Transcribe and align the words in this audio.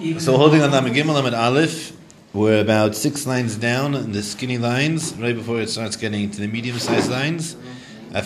Even 0.00 0.18
So 0.18 0.38
holding 0.38 0.62
on 0.62 0.70
Lamed 0.70 0.96
Gimel 0.96 1.14
Lamed 1.14 1.34
Aleph, 1.34 1.94
we're 2.32 2.62
about 2.62 2.96
six 2.96 3.26
lines 3.26 3.56
down 3.56 3.94
in 3.94 4.12
the 4.12 4.22
skinny 4.22 4.56
lines, 4.56 5.14
right 5.16 5.34
before 5.34 5.60
it 5.60 5.68
starts 5.68 5.96
getting 5.96 6.30
to 6.30 6.40
the 6.40 6.46
medium-sized 6.46 7.10
lines. 7.10 7.54
The 8.10 8.22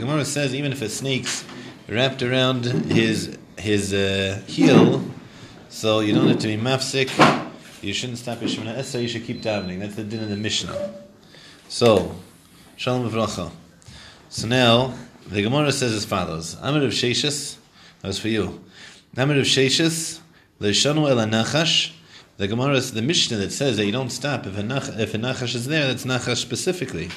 Gemara 0.00 0.24
says 0.24 0.52
even 0.52 0.72
if 0.72 0.82
a 0.82 0.88
snake's 0.88 1.44
wrapped 1.88 2.24
around 2.24 2.64
his 2.64 3.38
his 3.56 3.94
uh, 3.94 4.42
heel, 4.48 5.04
so 5.68 6.00
you 6.00 6.12
don't 6.12 6.26
have 6.26 6.40
to 6.40 6.48
be 6.48 6.56
mafsik. 6.56 7.08
You 7.82 7.94
shouldn't 7.94 8.18
stop 8.18 8.40
your 8.40 8.50
Shemana 8.50 8.78
Esra. 8.78 9.00
You 9.00 9.06
should 9.06 9.24
keep 9.24 9.42
davening. 9.42 9.78
That's 9.78 9.94
the 9.94 10.02
din 10.02 10.24
of 10.24 10.28
the 10.28 10.36
Mishnah. 10.36 10.92
So, 11.68 12.16
shalom 12.76 13.08
uvracha. 13.08 13.52
So 14.28 14.48
now 14.48 14.94
the 15.28 15.40
Gemara 15.40 15.70
says 15.70 15.92
as 15.92 16.04
follows: 16.04 16.56
Amir 16.60 16.82
of 16.82 16.92
Sheshis. 16.92 17.58
That 18.00 18.08
was 18.08 18.18
for 18.18 18.28
you. 18.28 18.60
Amir 19.14 19.40
of 19.40 19.44
Sheshis. 19.44 20.20
Leishanu 20.58 21.10
el 21.10 21.16
nachash. 21.28 21.92
The 22.38 22.48
Gemara 22.48 22.76
is 22.76 22.92
the 22.92 23.02
Mishnah 23.02 23.36
that 23.36 23.52
says 23.52 23.76
that 23.76 23.84
you 23.84 23.92
don't 23.92 24.08
stop 24.08 24.46
if 24.46 24.56
a, 24.56 24.62
nach, 24.62 24.88
if 24.98 25.12
a 25.12 25.18
nachash 25.18 25.54
is 25.54 25.66
there. 25.66 25.86
That's 25.86 26.06
nachash 26.06 26.38
specifically. 26.38 27.08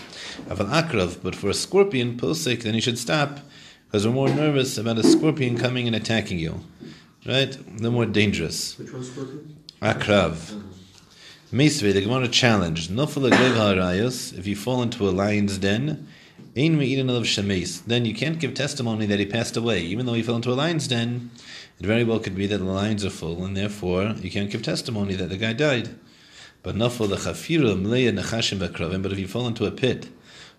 Aval 0.49 0.69
akrav, 0.83 1.23
but 1.23 1.35
for 1.35 1.49
a 1.49 1.53
scorpion 1.53 2.17
posik, 2.17 2.63
then 2.63 2.73
you 2.73 2.81
should 2.81 2.99
stop 2.99 3.39
because 3.87 4.05
we're 4.05 4.13
more 4.13 4.27
nervous 4.27 4.77
about 4.77 4.97
a 4.97 5.03
scorpion 5.03 5.57
coming 5.57 5.87
and 5.87 5.95
attacking 5.95 6.37
you. 6.37 6.59
Right? 7.25 7.57
They're 7.77 7.89
more 7.91 8.05
dangerous. 8.05 8.77
Which 8.77 8.91
one's 8.91 9.09
scorpion? 9.09 9.55
Akrav. 9.81 10.51
Uh-huh. 10.51 10.61
Meisvei, 11.53 11.93
the 11.93 12.01
Gemara 12.01 12.27
challenged. 12.27 12.91
Nofel 12.91 13.31
aglev 13.31 13.55
ha'arayos, 13.55 14.37
if 14.37 14.45
you 14.45 14.57
fall 14.57 14.81
into 14.81 15.07
a 15.07 15.11
lion's 15.11 15.57
den, 15.57 16.09
ein 16.57 16.77
me'idin 16.77 17.09
of 17.09 17.23
shemes, 17.23 17.85
then 17.85 18.03
you 18.03 18.13
can't 18.13 18.39
give 18.39 18.53
testimony 18.53 19.05
that 19.05 19.19
he 19.19 19.25
passed 19.25 19.55
away. 19.55 19.81
Even 19.81 20.05
though 20.05 20.13
he 20.13 20.23
fell 20.23 20.35
into 20.35 20.51
a 20.51 20.55
lion's 20.55 20.89
den, 20.89 21.31
it 21.79 21.85
very 21.85 22.03
well 22.03 22.19
could 22.19 22.35
be 22.35 22.47
that 22.47 22.57
the 22.57 22.63
lines 22.63 23.03
are 23.03 23.09
full, 23.09 23.43
and 23.43 23.55
therefore 23.55 24.15
you 24.21 24.31
can't 24.31 24.49
give 24.49 24.63
testimony 24.63 25.15
that 25.15 25.29
the 25.29 25.37
guy 25.37 25.53
died. 25.53 25.89
But 26.63 26.75
nofel 26.75 27.09
the 27.09 27.17
chafira 27.17 27.79
mleya 27.79 28.17
nechashim 28.17 28.59
bakravim, 28.59 29.01
but 29.03 29.11
if 29.11 29.19
you 29.19 29.27
fall 29.27 29.47
into 29.47 29.65
a 29.65 29.71
pit 29.71 30.09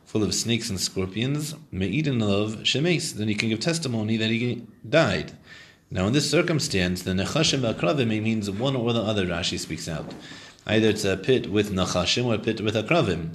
full 0.05 0.23
of 0.23 0.35
snakes 0.35 0.71
and 0.71 0.79
scorpions, 0.79 1.55
me'idin 1.73 2.23
of 2.23 2.61
shemes, 2.63 3.15
then 3.15 3.29
you 3.29 3.35
can 3.35 3.49
give 3.49 3.61
testimony 3.61 4.17
that 4.17 4.31
he 4.31 4.63
died. 4.89 5.33
Now, 5.91 6.07
in 6.07 6.13
this 6.13 6.31
circumstance, 6.31 7.03
the 7.03 7.13
nechashim 7.13 7.61
v'akravim 7.61 8.09
means 8.23 8.51
one 8.51 8.77
or 8.77 8.93
the 8.93 9.01
other. 9.01 9.27
Rashi 9.27 9.59
speaks 9.59 9.89
out. 9.89 10.15
Either 10.67 10.89
it's 10.89 11.05
a 11.05 11.17
pit 11.17 11.51
with 11.51 11.73
nachashim 11.73 12.25
or 12.25 12.35
a 12.35 12.39
pit 12.39 12.61
with 12.61 12.75
akravim. 12.75 13.31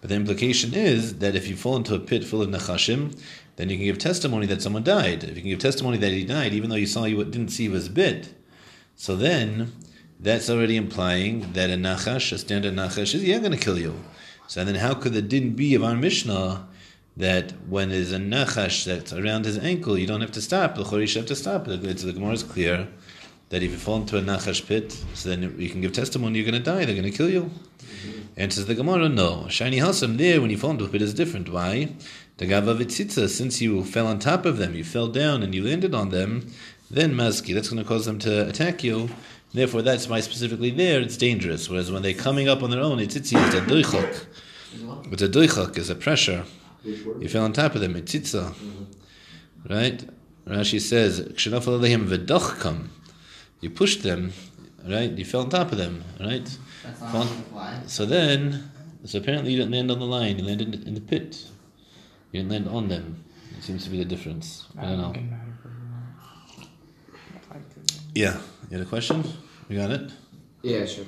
But 0.00 0.10
the 0.10 0.16
implication 0.16 0.74
is 0.74 1.18
that 1.20 1.34
if 1.34 1.48
you 1.48 1.56
fall 1.56 1.76
into 1.76 1.94
a 1.94 1.98
pit 1.98 2.24
full 2.24 2.42
of 2.42 2.50
nachashim, 2.50 3.18
then 3.56 3.68
you 3.68 3.76
can 3.76 3.84
give 3.84 3.98
testimony 3.98 4.46
that 4.46 4.62
someone 4.62 4.82
died. 4.82 5.24
If 5.24 5.36
you 5.36 5.42
can 5.42 5.50
give 5.50 5.58
testimony 5.58 5.98
that 5.98 6.12
he 6.12 6.24
died, 6.24 6.52
even 6.52 6.70
though 6.70 6.76
you 6.76 6.86
saw 6.86 7.04
you 7.04 7.22
didn't 7.24 7.50
see 7.50 7.68
was 7.68 7.88
bit, 7.88 8.34
so 8.96 9.16
then 9.16 9.72
that's 10.20 10.48
already 10.50 10.76
implying 10.76 11.52
that 11.52 11.70
a 11.70 11.74
nachash, 11.74 12.32
a 12.32 12.38
standard 12.38 12.74
nachash, 12.74 13.14
is 13.14 13.24
yeah 13.24 13.38
going 13.38 13.52
to 13.52 13.58
kill 13.58 13.78
you. 13.78 13.94
So 14.46 14.64
then, 14.64 14.74
how 14.74 14.94
could 14.94 15.14
the 15.14 15.22
din 15.22 15.54
be 15.54 15.74
of 15.74 15.82
our 15.82 15.94
Mishnah 15.94 16.68
that 17.16 17.52
when 17.68 17.90
there's 17.90 18.12
a 18.12 18.18
nachash 18.18 18.84
that's 18.84 19.12
around 19.12 19.44
his 19.44 19.58
ankle, 19.58 19.96
you 19.96 20.06
don't 20.06 20.20
have 20.20 20.32
to 20.32 20.42
stop. 20.42 20.74
The 20.74 20.84
chorish 20.84 21.14
have 21.14 21.26
to 21.26 21.36
stop. 21.36 21.64
The, 21.64 21.76
the 21.76 22.12
Gemara 22.12 22.32
is 22.32 22.42
clear 22.42 22.88
that 23.50 23.62
if 23.62 23.70
you 23.70 23.76
fall 23.76 23.98
into 23.98 24.18
a 24.18 24.20
nachash 24.20 24.66
pit, 24.66 24.92
so 25.14 25.28
then 25.28 25.54
you 25.58 25.70
can 25.70 25.80
give 25.80 25.92
testimony 25.92 26.40
you're 26.40 26.50
going 26.50 26.62
to 26.62 26.70
die. 26.70 26.84
They're 26.84 26.96
going 26.96 27.10
to 27.10 27.16
kill 27.16 27.30
you. 27.30 27.50
And 28.36 28.52
says 28.52 28.66
the 28.66 28.74
Gemara, 28.74 29.08
no. 29.08 29.46
Shiny 29.48 29.78
hasam 29.78 30.18
there 30.18 30.40
when 30.40 30.50
you 30.50 30.58
fall 30.58 30.72
into 30.72 30.84
a 30.84 30.88
pit 30.88 31.02
is 31.02 31.14
different. 31.14 31.48
Why? 31.48 31.94
The 32.36 32.46
gavavitzitza, 32.46 33.28
since 33.28 33.60
you 33.60 33.84
fell 33.84 34.06
on 34.08 34.18
top 34.18 34.44
of 34.44 34.58
them, 34.58 34.74
you 34.74 34.82
fell 34.82 35.06
down 35.06 35.42
and 35.42 35.54
you 35.54 35.62
landed 35.62 35.94
on 35.94 36.10
them, 36.10 36.50
then 36.90 37.14
mazki, 37.14 37.54
that's 37.54 37.68
going 37.68 37.82
to 37.82 37.88
cause 37.88 38.06
them 38.06 38.18
to 38.20 38.48
attack 38.48 38.82
you. 38.82 39.08
Therefore, 39.52 39.82
that's 39.82 40.08
why 40.08 40.18
specifically 40.20 40.70
there 40.70 41.00
it's 41.00 41.16
dangerous. 41.16 41.70
Whereas 41.70 41.92
when 41.92 42.02
they're 42.02 42.12
coming 42.12 42.48
up 42.48 42.62
on 42.64 42.70
their 42.70 42.80
own, 42.80 42.98
it's 42.98 43.14
itzi, 43.16 43.40
it's 43.46 43.54
a 43.54 43.60
doichok. 43.60 44.26
It's 45.12 45.22
a 45.22 45.28
doichok, 45.28 45.78
it's 45.78 45.90
a 45.90 45.94
pressure. 45.94 46.44
You 46.84 47.28
fell 47.28 47.44
on 47.44 47.52
top 47.52 47.76
of 47.76 47.80
them, 47.80 47.94
it's. 47.94 48.34
Right? 49.70 50.04
Rashi 50.46 50.80
says, 50.80 51.20
"Kshenafal 51.20 51.78
alehem 51.80 52.06
v'dochkam." 52.08 52.88
You 53.60 53.70
pushed 53.70 54.02
them, 54.02 54.32
right? 54.86 55.10
You 55.10 55.24
fell 55.24 55.40
on 55.42 55.48
top 55.48 55.72
of 55.72 55.78
them, 55.78 56.04
right? 56.20 56.44
That's 56.82 57.00
not 57.00 57.12
Fun. 57.12 57.26
how 57.26 57.32
it 57.32 57.46
flies. 57.46 57.92
So 57.92 58.04
then, 58.04 58.70
so 59.04 59.18
apparently 59.20 59.52
you 59.52 59.58
didn't 59.58 59.72
land 59.72 59.90
on 59.90 60.00
the 60.00 60.04
line. 60.04 60.38
You 60.38 60.44
landed 60.44 60.86
in 60.86 60.92
the 60.94 61.00
pit. 61.00 61.44
You 62.34 62.42
didn't 62.42 62.50
land 62.50 62.68
on 62.68 62.88
them. 62.88 63.24
It 63.56 63.62
seems 63.62 63.84
to 63.84 63.90
be 63.90 63.98
the 63.98 64.04
difference. 64.04 64.66
I 64.76 64.86
don't 64.86 64.98
know. 64.98 65.14
Yeah. 68.12 68.38
You 68.68 68.78
had 68.78 68.84
a 68.84 68.88
question? 68.88 69.22
You 69.68 69.78
got 69.78 69.92
it. 69.92 70.10
Yeah, 70.62 70.84
sure. 70.84 71.04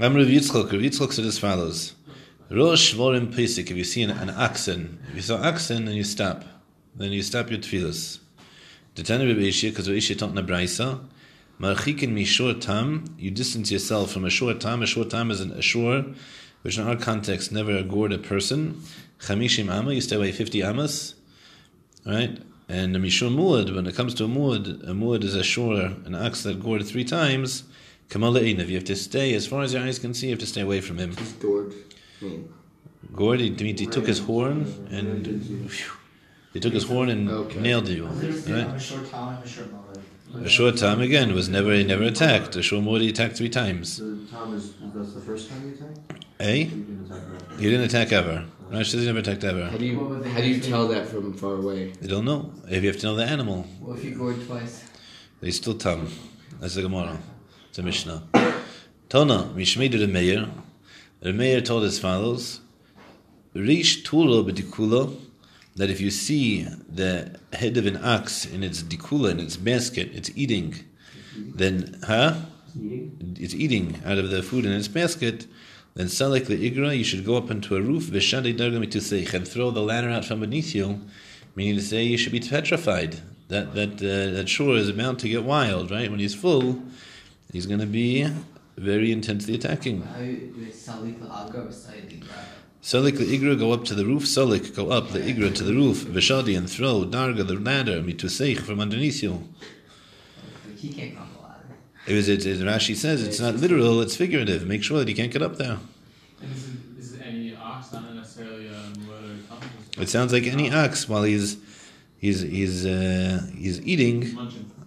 I'm 0.00 0.16
Rav 0.16 0.26
Yitzchok. 0.26 0.72
Rav 0.72 0.82
Yitzchok 0.82 1.12
said 1.12 1.26
as 1.26 1.38
follows: 1.38 1.94
Rosh 2.50 2.94
vorim 2.96 3.32
pesik. 3.32 3.70
If 3.70 3.76
you 3.76 3.84
see 3.84 4.02
an, 4.02 4.10
an 4.10 4.30
oxen, 4.30 4.98
if 5.10 5.14
you 5.14 5.22
saw 5.22 5.36
oxen, 5.36 5.84
then 5.84 5.94
you 5.94 6.02
stop. 6.02 6.42
Then 6.96 7.12
you 7.12 7.22
stop 7.22 7.48
your 7.48 7.60
tefillas. 7.60 8.18
The 8.96 9.04
Tana 9.04 9.26
Rav 9.26 9.36
Ishia, 9.36 9.70
because 9.70 9.88
Rav 9.88 9.96
Ishia 9.96 10.18
taught 10.18 10.30
in 10.30 10.38
a 10.38 10.42
brayso, 10.42 11.06
marchikin 11.60 12.10
mishor 12.10 12.60
tam. 12.60 13.04
You 13.16 13.30
distance 13.30 13.70
yourself 13.70 14.10
from 14.10 14.24
a 14.24 14.30
short 14.30 14.60
tam. 14.60 14.82
A 14.82 14.86
short 14.86 15.08
tam 15.10 15.30
is 15.30 15.40
an, 15.40 15.52
a 15.52 15.62
shore, 15.62 16.04
which 16.66 16.78
in 16.78 16.88
our 16.88 16.96
context 16.96 17.52
never 17.52 17.80
gored 17.84 18.12
a 18.12 18.18
person. 18.18 18.82
Chamishim 19.20 19.70
amma. 19.70 19.92
You 19.94 20.00
stay 20.00 20.16
away 20.16 20.32
fifty 20.32 20.64
amas. 20.64 21.14
Right. 22.04 22.38
And 22.68 22.96
a 22.96 22.98
mishur 22.98 23.30
muad, 23.32 23.72
when 23.72 23.86
it 23.86 23.94
comes 23.94 24.14
to 24.14 24.24
a 24.24 24.28
muad, 24.28 24.82
a 24.82 24.92
muad 24.92 25.22
is 25.22 25.36
a 25.36 25.44
shore, 25.44 25.92
an 26.04 26.16
ox 26.16 26.42
that 26.42 26.60
gored 26.60 26.84
three 26.84 27.04
times. 27.04 27.62
Kamala 28.08 28.40
Einav, 28.40 28.66
you 28.66 28.74
have 28.74 28.84
to 28.84 28.96
stay 28.96 29.32
as 29.34 29.46
far 29.46 29.62
as 29.62 29.74
your 29.74 29.82
eyes 29.84 30.00
can 30.00 30.12
see. 30.12 30.26
You 30.26 30.32
have 30.32 30.40
to 30.40 30.46
stay 30.46 30.62
away 30.62 30.80
from 30.80 30.98
him. 30.98 31.16
He's 31.16 31.32
gored. 31.34 31.72
Me. 32.20 32.42
Gored, 33.14 33.38
he, 33.38 33.50
he, 33.54 33.72
he 33.72 33.86
took 33.86 34.06
his 34.08 34.18
horn 34.18 34.88
and 34.90 35.70
phew, 35.70 35.92
he 36.52 36.58
took 36.58 36.72
his 36.72 36.82
horn 36.84 37.08
and 37.10 37.30
Okay. 37.30 37.60
nailed 37.60 37.86
you. 37.88 38.06
I 38.06 38.10
was 38.10 38.20
gonna 38.20 38.32
say, 38.32 38.52
Right? 38.52 38.74
A 38.74 38.80
short 38.80 39.08
time, 39.08 39.36
I'm 39.36 39.42
a 39.44 39.46
short. 39.46 39.68
A 40.34 40.48
short 40.48 40.76
time 40.76 41.00
again 41.00 41.32
was 41.32 41.48
never 41.48 41.72
he 41.72 41.84
never 41.84 42.02
attacked. 42.02 42.56
A 42.56 42.62
short 42.62 42.82
muad 42.84 43.02
he 43.02 43.08
attacked 43.10 43.36
three 43.36 43.48
times. 43.48 43.92
So 43.98 44.16
Tom 44.32 44.52
is 44.56 44.72
that's 44.92 45.14
the 45.14 45.20
first 45.20 45.48
time 45.48 45.62
you 45.68 45.74
attacked? 45.74 46.25
Eh? 46.38 46.64
You 46.64 46.68
didn't 46.68 47.10
attack 47.10 47.30
right? 47.30 47.58
He 47.58 47.70
didn't 47.70 47.84
attack 47.86 48.12
ever. 48.12 48.44
Rashi 48.70 48.86
says 48.86 49.00
he 49.00 49.06
never 49.06 49.20
attacked 49.20 49.42
How 49.42 49.78
do 49.78 49.86
you 49.86 49.98
What 49.98 50.10
would 50.10 50.24
they 50.24 50.30
how 50.30 50.40
do 50.40 50.48
you 50.48 50.60
tell 50.60 50.88
that 50.88 51.06
from 51.06 51.32
far 51.32 51.54
away? 51.54 51.92
They 51.92 52.08
don't 52.08 52.24
know. 52.24 52.52
If 52.68 52.82
you 52.82 52.88
have 52.88 52.98
to 53.00 53.06
know 53.06 53.16
the 53.16 53.24
animal, 53.24 53.66
Well, 53.80 53.96
if 53.96 54.04
you 54.04 54.16
gored 54.16 54.44
twice. 54.44 54.84
they 55.40 55.50
still 55.50 55.74
tum. 55.78 56.10
That's 56.60 56.74
the 56.74 56.82
Gemara. 56.82 57.18
It's 57.68 57.78
a 57.78 57.82
Mishnah. 57.82 58.24
Tona, 59.08 59.54
Mishmeidu 59.54 59.98
the 59.98 60.08
mayor. 60.08 60.48
The 61.20 61.32
mayor 61.32 61.60
told 61.60 61.84
as 61.84 61.98
follows: 61.98 62.60
Rish 63.54 64.02
tulo 64.02 64.44
b'dikula. 64.44 65.16
That 65.76 65.90
if 65.90 66.00
you 66.00 66.10
see 66.10 66.62
the 66.88 67.38
head 67.52 67.76
of 67.76 67.86
an 67.86 67.98
ox 68.02 68.46
in 68.46 68.62
its 68.62 68.82
dikula, 68.82 69.30
in 69.32 69.40
its 69.40 69.56
basket, 69.58 70.10
it's 70.14 70.30
eating, 70.34 70.74
then, 71.36 72.00
huh? 72.04 72.34
It's 72.74 73.54
eating 73.54 74.00
out 74.04 74.16
of 74.16 74.30
the 74.30 74.42
food 74.42 74.64
in 74.64 74.72
its 74.72 74.88
basket, 74.88 75.46
then 75.96 76.08
salek 76.08 76.44
the 76.44 76.70
igra, 76.70 76.96
you 76.96 77.04
should 77.04 77.24
go 77.24 77.38
up 77.38 77.50
into 77.50 77.74
a 77.74 77.80
roof, 77.80 78.04
v'shadei 78.04 78.54
darga 78.54 78.78
mituseich, 78.84 79.32
and 79.32 79.48
throw 79.48 79.70
the 79.70 79.80
ladder 79.80 80.10
out 80.10 80.26
from 80.26 80.40
beneath 80.40 80.74
you, 80.74 81.00
meaning 81.54 81.74
to 81.74 81.80
say 81.82 82.02
you 82.02 82.18
should 82.18 82.32
be 82.32 82.40
petrified. 82.40 83.22
That 83.48 83.74
that 83.74 83.94
uh, 83.94 84.32
that 84.34 84.46
shore 84.50 84.76
is 84.76 84.90
about 84.90 85.18
to 85.20 85.28
get 85.28 85.44
wild, 85.44 85.90
right? 85.90 86.10
When 86.10 86.20
he's 86.20 86.34
full, 86.34 86.82
he's 87.50 87.64
going 87.64 87.80
to 87.80 87.86
be 87.86 88.28
very 88.76 89.10
intensely 89.10 89.54
attacking. 89.54 90.02
Salik 90.02 91.22
al-Aga 91.22 91.60
or 91.60 91.68
Salik 91.68 92.22
Salik 92.82 93.16
the 93.16 93.24
igra 93.24 93.58
go 93.58 93.72
up 93.72 93.84
to 93.86 93.94
the 93.94 94.04
roof. 94.04 94.24
Salik 94.24 94.76
go 94.76 94.90
up 94.90 95.12
the 95.12 95.20
igra 95.20 95.54
to 95.54 95.64
the 95.64 95.72
roof. 95.72 96.04
Vishadi 96.04 96.58
and 96.58 96.68
throw 96.68 97.06
darga 97.06 97.46
the 97.46 97.54
ladder 97.54 98.02
mituseich 98.02 98.58
from 98.58 98.80
underneath 98.80 99.22
you. 99.22 99.48
He 100.76 100.92
can't 100.92 101.14
ladder. 101.14 101.35
It 102.06 102.14
was 102.14 102.28
it, 102.28 102.46
it, 102.46 102.58
Rashi 102.60 102.94
says 102.94 103.26
it's 103.26 103.40
not 103.40 103.56
literal; 103.56 104.00
it's 104.00 104.14
figurative. 104.16 104.66
Make 104.66 104.84
sure 104.84 104.98
that 104.98 105.08
he 105.08 105.14
can't 105.14 105.32
get 105.32 105.42
up 105.42 105.56
there. 105.56 105.78
And 106.40 106.52
is 106.54 106.68
is 106.98 107.20
any 107.20 107.56
ox, 107.56 107.92
not 107.92 108.14
necessarily 108.14 108.68
a 108.68 108.80
or? 109.10 110.02
It 110.02 110.08
sounds 110.08 110.32
like 110.32 110.44
any 110.44 110.72
ox 110.72 111.08
while 111.08 111.24
he's 111.24 111.56
he's 112.18 112.42
he's 112.42 112.86
uh, 112.86 113.44
he's 113.56 113.80
eating. 113.82 114.22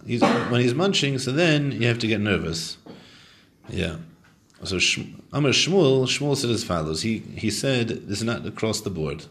He's 0.06 0.22
when 0.22 0.62
he's 0.62 0.74
munching. 0.74 1.18
So 1.18 1.30
then 1.30 1.72
you 1.72 1.86
have 1.88 1.98
to 1.98 2.06
get 2.06 2.20
nervous. 2.20 2.78
Yeah. 3.68 3.96
So 4.64 4.76
Amar 5.32 5.52
Shmuel 5.52 6.04
Shmuel 6.04 6.36
said 6.36 6.50
as 6.50 6.64
follows. 6.64 7.02
He 7.02 7.18
he 7.18 7.50
said 7.50 7.88
this 7.88 8.18
is 8.18 8.24
not 8.24 8.46
across 8.46 8.80
the 8.80 8.90
board. 8.90 9.26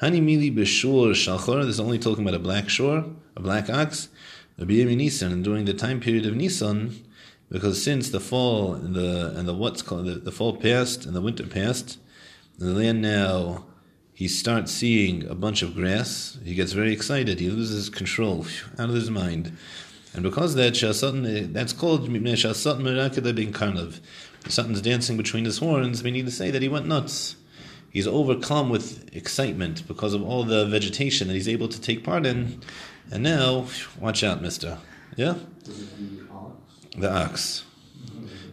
Hani 0.00 0.20
mili 0.20 0.52
b'shur 0.52 1.12
shalchor. 1.12 1.62
This 1.62 1.74
is 1.74 1.80
only 1.80 2.00
talking 2.00 2.24
about 2.24 2.34
a 2.34 2.40
black 2.40 2.68
shore, 2.68 3.04
a 3.36 3.40
black 3.40 3.70
ox. 3.70 4.08
Rabbi 4.58 4.84
Nisan, 4.94 5.32
and 5.32 5.42
during 5.42 5.64
the 5.64 5.74
time 5.74 5.98
period 5.98 6.26
of 6.26 6.36
Nisan, 6.36 7.02
because 7.52 7.84
since 7.84 8.08
the 8.08 8.18
fall 8.18 8.74
and 8.74 8.94
the 8.94 9.34
and 9.36 9.46
the 9.46 9.54
what's 9.54 9.82
called 9.82 10.06
the, 10.06 10.14
the 10.14 10.32
fall 10.32 10.56
passed 10.56 11.04
and 11.04 11.14
the 11.14 11.20
winter 11.20 11.46
passed, 11.46 11.98
and 12.58 12.68
the 12.68 12.74
land 12.74 13.02
now 13.02 13.66
he 14.14 14.26
starts 14.26 14.72
seeing 14.72 15.26
a 15.28 15.34
bunch 15.34 15.62
of 15.62 15.74
grass. 15.74 16.38
He 16.44 16.54
gets 16.54 16.72
very 16.72 16.92
excited. 16.92 17.40
He 17.40 17.50
loses 17.50 17.90
control, 17.90 18.46
out 18.78 18.88
of 18.88 18.94
his 18.94 19.10
mind. 19.10 19.56
And 20.14 20.22
because 20.22 20.54
that 20.54 20.74
Shasatan, 20.74 21.26
eh, 21.26 21.46
that's 21.50 21.72
called 21.72 22.08
Mipnei 22.08 22.34
Shasatan 22.34 22.82
Merakada. 22.82 24.00
Satan's 24.48 24.82
dancing 24.82 25.16
between 25.16 25.44
his 25.44 25.58
horns, 25.58 26.04
meaning 26.04 26.24
to 26.26 26.30
say 26.30 26.50
that 26.50 26.62
he 26.62 26.68
went 26.68 26.86
nuts. 26.86 27.36
He's 27.90 28.06
overcome 28.06 28.70
with 28.70 29.14
excitement 29.14 29.86
because 29.86 30.14
of 30.14 30.22
all 30.22 30.44
the 30.44 30.66
vegetation 30.66 31.28
that 31.28 31.34
he's 31.34 31.48
able 31.48 31.68
to 31.68 31.80
take 31.80 32.04
part 32.04 32.26
in. 32.26 32.60
And 33.10 33.22
now, 33.22 33.66
watch 33.98 34.22
out, 34.22 34.40
mister. 34.40 34.78
Yeah? 35.16 35.34
The 36.96 37.10
ox? 37.10 37.64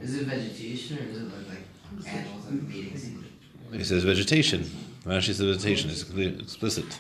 Is 0.02 0.16
it 0.16 0.26
vegetation 0.26 0.98
or 0.98 1.02
is 1.10 1.18
it 1.18 1.24
like, 1.26 1.64
like 1.98 2.14
animals 2.14 2.46
like 2.46 2.64
mating 2.64 2.98
season? 2.98 3.26
He 3.72 3.84
says 3.84 4.04
vegetation. 4.04 4.64
Rashi 5.06 5.34
says 5.34 5.40
vegetation. 5.40 5.90
It's 5.90 6.04
clear, 6.04 6.30
explicit. 6.40 7.00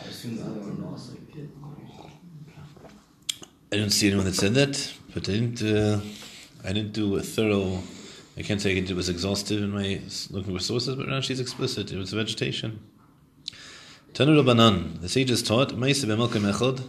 I 0.00 0.08
assume 0.08 0.36
the 0.36 0.42
other 0.42 0.60
one 0.60 0.84
also. 0.90 1.12
I 3.72 3.76
didn't 3.76 3.92
see 3.92 4.08
anyone 4.08 4.26
that 4.26 4.34
said 4.34 4.52
that, 4.52 4.92
but 5.14 5.26
I 5.30 5.32
didn't. 5.32 5.62
Uh, 5.62 6.00
I 6.62 6.74
didn't 6.74 6.92
do 6.92 7.16
a 7.16 7.22
thorough. 7.22 7.80
I 8.36 8.42
can't 8.42 8.60
say 8.60 8.76
it 8.76 8.90
was 8.92 9.08
exhaustive 9.08 9.62
in 9.62 9.70
my 9.70 9.98
looking 10.30 10.54
for 10.54 10.62
sources, 10.62 10.94
but 10.94 11.06
Rashi's 11.06 11.40
explicit. 11.40 11.90
It 11.90 11.96
was 11.96 12.12
vegetation. 12.12 12.80
Tanu 14.12 14.42
Rabbanan, 14.42 15.00
the 15.00 15.08
sages 15.08 15.42
taught. 15.42 15.70
Ma'aseh 15.70 16.04
b'malkim 16.04 16.52
echad. 16.52 16.82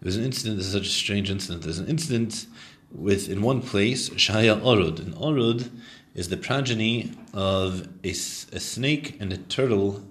There 0.00 0.08
was 0.08 0.16
an 0.16 0.24
incident. 0.24 0.58
This 0.58 0.66
is 0.66 0.72
such 0.72 0.86
a 0.86 0.90
strange 0.90 1.30
incident. 1.30 1.62
There's 1.62 1.78
an 1.78 1.88
incident 1.88 2.46
with 2.92 3.28
in 3.28 3.42
one 3.42 3.60
place 3.60 4.10
Shaya 4.10 4.60
Orud. 4.60 4.98
And 4.98 5.14
Orud 5.14 5.70
is 6.14 6.28
the 6.28 6.36
progeny 6.36 7.12
of 7.32 7.88
a, 8.04 8.10
a 8.10 8.14
snake 8.14 9.16
and 9.20 9.32
a 9.32 9.38
turtle 9.38 10.04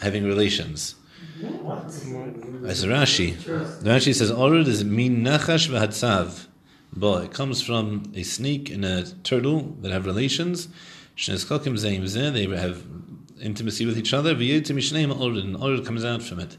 having 0.00 0.24
relations. 0.24 0.96
What? 1.40 1.84
As 1.84 2.84
Rashi, 2.84 3.36
the 3.44 3.90
Rashi 3.90 4.14
says 4.14 4.30
Orud 4.30 4.66
is 4.66 4.84
min 4.84 5.22
nachash 5.22 5.68
v'hatzav. 5.68 6.46
But 6.92 7.24
it 7.24 7.32
comes 7.32 7.62
from 7.62 8.10
a 8.14 8.22
snake 8.22 8.70
and 8.70 8.84
a 8.84 9.04
turtle 9.22 9.76
that 9.82 9.92
have 9.92 10.06
relations. 10.06 10.68
Shneskakim 11.16 11.74
zeim 11.74 12.02
zeh, 12.04 12.32
They 12.32 12.46
have 12.56 12.82
intimacy 13.40 13.84
with 13.86 13.98
each 13.98 14.14
other. 14.14 14.34
V'yotim 14.34 14.76
mishneim 14.76 15.14
orud, 15.14 15.40
and 15.40 15.56
orud 15.56 15.84
comes 15.84 16.04
out 16.04 16.22
from 16.22 16.40
it. 16.40 16.56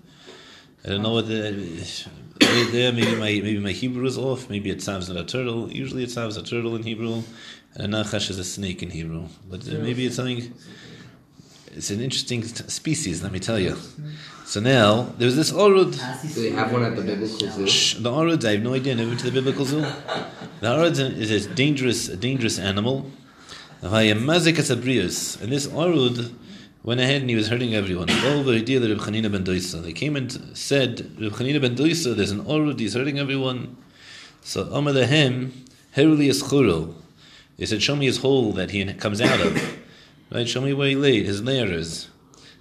I 0.85 0.89
don't 0.89 1.01
know 1.01 1.13
what 1.13 1.27
the 1.27 2.07
there. 2.39 2.91
Maybe 2.91 3.15
my 3.15 3.41
maybe 3.47 3.59
my 3.59 3.71
Hebrew 3.71 4.05
is 4.05 4.17
off. 4.17 4.49
Maybe 4.49 4.69
it 4.69 4.81
sounds 4.81 5.09
not 5.09 5.17
a 5.17 5.23
turtle. 5.23 5.71
Usually 5.71 6.03
it 6.03 6.11
sounds 6.11 6.37
a 6.37 6.43
turtle 6.43 6.75
in 6.75 6.83
Hebrew, 6.83 7.23
and 7.75 7.93
a 7.93 7.97
nachash 7.97 8.29
is 8.29 8.39
a 8.39 8.43
snake 8.43 8.81
in 8.83 8.89
Hebrew. 8.89 9.25
But 9.49 9.67
uh, 9.67 9.79
maybe 9.79 10.05
it's 10.05 10.15
something. 10.15 10.53
It's 11.75 11.91
an 11.91 12.01
interesting 12.01 12.41
t- 12.41 12.63
species. 12.69 13.21
Let 13.21 13.31
me 13.31 13.39
tell 13.39 13.59
you. 13.59 13.77
So 14.45 14.59
now 14.59 15.13
there's 15.17 15.35
this 15.35 15.51
orud. 15.51 15.91
Do 16.33 16.41
they 16.41 16.51
have 16.51 16.71
one 16.71 16.83
at 16.83 16.95
the 16.95 17.03
biblical 17.03 17.37
zoo? 17.37 17.67
Shh, 17.67 17.95
The 17.95 18.09
Arud, 18.09 18.45
I 18.45 18.51
have 18.53 18.63
no 18.63 18.73
idea. 18.73 18.95
Never 18.95 19.09
been 19.09 19.17
to 19.19 19.25
the 19.25 19.31
biblical 19.31 19.65
zoo. 19.65 19.81
The 20.61 20.67
Arud 20.67 20.97
is 20.97 21.29
a 21.31 21.49
dangerous, 21.53 22.07
a 22.07 22.15
dangerous 22.17 22.57
animal. 22.57 23.11
And 23.81 23.91
this 23.91 25.67
Arud 25.67 26.33
went 26.87 27.01
ahead 27.01 27.19
and 27.19 27.29
he 27.29 27.35
was 27.35 27.49
hurting 27.49 27.75
everyone. 27.75 28.09
Over 28.09 28.51
the 28.51 28.59
idea 28.59 28.79
that 28.79 28.87
Reb 28.87 28.99
Chanina 28.99 29.29
ben 29.29 29.43
Doisa. 29.43 29.83
They 29.83 29.91
came 29.91 30.15
and 30.15 30.31
said, 30.57 31.11
Reb 31.19 31.33
Chanina 31.33 31.59
ben 31.59 31.75
Doisa, 31.75 32.15
there's 32.15 32.31
an 32.31 32.45
Arud, 32.45 32.79
he's 32.79 32.93
hurting 32.93 33.19
everyone. 33.19 33.75
So 34.39 34.69
Amar 34.71 34.93
Lahem, 34.93 35.51
Heruli 35.97 36.29
Eschuro. 36.29 36.93
They 37.57 37.65
said, 37.65 37.81
show 37.81 37.97
me 37.97 38.05
his 38.05 38.19
hole 38.19 38.53
that 38.53 38.71
he 38.71 38.85
comes 38.93 39.21
out 39.21 39.41
of. 39.41 39.79
Right, 40.29 40.45
show 40.45 40.59
me 40.59 40.73
where 40.73 40.89
he 40.89 40.95
laid, 40.95 41.25
his 41.25 41.41
lair 41.41 41.71
is. 41.71 42.09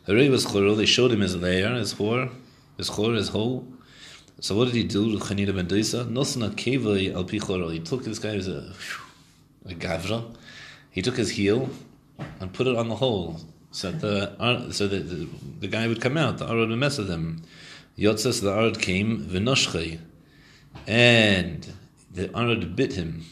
Heruli 0.06 0.30
was 0.30 0.46
Churo, 0.46 0.76
they 0.76 0.86
showed 0.86 1.10
him 1.10 1.20
his 1.20 1.34
lair, 1.34 1.74
his 1.74 1.94
whore, 1.94 2.32
his 2.76 2.88
chor, 2.88 3.12
his 3.12 3.30
hole. 3.30 3.66
So 4.40 4.56
what 4.56 4.66
did 4.66 4.74
he 4.74 4.84
do 4.84 5.18
to 5.18 5.24
Chanina 5.24 5.54
ben 5.54 5.66
Doisa? 5.66 6.04
Nosna 6.04 6.50
kevoi 6.50 7.12
al 7.12 7.24
pichoro. 7.24 7.72
He 7.72 7.80
took 7.80 8.04
this 8.04 8.20
guy 8.20 8.36
was 8.36 8.46
a 8.46 8.72
a 9.64 9.74
gavra. 9.74 10.36
He 10.92 11.02
took 11.02 11.16
his 11.16 11.30
heel 11.30 11.70
and 12.40 12.52
put 12.52 12.68
it 12.68 12.76
on 12.76 12.88
the 12.88 12.96
hole 12.96 13.40
so 13.76 13.92
the 13.92 14.32
uh, 14.40 14.72
so 14.72 14.88
that 14.88 15.10
the, 15.10 15.28
the 15.60 15.68
guy 15.68 15.86
would 15.86 16.00
come 16.00 16.16
out. 16.16 16.38
The 16.38 16.50
arad 16.50 16.70
would 16.70 16.78
mess 16.78 16.96
with 16.96 17.10
him. 17.10 17.42
Yotzas 17.98 18.40
the 18.40 18.50
arad 18.50 18.80
came 18.80 19.26
v'noshchei, 19.26 20.00
and 20.86 21.74
the 22.10 22.30
arad 22.34 22.74
bit 22.74 22.94
him. 22.94 23.26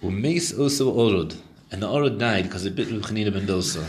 Umeis 0.00 0.56
also 0.56 0.94
orod, 0.94 1.36
and 1.72 1.82
the 1.82 1.92
arad 1.92 2.16
died 2.16 2.44
because 2.44 2.64
it 2.64 2.76
bit 2.76 2.92
Reb 2.92 3.02
Chanina 3.02 3.32
ben 3.32 3.44
Dosa. 3.44 3.82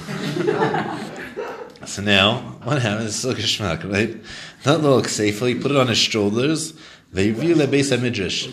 So 1.85 2.01
now, 2.01 2.37
what 2.63 2.81
happens? 2.81 3.09
It's 3.09 3.25
like 3.25 3.37
a 3.37 3.41
schmuck, 3.41 3.83
right? 3.91 4.17
Not 4.65 4.79
kseifa, 5.03 5.47
he 5.49 5.55
put 5.55 5.69
it 5.69 5.77
on 5.77 5.89
his 5.89 5.99
shoulders. 5.99 6.73
They 7.11 7.29
reveal 7.29 7.61
a 7.61 7.67
base 7.67 7.91
midrash. 7.91 8.47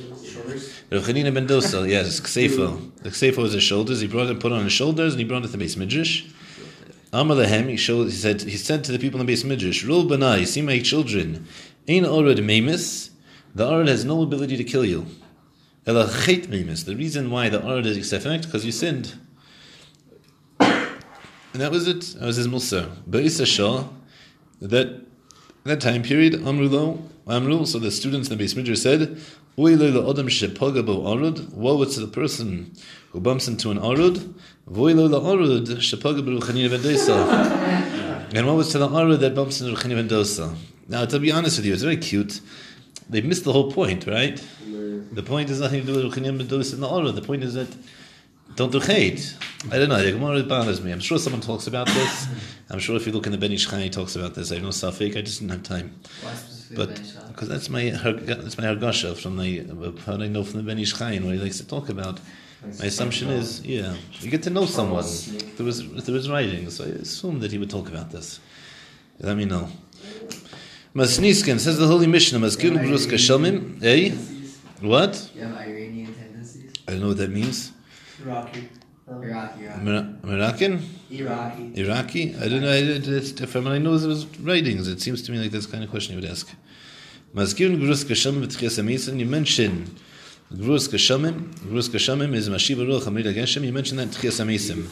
Rav 0.92 1.06
ben 1.06 1.46
Dosa, 1.46 1.88
yes, 1.88 2.20
kseifa. 2.20 3.02
The 3.02 3.08
kseifa 3.08 3.38
was 3.38 3.54
his 3.54 3.62
shoulders. 3.62 4.00
He 4.00 4.08
brought 4.08 4.28
it, 4.28 4.40
put 4.40 4.52
it 4.52 4.56
on 4.56 4.64
his 4.64 4.75
shoulders, 4.75 5.14
and 5.14 5.20
he 5.20 5.25
brought 5.25 5.44
it 5.44 5.46
to 5.46 5.52
the 5.52 5.58
base 5.58 5.76
midrash. 5.78 6.25
Amar 7.12 7.37
lehem, 7.37 7.69
he 7.69 7.77
showed. 7.77 8.05
He 8.05 8.12
said. 8.12 8.43
He 8.43 8.57
said 8.57 8.85
to 8.85 8.93
the 8.93 8.99
people 8.99 9.21
in 9.21 9.27
the 9.27 9.33
base 9.33 9.45
midrash, 9.45 9.85
"Rul 9.85 10.05
banai, 10.05 10.47
see 10.47 10.62
my 10.62 10.79
children. 10.81 11.47
Ein 11.89 12.05
orad 12.05 12.43
memis. 12.45 13.11
The 13.55 13.67
orad 13.67 13.89
has 13.89 14.05
no 14.05 14.23
ability 14.23 14.57
to 14.57 14.65
kill 14.65 14.85
you. 14.85 15.07
Ela 15.87 16.09
chet 16.25 16.49
memis. 16.49 16.85
The 16.85 16.95
reason 16.95 17.31
why 17.31 17.49
the 17.49 17.59
orad 17.59 17.87
is 17.87 18.12
effect 18.12 18.45
because 18.45 18.65
you 18.65 18.73
sinned." 18.73 19.15
And 21.53 21.61
that 21.61 21.73
was 21.73 21.89
it. 21.89 22.01
That 22.19 22.27
was 22.27 22.37
his 22.37 22.47
Musa. 22.47 22.97
Be'isa 23.09 23.45
Shah, 23.45 23.89
that 24.61 25.05
that 25.65 25.81
time 25.81 26.03
period, 26.03 26.35
Amrulo, 26.35 27.03
Amru, 27.27 27.67
so 27.67 27.79
the 27.81 27.91
students 27.91 28.29
in 28.29 28.39
the 28.39 28.43
base 28.43 28.55
midrash 28.55 28.79
said, 28.79 29.21
Ui 29.61 29.77
lo 29.77 29.91
la'odam 29.91 30.27
shepaga 30.27 30.83
bo 30.83 31.03
arud, 31.05 31.53
woe 31.53 31.85
to 31.85 32.01
the 32.01 32.07
person 32.07 32.73
who 33.11 33.21
bumps 33.21 33.47
into 33.47 33.71
an 33.71 33.77
arud, 33.77 34.35
Vui 34.67 34.95
lo 34.95 35.07
la'arud 35.07 35.67
shepaga 35.77 36.25
bo 36.25 36.39
Chanina 36.41 36.71
ben 36.71 36.81
Dosa. 36.81 38.29
And 38.35 38.47
what 38.47 38.57
was 38.57 38.71
to 38.71 38.79
the 38.79 38.89
arud 38.89 39.21
that 39.21 39.35
bumps 39.35 39.61
into 39.61 39.79
Chanina 39.79 39.97
ben 39.97 40.09
Dosa? 40.09 40.57
Now, 40.89 41.05
to 41.05 41.19
be 41.19 41.31
honest 41.31 41.59
with 41.59 41.67
you, 41.67 41.75
it's 41.75 41.83
very 41.83 41.99
cute. 41.99 42.41
They've 43.11 43.25
missed 43.25 43.45
the 43.45 43.53
whole 43.53 43.71
point, 43.71 44.07
right? 44.07 44.43
The 45.12 45.23
point 45.23 45.51
has 45.51 45.61
nothing 45.61 45.85
to 45.85 45.87
do 45.87 46.09
with 46.09 46.15
Chanina 46.17 46.39
ben 46.39 46.47
Dosa 46.47 46.73
and 46.73 46.83
the 46.83 46.89
arud. 46.89 47.15
The 47.15 47.21
point 47.21 47.45
is 47.45 47.53
that 47.53 47.69
don't 48.57 48.73
do 48.73 48.81
hate. 48.81 49.37
I 49.71 49.77
don't 49.77 49.91
know. 49.91 50.03
The 50.03 50.12
Gemara 50.12 50.43
bothers 50.45 50.81
me. 50.81 50.91
I'm 50.91 51.01
sure 51.01 51.19
someone 51.19 51.43
talks 51.43 51.67
about 51.67 51.87
this. 51.87 52.29
I'm 52.71 52.79
sure 52.79 52.97
if 52.97 53.07
you 53.07 53.12
look 53.12 53.27
in 53.27 53.33
the 53.33 53.39
Ben 53.39 53.53
Ish 53.53 53.71
he 53.71 53.91
talks 53.91 54.17
about 54.17 54.35
this. 54.35 54.51
I 54.51 54.55
have 54.55 54.65
no 54.65 54.71
safek. 54.71 55.19
I 55.19 55.21
just 55.21 55.41
didn't 55.41 55.53
have 55.53 55.62
time. 55.62 56.01
But 56.75 57.00
because 57.28 57.49
that's 57.49 57.69
my 57.69 57.84
harg- 57.90 58.26
that's 58.26 58.56
my 58.56 58.64
hargasha 58.64 59.17
from 59.17 59.37
the 59.37 59.64
how 60.06 60.14
I 60.14 60.28
know 60.28 60.44
from 60.44 60.58
the 60.58 60.62
Ben 60.62 60.78
Ish 60.78 60.94
Chai 60.99 61.12
and 61.12 61.26
what 61.26 61.34
he 61.34 61.40
likes 61.40 61.58
to 61.58 61.67
talk 61.67 61.88
about. 61.88 62.21
My 62.78 62.87
assumption 62.87 63.30
is, 63.30 63.64
yeah, 63.64 63.97
you 64.21 64.30
get 64.30 64.42
to 64.42 64.50
know 64.50 64.66
someone. 64.66 65.06
There 65.56 65.64
was 65.64 65.78
there 66.04 66.14
was 66.14 66.28
writing, 66.28 66.68
so 66.71 66.85
I 66.85 66.88
assumed 66.88 67.40
that 67.42 67.50
he 67.52 67.59
would 67.59 67.71
talk 67.71 67.88
about 67.88 68.11
this. 68.11 68.38
Let 69.18 69.37
me 69.37 69.47
know. 69.47 69.68
Masniskin 70.95 71.59
says 71.59 71.78
the 71.78 71.87
Holy 71.87 72.06
Mishnah. 72.06 72.38
Maskin 72.38 72.76
bruska 72.78 73.14
shamim. 73.14 73.83
Eh? 73.83 74.14
What? 74.80 75.30
You 75.35 75.42
have 75.42 75.56
Iranian 75.56 76.14
tendencies? 76.14 76.73
I 76.87 76.92
don't 76.92 77.00
know 77.00 77.09
what 77.09 77.18
that 77.18 77.30
means. 77.30 77.73
Iraqi. 78.25 78.68
Iraqi, 79.11 79.64
Iraqi. 79.64 79.81
Mira- 79.83 80.14
Moroccan? 80.23 80.83
Iraqi. 81.11 81.73
Iraqi? 81.75 82.37
I 82.37 82.49
don't 82.49 82.61
know. 82.61 82.71
I, 82.71 82.76
it, 82.76 83.09
it's 83.09 83.33
different. 83.33 83.67
I 83.67 83.79
know 83.79 83.99
there 83.99 84.09
was 84.09 84.26
writings. 84.38 84.87
It 84.87 85.00
seems 85.00 85.23
to 85.23 85.33
me 85.33 85.38
like 85.38 85.50
that's 85.50 85.67
the 85.67 85.73
kind 85.73 85.83
of 85.83 85.90
question 85.90 86.14
you 86.14 86.21
would 86.21 86.31
ask. 86.31 86.49
Mazkirun 87.35 87.81
Grus 87.81 88.05
Kashamim 88.05 88.45
v'Tchias 88.45 88.79
HaMesim, 88.81 89.19
you 89.19 89.26
mention 89.26 89.97
Grus 90.52 90.88
Kashamim. 90.88 91.52
Grus 91.61 91.88
Kashamim 91.88 92.35
is 92.35 92.49
Mashiva 92.49 92.87
Ruach 92.87 93.05
Hamid 93.05 93.26
Geshem. 93.26 93.64
You 93.64 93.73
mentioned 93.73 93.99
that 93.99 94.05
in 94.05 94.11
Tchias 94.11 94.40
HaMesim. 94.45 94.87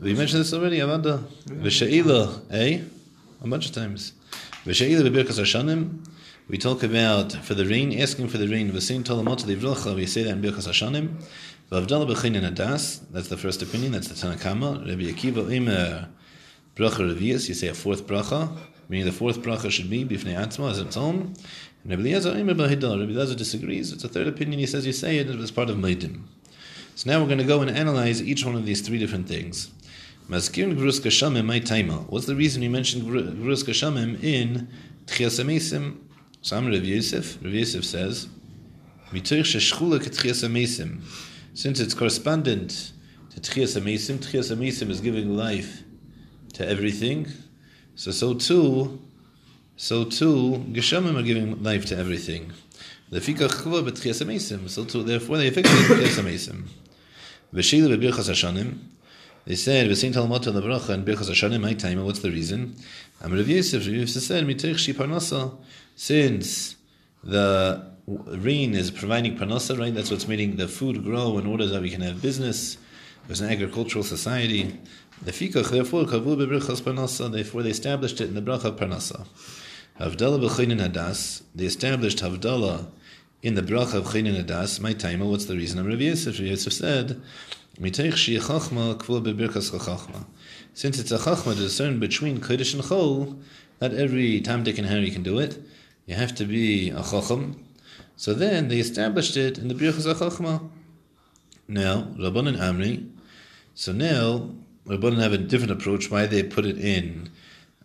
We 0.00 0.14
mentioned 0.14 0.40
this 0.40 0.52
already, 0.52 0.78
Avada. 0.78 1.22
V'She'ila, 1.46 2.40
eh? 2.52 2.80
A 3.42 3.46
bunch 3.46 3.66
of 3.66 3.72
times. 3.72 4.12
V'She'ila 4.64 5.02
v'Birkas 5.08 5.38
Hashanim. 5.38 6.06
We 6.48 6.58
talk 6.58 6.82
about 6.82 7.32
for 7.32 7.54
the 7.54 7.64
rain, 7.64 7.96
asking 8.00 8.28
for 8.28 8.38
the 8.38 8.48
rain. 8.48 8.72
V'Sein 8.72 9.04
Tolamot 9.04 9.44
Livrocha, 9.44 9.94
we 9.94 10.06
say 10.06 10.24
that 10.24 10.30
in 10.30 10.42
Birkas 10.42 10.66
Hashanim. 10.66 11.22
V'Avdala 11.70 12.04
B'Chin 12.04 12.36
and 12.36 12.56
Adas, 12.56 13.00
that's 13.12 13.28
the 13.28 13.36
first 13.36 13.62
opinion, 13.62 13.92
that's 13.92 14.08
the 14.08 14.14
Tanakama. 14.14 14.80
Rabbi 14.80 15.02
Akiva 15.02 15.44
Imer, 15.44 16.08
Bracha 16.74 17.14
Revius, 17.14 17.48
you 17.48 17.54
say 17.54 17.68
a 17.68 17.74
fourth 17.74 18.08
bracha, 18.08 18.56
meaning 18.88 19.06
the 19.06 19.12
fourth 19.12 19.40
bracha 19.40 19.70
should 19.70 19.88
be 19.88 20.04
Bifnei 20.04 20.34
Atzma 20.34 20.72
as 20.72 20.80
its 20.80 20.96
own. 20.96 21.32
And 21.84 21.92
Rabbi 21.92 22.02
Eliezer 22.02 22.32
Imer 22.32 22.56
Bahidal, 22.56 22.98
Rabbi 22.98 23.12
Eliezer 23.12 23.36
disagrees. 23.36 23.92
It's 23.92 24.02
a 24.02 24.08
third 24.08 24.26
opinion, 24.26 24.58
he 24.58 24.66
says 24.66 24.84
you 24.84 24.92
say 24.92 25.18
it 25.18 25.28
as 25.28 25.52
part 25.52 25.70
of 25.70 25.76
Maidim. 25.76 26.22
So 26.96 27.08
now 27.08 27.20
we're 27.20 27.26
going 27.26 27.38
to 27.38 27.44
go 27.44 27.62
and 27.62 27.70
analyze 27.70 28.20
each 28.20 28.44
one 28.44 28.56
of 28.56 28.66
these 28.66 28.80
three 28.80 28.98
different 28.98 29.28
things. 29.28 29.70
Mazkir 30.28 30.76
Grus 30.76 31.00
Kashamim, 31.00 31.44
my 31.44 31.60
taima. 31.60 32.04
What's 32.08 32.26
the 32.26 32.34
reason 32.34 32.62
you 32.62 32.70
mentioned 32.70 33.04
Gru- 33.04 33.30
Grus 33.30 33.62
Kashamim 33.62 34.20
in 34.24 34.68
Tchias 35.06 35.40
HaMesim? 35.40 35.98
So 36.42 36.56
I'm 36.56 36.66
Rav 36.66 36.84
Yosef. 36.84 37.38
Rav 37.44 37.54
Yosef 37.54 37.84
says, 37.84 38.26
Mitoich 39.12 39.54
sheshchula 39.54 40.00
ketchias 40.00 40.44
HaMesim. 40.44 41.02
Since 41.52 41.80
it's 41.80 41.94
correspondent 41.94 42.92
to 43.30 43.40
Tchias 43.40 43.78
HaMesim, 43.78 44.18
Tchias 44.18 44.54
HaMesim 44.54 44.90
is 44.90 45.00
giving 45.00 45.36
life 45.36 45.82
to 46.54 46.68
everything. 46.68 47.26
So 47.96 48.12
so 48.12 48.34
too, 48.34 49.00
so 49.76 50.04
too, 50.04 50.64
Geshamim 50.70 51.18
are 51.18 51.22
giving 51.22 51.62
life 51.62 51.86
to 51.86 51.96
everything. 51.96 52.52
Amesim. 53.10 54.68
So 54.70 54.84
too, 54.84 55.02
therefore 55.02 55.38
they 55.38 55.48
affixed 55.48 55.72
it 55.72 55.78
b'tchias 55.78 56.18
amesim. 56.22 56.68
V'shila 57.52 57.98
b'birchas 57.98 58.30
hashanim. 58.30 58.78
They 59.44 59.56
said, 59.56 59.90
"V'sein 59.90 60.12
talmata 60.12 60.52
lebracha 60.52 60.90
and 60.90 61.04
birchas 61.04 61.30
hashanim." 61.30 61.60
My 61.60 61.74
time. 61.74 62.04
What's 62.04 62.20
the 62.20 62.30
reason? 62.30 62.76
Am 63.22 63.32
Rav 63.32 63.48
Yosef. 63.48 63.84
Rav 63.86 63.94
Yosef 63.94 64.22
said, 64.22 64.44
"Miteich 64.44 64.78
shi 64.78 64.92
parnasa." 64.92 65.56
Since 65.96 66.76
the 67.24 67.89
rain 68.10 68.74
is 68.74 68.90
providing 68.90 69.36
parnasa, 69.36 69.78
right? 69.78 69.94
That's 69.94 70.10
what's 70.10 70.26
making 70.26 70.56
the 70.56 70.68
food 70.68 71.04
grow 71.04 71.38
in 71.38 71.46
order 71.46 71.66
that 71.66 71.80
we 71.80 71.90
can 71.90 72.00
have 72.00 72.20
business. 72.20 72.76
There's 73.26 73.40
an 73.40 73.50
agricultural 73.50 74.02
society. 74.02 74.80
The 75.22 75.32
fikach, 75.32 75.70
therefore, 75.70 76.04
kavu 76.04 76.36
b'birchas 76.36 76.80
parnasa. 76.82 77.30
Therefore, 77.30 77.62
they 77.62 77.70
established 77.70 78.20
it 78.20 78.28
in 78.28 78.34
the 78.34 78.42
bracha 78.42 78.66
of 78.66 78.76
parnasa. 78.76 79.26
Havdalah 80.00 80.48
b'chaynin 80.48 80.80
hadas. 80.80 81.42
They 81.54 81.66
established 81.66 82.18
havdalah 82.18 82.86
in 83.42 83.54
the 83.54 83.62
bracha 83.62 83.94
of 83.94 84.06
chaynin 84.06 84.42
hadas. 84.42 84.80
My 84.80 84.92
time. 84.92 85.20
What's 85.20 85.44
the 85.44 85.54
reason? 85.54 85.78
Am 85.78 85.86
Rav 85.86 86.00
Yosef. 86.00 86.38
Rav 86.38 86.48
Yosef 86.48 86.72
said. 86.72 87.22
Miteich 87.78 88.16
shi 88.16 88.38
chachma 88.38 88.98
kvul 88.98 89.22
bebirkas 89.22 89.70
chachma. 89.70 90.24
Since 90.74 90.98
it's 90.98 91.12
a 91.12 91.18
chachma 91.18 91.54
to 91.54 91.60
discern 91.60 92.00
between 92.00 92.40
kodesh 92.40 92.74
and 92.74 92.82
chol, 92.82 93.40
not 93.80 93.94
every 93.94 94.40
Tom, 94.40 94.64
Dick, 94.64 94.78
and 94.78 94.86
Harry 94.86 95.10
can 95.10 95.22
do 95.22 95.38
it. 95.38 95.58
You 96.06 96.14
have 96.16 96.34
to 96.36 96.44
be 96.44 96.90
a 96.90 97.02
chacham. 97.02 97.64
So 98.20 98.34
then 98.34 98.68
they 98.68 98.80
established 98.80 99.34
it 99.38 99.56
in 99.56 99.68
the 99.68 99.74
birchas 99.74 100.04
chachma. 100.14 100.68
Now 101.66 102.02
Rabban 102.18 102.48
and 102.48 102.58
Amri. 102.58 103.10
So 103.74 103.92
now 103.92 104.50
Rabban 104.86 105.18
have 105.18 105.32
a 105.32 105.38
different 105.38 105.72
approach. 105.72 106.10
Why 106.10 106.26
they 106.26 106.42
put 106.42 106.66
it 106.66 106.76
in 106.76 107.30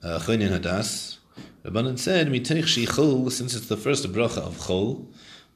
uh, 0.04 0.20
Chonin 0.20 0.50
Hadas? 0.50 1.20
Rabban 1.64 1.98
said 1.98 2.28
Miteich 2.28 2.68
shi 2.68 2.86
chol, 2.86 3.32
since 3.32 3.56
it's 3.56 3.68
the 3.68 3.78
first 3.78 4.12
bracha 4.12 4.40
of 4.40 4.58
chol. 4.58 5.06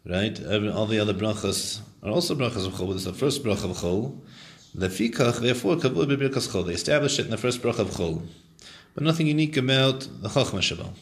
Right, 0.06 0.40
Every, 0.40 0.70
all 0.70 0.86
the 0.86 1.00
other 1.00 1.14
brachas 1.14 1.82
are 2.02 2.12
also 2.12 2.34
brachas 2.34 2.66
of 2.66 2.72
chol, 2.72 2.88
but 2.88 2.96
it's 2.96 3.04
the 3.04 3.12
first 3.12 3.44
bracha 3.44 3.66
of 3.66 3.76
chol. 3.76 4.18
Lefikach, 4.78 5.42
therefore, 5.42 5.76
kavur 5.76 6.06
b'birkas 6.06 6.48
chol. 6.48 6.66
They 6.66 6.76
established 6.76 7.20
it 7.20 7.26
in 7.26 7.32
the 7.32 7.38
first 7.38 7.62
bracha 7.62 7.80
of 7.80 7.90
chol, 7.90 8.26
but 8.94 9.04
nothing 9.04 9.28
unique 9.28 9.58
about 9.58 10.08
the 10.22 10.30
chachma 10.30 10.60
shabbat. 10.62 10.94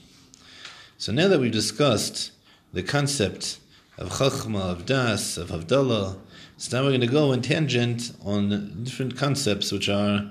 So 0.98 1.12
now 1.12 1.28
that 1.28 1.40
we've 1.40 1.52
discussed 1.52 2.32
the 2.74 2.82
concept 2.82 3.60
of 3.98 4.10
chachma, 4.10 4.62
of 4.62 4.86
das, 4.86 5.38
of 5.38 5.50
havdalah, 5.50 6.18
so 6.60 6.76
now 6.76 6.84
we're 6.84 6.90
going 6.90 7.02
to 7.02 7.08
go 7.08 7.32
in 7.34 7.42
tangent 7.44 8.14
on 8.26 8.84
different 8.84 9.16
concepts, 9.16 9.72
which 9.72 9.90
are 9.90 10.28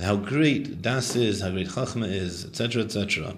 how 0.00 0.14
great 0.14 0.82
das 0.82 1.16
is, 1.16 1.40
how 1.40 1.50
great 1.50 1.68
chachma 1.68 2.08
is, 2.08 2.44
etc., 2.44 2.82
etc. 2.82 3.36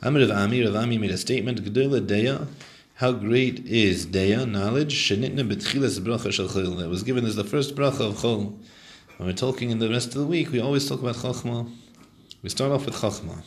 Amir 0.00 0.22
of 0.22 0.30
Ami, 0.30 0.64
Rav 0.64 0.76
Ami 0.76 0.98
made 0.98 1.10
a 1.10 1.18
statement, 1.18 1.64
Gedula 1.64 2.06
Deya, 2.06 2.46
how 2.94 3.10
great 3.10 3.66
is 3.66 4.06
Deya, 4.06 4.48
knowledge, 4.48 4.94
Shenitna 4.94 5.48
Betchilas 5.48 5.98
Bracha 5.98 6.32
Shel 6.32 6.46
Chol, 6.46 6.78
that 6.78 6.88
was 6.88 7.02
given 7.02 7.26
as 7.26 7.34
the 7.34 7.44
first 7.44 7.74
bracha 7.74 8.00
of 8.00 8.14
Chol. 8.14 8.56
When 9.16 9.28
we're 9.28 9.32
talking 9.32 9.70
in 9.70 9.80
the 9.80 9.88
rest 9.88 10.08
of 10.08 10.20
the 10.20 10.26
week, 10.26 10.52
we 10.52 10.60
always 10.60 10.88
talk 10.88 11.00
about 11.00 11.16
Chachma. 11.16 11.68
We 12.42 12.48
start 12.48 12.70
off 12.70 12.86
with 12.86 12.94
Chachma. 12.94 13.42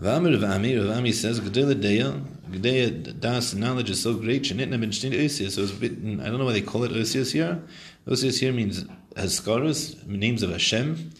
V'amir 0.00 0.34
of 0.34 0.42
Ami, 0.42 0.76
Rav 0.76 0.96
Ami 0.96 1.12
says, 1.12 1.40
Gedula 1.40 1.74
Deya, 1.74 2.20
Gedeya, 2.50 3.20
Das, 3.20 3.54
knowledge 3.54 3.90
is 3.90 4.02
so 4.02 4.14
great, 4.14 4.42
Shenitna 4.42 4.80
Ben 4.80 4.90
Shnei 4.90 5.24
Osius, 5.24 5.52
so 5.52 5.62
it's 5.62 5.72
written, 5.74 6.20
I 6.20 6.26
don't 6.26 6.38
know 6.38 6.46
why 6.46 6.52
they 6.52 6.62
call 6.62 6.84
it 6.84 6.92
Osius 6.92 7.32
here. 7.32 7.62
Osius 8.06 8.40
here 8.40 8.52
means 8.52 8.84
Haskaras, 9.14 10.04
names 10.06 10.42
of 10.42 10.50
Hashem 10.50 11.12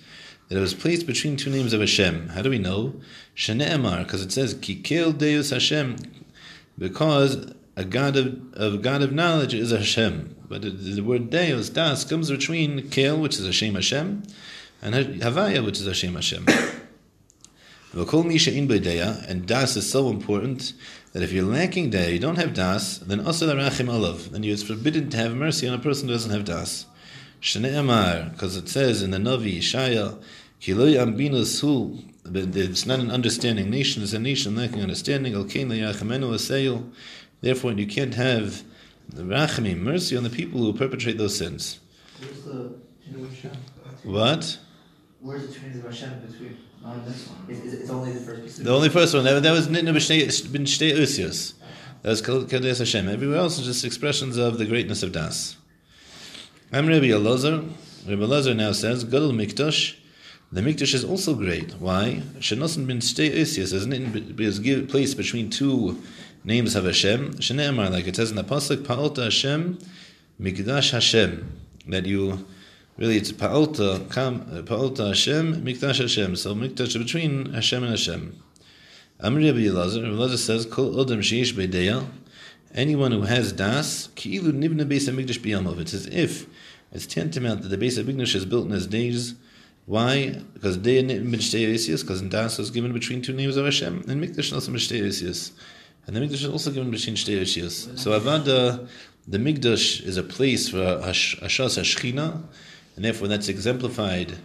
that 0.48 0.58
it 0.58 0.60
was 0.60 0.74
placed 0.74 1.06
between 1.06 1.36
two 1.36 1.50
names 1.50 1.72
of 1.72 1.80
Hashem. 1.80 2.28
How 2.30 2.42
do 2.42 2.50
we 2.50 2.58
know? 2.58 2.94
Shene'emar, 3.34 4.04
because 4.04 4.22
it 4.22 4.32
says 4.32 4.54
Kikil 4.54 5.16
Deus 5.16 5.50
Hashem, 5.50 5.96
because 6.76 7.52
a 7.76 7.84
God 7.84 8.16
of, 8.16 8.52
of 8.54 8.82
God 8.82 9.02
of 9.02 9.12
knowledge 9.12 9.54
is 9.54 9.70
Hashem. 9.70 10.36
But 10.48 10.62
the, 10.62 10.70
the 10.70 11.02
word 11.02 11.30
Deus, 11.30 11.70
Das, 11.70 12.04
comes 12.04 12.30
between 12.30 12.90
Kel, 12.90 13.18
which 13.18 13.38
is 13.38 13.46
Hashem 13.46 13.74
Hashem, 13.74 14.22
and 14.82 14.94
Havaya, 14.94 15.64
which 15.64 15.80
is 15.80 15.86
Hashem 15.86 16.14
Hashem. 16.14 16.46
V'kol 17.94 18.26
mi 18.26 18.38
she'in 18.38 18.66
b'deya, 18.66 19.24
and 19.28 19.46
Das 19.46 19.76
is 19.76 19.88
so 19.88 20.10
important 20.10 20.72
that 21.12 21.22
if 21.22 21.30
you're 21.30 21.44
lacking 21.44 21.92
Deya, 21.92 22.12
you 22.12 22.18
don't 22.18 22.38
have 22.38 22.52
Das, 22.52 22.98
then 22.98 23.24
also 23.24 23.46
rachim 23.54 23.86
alav, 23.86 24.30
then 24.30 24.42
it's 24.42 24.64
forbidden 24.64 25.10
to 25.10 25.16
have 25.16 25.32
mercy 25.32 25.68
on 25.68 25.74
a 25.74 25.78
person 25.78 26.08
who 26.08 26.14
doesn't 26.14 26.32
have 26.32 26.44
Das. 26.44 26.86
Shne'emar, 27.40 28.32
because 28.32 28.56
it 28.56 28.68
says 28.68 29.00
in 29.00 29.12
the 29.12 29.18
Navi, 29.18 29.58
Shaya, 29.58 30.20
Kiloi 30.60 30.96
ambinus 30.96 31.60
hu, 31.60 32.00
it's 32.24 32.84
not 32.84 32.98
an 32.98 33.12
understanding 33.12 33.70
nation, 33.70 34.02
it's 34.02 34.12
a 34.12 34.18
nation 34.18 34.56
lacking 34.56 34.82
understanding, 34.82 35.34
Al 35.34 35.44
kain 35.44 35.68
yachemenu 35.68 36.34
aseil, 36.34 36.90
therefore 37.42 37.74
you 37.74 37.86
can't 37.86 38.14
have 38.14 38.64
the 39.08 39.22
rachmim, 39.22 39.78
mercy 39.78 40.16
on 40.16 40.24
the 40.24 40.30
people 40.30 40.60
who 40.60 40.72
perpetrate 40.72 41.16
those 41.16 41.38
sins. 41.38 41.78
Where's 42.18 42.42
the 42.42 42.74
What? 44.02 44.58
Where's 45.20 45.46
the 45.46 45.54
Trinity 45.54 45.78
of 45.78 45.84
Hashem 45.84 46.26
between? 46.26 46.56
On 46.84 47.02
this 47.06 47.28
one. 47.28 47.38
It's, 47.48 47.60
it's, 47.60 47.74
it's 47.74 47.90
only 47.90 48.12
the 48.12 48.20
first 48.20 48.42
piece. 48.42 48.56
The 48.58 48.72
only 48.72 48.90
first 48.90 49.14
one, 49.14 49.24
that, 49.24 49.42
that 49.42 49.52
was 49.52 49.68
Nitna 49.68 49.92
bin 50.52 50.64
Shtei 50.64 50.92
Usius. 50.92 51.54
That 52.02 52.10
was 52.10 52.20
Kadesh 52.20 52.78
Hashem. 52.78 53.08
Everywhere 53.08 53.38
else 53.38 53.58
is 53.58 53.64
just 53.64 53.84
expressions 53.84 54.36
of 54.36 54.58
the 54.58 54.66
greatness 54.66 55.02
of 55.02 55.12
Das. 55.12 55.56
I'm 56.70 56.86
Rabbi 56.86 57.06
Elazar. 57.06 57.70
Rabbi 58.06 58.22
Elazar 58.22 58.54
now 58.54 58.72
says, 58.72 59.04
Gadol 59.04 59.32
Mikdash. 59.32 59.96
The 60.52 60.60
Mikdash 60.60 60.92
is 60.92 61.04
also 61.04 61.34
great. 61.34 61.72
Why? 61.80 62.22
Shenosan 62.38 62.86
bin 62.86 62.98
Shtei 62.98 63.34
Usius 63.34 63.72
is 63.72 63.86
it 63.86 64.40
is 64.40 64.58
give- 64.58 64.88
placed 64.88 65.16
between 65.16 65.48
two 65.48 66.02
names 66.44 66.74
of 66.74 66.84
Hashem. 66.84 67.34
Shene'emar, 67.34 67.90
like 67.90 68.06
it 68.06 68.16
says 68.16 68.28
in 68.28 68.36
the 68.36 68.44
Pasuk, 68.44 68.84
Pa'alta 68.84 69.24
Hashem, 69.24 69.78
Mikdash 70.38 70.90
Hashem. 70.90 71.60
That 71.88 72.04
you, 72.04 72.46
really 72.96 73.16
it's 73.16 73.32
Pa'alta, 73.32 74.12
Kam, 74.12 74.46
uh, 74.52 74.62
Pa'alta 74.62 75.08
Hashem, 75.08 75.64
Mikdash 75.64 76.00
Hashem. 76.00 76.36
So 76.36 76.54
Mikdash 76.54 76.98
between 76.98 77.52
Hashem 77.52 77.82
and 77.82 77.92
Hashem. 77.92 78.42
Amri 79.20 79.46
Rabbi 79.46 79.66
Elazar, 79.66 80.02
Rabbi 80.02 80.14
Elazar 80.14 80.36
says, 80.36 80.66
Kol 80.66 80.92
Odom 80.94 81.18
Sheish 81.18 81.52
Beideya, 81.52 82.06
anyone 82.74 83.12
who 83.12 83.22
has 83.22 83.52
Das, 83.52 84.08
Ki'ilu 84.14 84.52
Nivna 84.52 84.86
Beis 84.86 85.08
HaMikdash 85.08 85.40
Biyamav. 85.40 85.80
It's 85.80 85.94
as 85.94 86.06
if 86.06 86.46
it's 86.92 87.06
tantamount 87.06 87.62
that 87.62 87.68
the 87.68 87.78
base 87.78 87.98
of 87.98 88.06
Mikdash 88.06 88.34
is 88.34 88.44
built 88.44 88.66
in 88.66 88.72
his 88.72 88.86
days. 88.86 89.34
Why? 89.86 90.40
Because 90.54 90.78
Deya 90.78 91.04
B'Shtei 91.04 91.68
Yisius, 91.68 92.02
because 92.02 92.22
Das 92.22 92.58
was 92.58 92.70
given 92.70 92.92
between 92.92 93.20
two 93.20 93.32
names 93.32 93.56
of 93.56 93.64
Hashem, 93.64 94.04
and 94.08 94.22
Mikdash 94.22 94.52
also 94.52 94.70
Yisius. 94.72 95.52
And 96.06 96.14
the 96.14 96.20
Mikdash 96.20 96.32
is 96.32 96.48
also 96.48 96.70
given 96.70 96.90
between 96.90 97.16
Shtei 97.16 97.40
Yisius. 97.40 97.98
So 97.98 98.18
Avada, 98.18 98.88
the 99.26 99.38
Mikdash 99.38 100.02
is 100.04 100.16
a 100.16 100.22
place 100.22 100.68
for 100.68 101.00
Hash- 101.02 101.38
Hashas 101.40 101.78
HaShechina, 101.78 102.42
and 102.96 103.04
therefore 103.04 103.28
that's 103.28 103.48
exemplified 103.48 104.38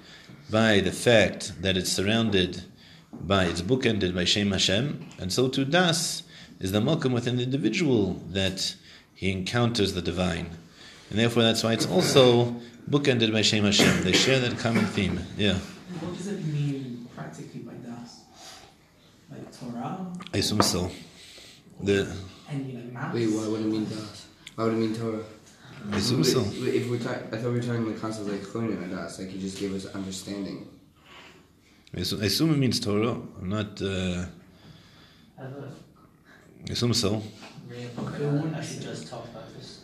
by 0.49 0.79
the 0.79 0.91
fact 0.91 1.61
that 1.61 1.77
it's 1.77 1.91
surrounded 1.91 2.63
by 3.11 3.45
it's 3.45 3.61
bookended 3.61 4.13
by 4.15 4.23
Shem 4.23 4.51
Hashem, 4.51 5.09
and 5.19 5.31
so 5.33 5.47
too 5.47 5.65
Das 5.65 6.23
is 6.59 6.71
the 6.71 6.79
malkum 6.79 7.13
within 7.13 7.37
the 7.37 7.43
individual 7.43 8.13
that 8.31 8.75
he 9.15 9.31
encounters 9.31 9.93
the 9.93 10.01
divine, 10.01 10.49
and 11.09 11.19
therefore 11.19 11.43
that's 11.43 11.63
why 11.63 11.73
it's 11.73 11.87
also 11.87 12.55
bookended 12.89 13.31
by 13.31 13.41
Shem 13.41 13.63
Hashem. 13.65 14.03
They 14.03 14.13
share 14.13 14.39
that 14.39 14.57
common 14.59 14.85
theme. 14.85 15.19
Yeah, 15.37 15.55
What 15.99 16.15
does 16.17 16.27
it 16.27 16.43
mean 16.45 17.07
practically 17.15 17.61
by 17.61 17.73
das? 17.73 18.21
Like 19.29 19.51
Torah? 19.57 20.11
I 20.33 20.37
assume 20.37 20.61
so. 20.61 20.89
The 21.81 22.15
And 22.49 22.67
you 22.71 22.77
like 22.79 22.91
maps? 22.93 23.13
Wait, 23.15 23.27
why 23.27 23.47
would 23.47 23.61
it 23.61 23.65
mean 23.65 23.85
Das? 23.85 24.27
Why 24.55 24.63
would 24.65 24.73
it 24.73 24.77
mean 24.77 24.95
Torah? 24.95 25.23
I 25.91 25.97
assume 25.97 26.23
so. 26.23 26.41
If 26.41 26.89
we're 26.89 26.99
talking, 26.99 27.27
I 27.31 27.37
thought 27.37 27.51
we 27.51 27.59
were 27.59 27.61
talking 27.61 27.91
the 27.91 27.99
concept 27.99 28.27
like 28.27 28.41
Chonin 28.41 28.83
and 28.83 28.91
Das, 28.91 29.19
like 29.19 29.31
you 29.33 29.39
just 29.39 29.59
gave 29.59 29.73
us 29.73 29.85
understanding. 29.87 30.67
I 31.95 32.01
assume, 32.01 32.21
I 32.21 32.25
assume 32.25 32.53
it 32.53 32.57
means 32.57 32.79
Torah. 32.79 33.17
I'm 33.41 33.49
not. 33.49 33.81
Uh, 33.81 34.25
I 35.37 35.43
have 35.43 35.53
a 35.53 35.71
I 36.67 36.71
assume 36.73 36.93
so. 36.93 37.23
very 37.67 37.83
important 37.83 38.43
one. 38.43 38.53
I 38.53 38.61
should 38.61 38.81
just 38.81 39.07
talk 39.07 39.25
about 39.25 39.51
this. 39.55 39.81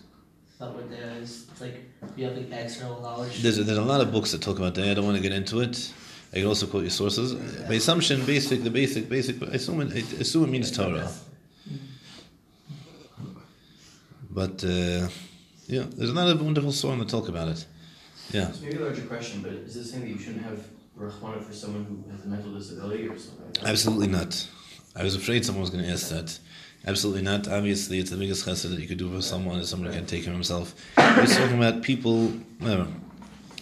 Not 0.60 0.76
what 0.76 0.90
there 0.90 1.12
is. 1.22 1.48
It's 1.52 1.62
like 1.62 1.82
you 2.16 2.26
have 2.26 2.38
like 2.38 2.52
external 2.52 3.02
knowledge. 3.02 3.42
There's 3.42 3.58
a, 3.58 3.64
there's 3.64 3.78
a 3.78 3.84
lot 3.84 4.02
of 4.02 4.12
books 4.12 4.32
that 4.34 4.42
talk 4.42 4.58
about 4.58 4.76
that. 4.76 4.88
I 4.88 4.94
don't 4.94 5.06
want 5.06 5.18
to 5.18 5.24
get 5.24 5.32
into 5.32 5.62
it. 5.62 5.94
I 6.34 6.38
can 6.38 6.48
also 6.48 6.68
quote 6.68 6.84
your 6.84 6.92
sources. 6.92 7.34
By 7.34 7.76
assumption, 7.76 8.26
basic, 8.26 8.64
the 8.64 8.70
basic, 8.70 9.08
basic. 9.08 9.42
I 9.42 9.56
assume 9.56 9.82
it, 9.82 9.94
I 9.94 10.00
assume 10.22 10.44
it 10.44 10.50
means 10.50 10.72
Torah. 10.72 11.10
But 14.30 14.64
uh, 14.66 15.08
yeah, 15.68 15.86
there's 15.96 16.10
another 16.10 16.36
wonderful 16.42 16.72
song 16.72 17.00
that 17.00 17.10
talk 17.10 17.28
about 17.28 17.50
it. 17.50 17.66
Yeah, 18.32 18.50
It's 18.50 18.62
maybe 18.62 18.78
a 18.78 18.80
larger 18.80 19.04
question, 19.04 19.42
but 19.42 19.52
is 19.52 19.76
it 19.76 19.86
saying 19.86 20.02
that 20.04 20.10
you 20.10 20.18
shouldn't 20.18 20.44
have 20.44 20.60
Rahmana 21.00 21.44
for 21.44 21.54
someone 21.54 21.86
who 21.86 22.12
has 22.12 22.26
a 22.26 22.28
mental 22.28 22.52
disability 22.54 23.08
or 23.08 23.18
something 23.18 23.46
like 23.46 23.54
that? 23.56 23.66
absolutely 23.68 24.08
not. 24.08 24.48
I 24.96 25.04
was 25.04 25.16
afraid 25.16 25.46
someone 25.46 25.62
was 25.62 25.70
going 25.70 25.84
to 25.84 25.90
ask 25.92 26.10
that. 26.10 26.40
Absolutely 26.88 27.22
not. 27.22 27.48
Obviously, 27.48 28.00
it's 28.00 28.12
the 28.12 28.18
biggest 28.18 28.46
chesed 28.46 28.70
that 28.70 28.80
you 28.80 28.88
could 28.88 28.98
do 28.98 29.12
for 29.14 29.22
someone 29.22 29.60
is 29.60 29.70
someone 29.70 29.92
can't 29.92 30.08
take 30.08 30.24
care 30.24 30.32
of 30.32 30.36
himself. 30.38 30.74
We're 30.98 31.26
talking 31.26 31.58
about 31.58 31.82
people. 31.84 32.28
Whatever. 32.60 32.88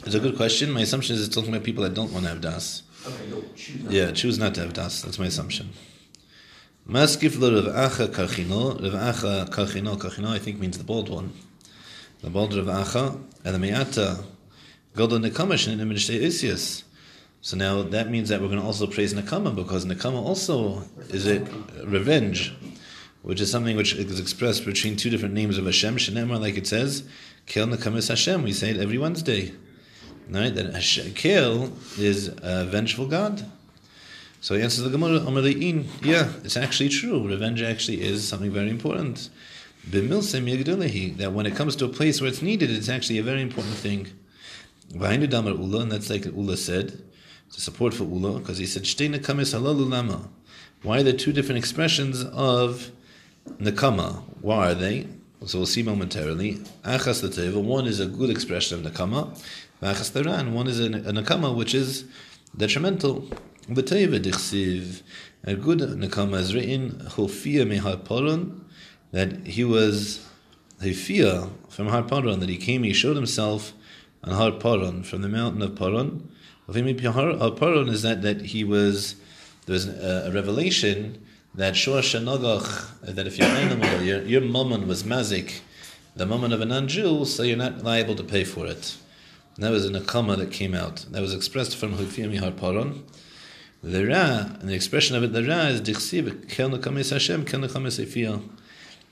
It's 0.05 0.15
a 0.15 0.19
good 0.19 0.36
question. 0.36 0.72
My 0.72 0.81
assumption 0.81 1.15
is 1.15 1.25
it's 1.25 1.33
talking 1.33 1.50
about 1.50 1.63
people 1.63 1.83
that 1.83 1.93
don't 1.93 2.12
want 2.12 2.25
to 2.25 2.29
have 2.29 2.41
das. 2.41 2.83
Okay, 3.07 3.29
no, 3.29 3.41
choose. 3.55 3.81
Yeah, 3.89 4.12
choose 4.12 4.38
not 4.38 4.53
to 4.55 4.62
have 4.62 4.74
das. 4.74 5.01
That's 5.01 5.17
my 5.17 5.27
assumption. 5.27 5.69
Maskif 6.88 7.39
lo 7.39 7.50
Rav 7.62 7.91
Acha 7.91 8.07
Karchino. 8.10 8.81
Rav 8.81 9.15
Acha 9.15 9.50
Karchino. 9.50 9.98
Karchino, 9.98 10.27
I 10.27 10.39
think, 10.39 10.60
means 10.60 10.77
the 10.77 10.83
bald 10.83 11.10
one. 11.10 11.31
The 12.24 12.30
bald 12.30 12.53
of 12.53 12.68
Acha. 12.68 13.22
And 13.44 13.53
the 13.53 13.60
Me'ata. 13.60 14.24
Godo 14.96 15.20
Nekama 15.20 15.56
Shenin 15.56 15.80
Emishtei 15.80 16.22
Isius. 16.22 16.84
So 17.42 17.58
now 17.58 17.84
that 17.84 18.10
means 18.10 18.30
that 18.30 18.39
we're 18.39 18.48
going 18.48 18.62
to 18.62 18.65
also 18.65 18.88
praise 18.88 19.13
Nekama 19.13 19.53
because 19.53 19.86
Nekama 19.86 20.24
also 20.24 20.84
is 21.10 21.27
a 21.27 21.39
revenge, 21.84 22.56
which 23.24 23.42
is 23.42 23.51
something 23.51 23.75
which 23.75 23.94
is 23.94 24.22
expressed 24.22 24.63
between 24.63 24.96
two 24.96 25.10
different 25.10 25.34
names 25.34 25.58
of 25.58 25.65
Hashem. 25.65 25.98
Shenemar, 25.98 26.39
like 26.39 26.56
it 26.56 26.65
says, 26.65 27.03
Kel 27.46 27.68
Nekama 27.68 28.08
Hashem. 28.08 28.42
We 28.42 28.53
say 28.53 28.70
it 28.70 28.77
every 28.77 28.98
Wednesday. 28.98 29.51
Right? 30.30 30.56
That 30.56 30.74
Hashem, 30.74 31.15
Kel 31.15 31.74
is 31.98 32.30
a 32.42 32.63
vengeful 32.63 33.08
God. 33.08 33.46
So 34.39 34.56
he 34.56 34.62
answers 34.62 34.86
the 34.86 34.89
Gemara, 34.89 35.20
Amalein, 35.20 35.86
yeah, 36.01 36.32
it's 36.46 36.56
actually 36.56 36.89
true. 36.89 37.27
Revenge 37.27 37.62
actually 37.62 38.01
is 38.01 38.25
something 38.25 38.51
very 38.51 38.70
important. 38.70 39.30
That 39.90 41.32
when 41.34 41.46
it 41.46 41.56
comes 41.56 41.75
to 41.78 41.86
a 41.86 41.90
place 41.90 42.22
where 42.22 42.30
it's 42.30 42.42
needed, 42.42 42.72
it's 42.72 42.90
actually 42.90 43.20
a 43.20 43.24
very 43.24 43.42
important 43.42 43.75
thing. 43.75 44.08
And 44.94 45.92
that's 45.92 46.10
like 46.10 46.25
Ula 46.25 46.58
said, 46.58 47.04
to 47.52 47.62
support 47.62 47.94
for 47.94 48.04
Ula, 48.04 48.40
because 48.40 48.58
he 48.58 48.66
said. 48.66 48.88
Why 50.84 51.00
are 51.00 51.04
there 51.04 51.13
two 51.13 51.34
different 51.34 51.58
expressions 51.58 52.24
of 52.24 52.92
Nakama? 53.60 54.24
Why 54.42 54.72
are 54.72 54.75
they? 54.75 55.08
So 55.46 55.60
we'll 55.60 55.68
see 55.68 55.84
momentarily. 55.84 56.62
One 56.84 57.88
is 57.88 58.00
a 58.00 58.06
good 58.06 58.30
expression 58.30 58.86
of 58.86 58.94
Nakama, 58.94 59.38
the 59.82 60.52
one 60.54 60.68
is 60.68 60.80
a, 60.80 60.86
a 60.86 61.12
nekama 61.12 61.54
which 61.54 61.74
is 61.74 62.06
detrimental. 62.56 63.28
A 63.70 63.74
good 63.74 63.88
Nakama 65.80 66.40
is 66.40 66.56
written, 66.56 67.10
that 69.13 69.48
he 69.48 69.63
was 69.63 70.27
Hifia 70.82 71.50
from 71.70 71.88
Har 71.88 72.03
Paran, 72.03 72.39
that 72.41 72.50
he 72.50 72.58
came, 72.58 72.84
he 72.84 72.93
showed 72.93 73.15
himself 73.15 73.72
on 74.24 74.34
Har 74.34 74.51
Paran, 74.51 75.03
from 75.03 75.22
the 75.22 75.29
mountain 75.29 75.62
of 75.62 75.75
Paran. 75.75 76.29
Har 76.67 77.51
Paran 77.51 77.89
is 77.89 78.01
that, 78.01 78.24
that 78.24 78.41
he 78.41 78.63
was, 78.63 79.15
there 79.65 79.74
was 79.74 79.88
a, 79.88 80.25
a 80.27 80.32
revelation 80.32 81.24
that 81.53 81.75
Shor 81.75 82.00
Shanagach, 82.00 83.01
that 83.01 83.27
if 83.27 83.38
your 83.38 83.48
animal, 83.48 84.01
your, 84.01 84.24
your 84.24 84.41
mammon 84.41 84.88
was 84.88 85.03
mazik, 85.03 85.60
the 86.15 86.25
mammon 86.25 86.51
of 86.51 86.62
a 86.62 86.65
non-Jew, 86.65 87.25
so 87.25 87.43
you're 87.43 87.55
not 87.55 87.84
liable 87.84 88.15
to 88.15 88.24
pay 88.24 88.43
for 88.43 88.65
it. 88.65 88.98
And 89.55 89.63
that 89.63 89.72
was 89.72 89.86
a 89.86 89.91
nakama 89.91 90.38
that 90.38 90.51
came 90.51 90.74
out. 90.74 91.05
That 91.12 91.22
was 91.22 91.36
expressed 91.36 91.77
from 91.77 91.98
Hufia 91.98 92.32
Mihar 92.32 92.58
Paran. 92.58 93.03
The 93.84 94.08
Ra, 94.08 94.50
and 94.60 94.70
the 94.70 94.74
expression 94.74 95.15
of 95.15 95.24
it, 95.24 95.34
the 95.34 95.43
Ra 95.43 95.67
is 95.67 95.82
Dichsiv, 95.82 96.50
Kel 96.50 96.72
Nakamis 96.72 97.12
Hashem, 97.12 97.46
Kel 97.46 97.60
Nakamis 97.60 98.03
Ifiyah. 98.03 98.41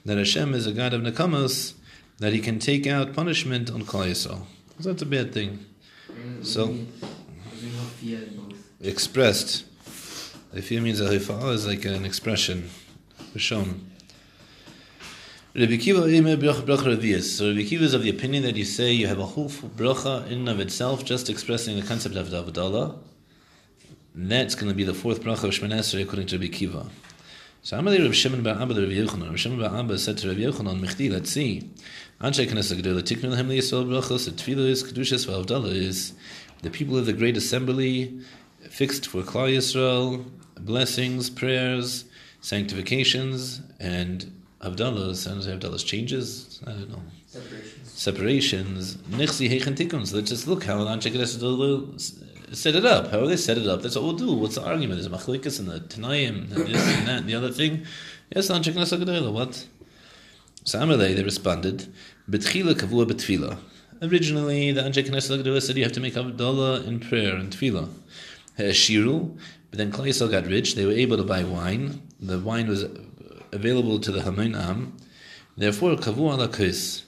That 0.04 0.18
Hashem 0.18 0.54
is 0.54 0.66
a 0.66 0.72
God 0.72 0.94
of 0.94 1.02
Nakamas, 1.02 1.74
that 2.18 2.32
He 2.32 2.40
can 2.40 2.58
take 2.58 2.86
out 2.86 3.14
punishment 3.14 3.70
on 3.70 3.82
Klal 3.82 4.10
Yisrael. 4.10 4.46
A 4.84 5.04
bad 5.04 5.32
thing. 5.32 5.64
So, 6.42 6.76
expressed. 8.80 9.64
Ifiyah 10.54 10.82
means 10.82 11.00
a 11.00 11.08
Hifa'ah 11.08 11.52
is 11.52 11.66
like 11.66 11.84
an 11.84 12.04
expression, 12.04 12.68
shown. 13.36 13.92
Rabbi 15.54 15.76
Kiva 15.76 16.00
So 16.00 17.48
Rabbi 17.48 17.62
Kiva 17.64 17.84
is 17.84 17.94
of 17.94 18.02
the 18.02 18.10
opinion 18.10 18.42
that 18.44 18.56
you 18.56 18.64
say 18.64 18.90
you 18.92 19.06
have 19.06 19.18
a 19.18 19.26
whole 19.26 19.50
bracha 19.50 20.26
in 20.26 20.40
and 20.40 20.48
of 20.48 20.60
itself, 20.60 21.04
just 21.04 21.28
expressing 21.28 21.76
the 21.76 21.86
concept 21.86 22.16
of 22.16 22.28
Davadallah. 22.28 22.98
That's 24.14 24.54
going 24.54 24.68
to 24.68 24.74
be 24.74 24.84
the 24.84 24.94
fourth 24.94 25.22
bracha 25.22 25.44
of 25.44 25.50
Shemana 25.50 26.02
according 26.02 26.26
to 26.28 26.38
Rabbi 26.38 26.48
Kiva. 26.48 26.86
So 27.64 27.78
Amalei 27.78 28.00
Rabbi 28.00 28.12
Shimon 28.12 28.42
Bar 28.42 28.60
Abba 28.60 28.74
Rabbi 28.74 28.94
Yochanan. 28.94 29.26
Rabbi 29.26 29.36
Shimon 29.36 29.60
Bar 29.60 29.78
Abba 29.78 29.96
said 29.96 30.18
to 30.18 30.26
Rabbi 30.26 30.40
Yochanan, 30.40 30.80
Mechti, 30.80 31.08
let's 31.08 31.30
see. 31.30 31.70
Anshe 32.20 32.44
Knesset 32.44 32.82
Gedola 32.82 33.02
Tiknu 33.02 33.30
Lahem 33.30 33.46
Liyisrael 33.46 33.86
Brachos, 33.86 34.26
is, 34.26 34.82
Kedushas 34.82 35.72
is, 35.72 36.12
the 36.62 36.70
people 36.70 36.98
of 36.98 37.06
the 37.06 37.12
Great 37.12 37.36
Assembly 37.36 38.20
fixed 38.68 39.06
for 39.06 39.22
Klal 39.22 39.54
Yisrael, 39.54 40.24
blessings, 40.58 41.30
prayers, 41.30 42.04
sanctifications, 42.40 43.60
and 43.78 44.32
Avdallah, 44.60 45.14
sounds 45.14 45.46
like 45.46 45.84
changes, 45.84 46.60
I 46.66 46.72
don't 46.72 46.90
know. 46.90 47.02
Separations. 47.28 47.92
Separations. 47.92 48.96
Nixi 48.96 49.48
Heichen 49.48 49.76
Tikkun. 49.76 50.12
Let's 50.12 50.30
just 50.30 50.48
look 50.48 50.64
how 50.64 50.78
Anshe 50.78 51.12
Knesset 51.12 51.38
set 52.54 52.74
it 52.74 52.84
up. 52.84 53.10
How 53.10 53.26
they 53.26 53.36
set 53.36 53.58
it 53.58 53.66
up. 53.66 53.82
That's 53.82 53.96
what 53.96 54.04
we'll 54.04 54.12
do. 54.14 54.32
What's 54.32 54.54
the 54.56 54.64
argument? 54.64 55.00
There's 55.00 55.08
machlikas 55.08 55.58
and 55.58 55.68
the 55.68 55.80
Tanayim 55.80 56.52
and 56.54 56.66
this 56.66 56.96
and 56.98 57.08
that 57.08 57.18
and 57.20 57.28
the 57.28 57.34
other 57.34 57.50
thing. 57.50 57.86
Yes, 58.34 58.48
Anshe 58.48 58.72
Knesset 58.72 59.02
Gedola. 59.02 59.32
What? 59.32 59.66
So 60.64 60.78
Amalei, 60.78 61.14
they 61.16 61.22
responded, 61.22 61.92
Betchila 62.30 62.74
kavua 62.74 63.04
betfila. 63.06 63.58
Originally, 64.00 64.72
the 64.72 64.82
Anshe 64.82 65.04
Knesset 65.04 65.62
said 65.62 65.76
you 65.76 65.82
have 65.82 65.92
to 65.92 66.00
make 66.00 66.14
Avdallah 66.14 66.86
in 66.86 67.00
prayer 67.00 67.36
and 67.36 67.52
tefillah. 67.52 67.88
Shiru, 68.58 69.38
but 69.70 69.78
then 69.78 69.90
Yisrael 69.90 70.30
got 70.30 70.46
rich. 70.46 70.74
They 70.74 70.84
were 70.84 70.92
able 70.92 71.16
to 71.16 71.24
buy 71.24 71.42
wine. 71.42 72.02
The 72.20 72.38
wine 72.38 72.68
was 72.68 72.84
available 73.50 73.98
to 73.98 74.12
the 74.12 74.22
Haman 74.22 74.54
Am. 74.54 74.96
Therefore, 75.56 75.96
kavu 75.96 76.32
ala 76.32 76.48
kais. 76.48 77.04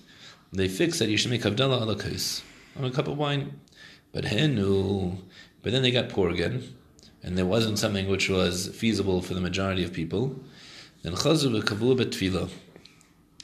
They 0.53 0.69
fixed 0.69 0.99
that 1.01 1.09
you 1.09 1.17
should 1.17 1.31
make 1.31 1.43
Havdalah 1.43 1.83
ala 1.83 1.97
kais 1.97 2.43
on 2.77 2.85
a 2.85 2.91
cup 2.91 3.09
of 3.09 3.19
wine. 3.19 3.61
But 4.13 4.25
henu, 4.25 5.19
but 5.65 5.73
then 5.73 5.83
they 5.83 5.91
got 5.91 6.11
poor 6.11 6.31
again, 6.31 6.63
and 7.23 7.37
there 7.37 7.47
wasn't 7.47 7.79
something 7.79 8.07
which 8.09 8.29
was 8.29 8.69
feasible 8.69 9.21
for 9.23 9.35
the 9.35 9.41
majority 9.41 9.83
of 9.83 9.93
people. 9.93 10.39
Then 11.03 11.15
chazu 11.15 11.61
kavu 11.63 11.97
betfila. 11.99 12.51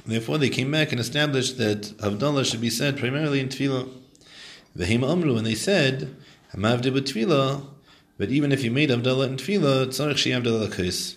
Therefore, 0.07 0.39
they 0.39 0.49
came 0.51 0.71
back 0.71 0.93
and 0.93 1.01
established 1.01 1.59
that 1.59 1.83
Havdalah 1.99 2.45
should 2.45 2.61
be 2.61 2.71
said 2.71 2.99
primarily 2.99 3.41
in 3.41 3.49
tefillah. 3.49 3.89
Vehim 4.77 5.03
amru, 5.03 5.37
and 5.37 5.47
they 5.47 5.55
said, 5.55 6.15
Hamavde 6.55 6.93
betfila. 6.93 7.67
But 8.19 8.31
even 8.31 8.53
if 8.53 8.63
you 8.63 8.71
made 8.71 8.91
Havdalah 8.91 9.27
in 9.29 9.37
tefillah, 9.37 9.87
tzarich 9.89 10.19
shi 10.19 10.31
Havdalah 10.31 10.73
kais. 10.73 11.17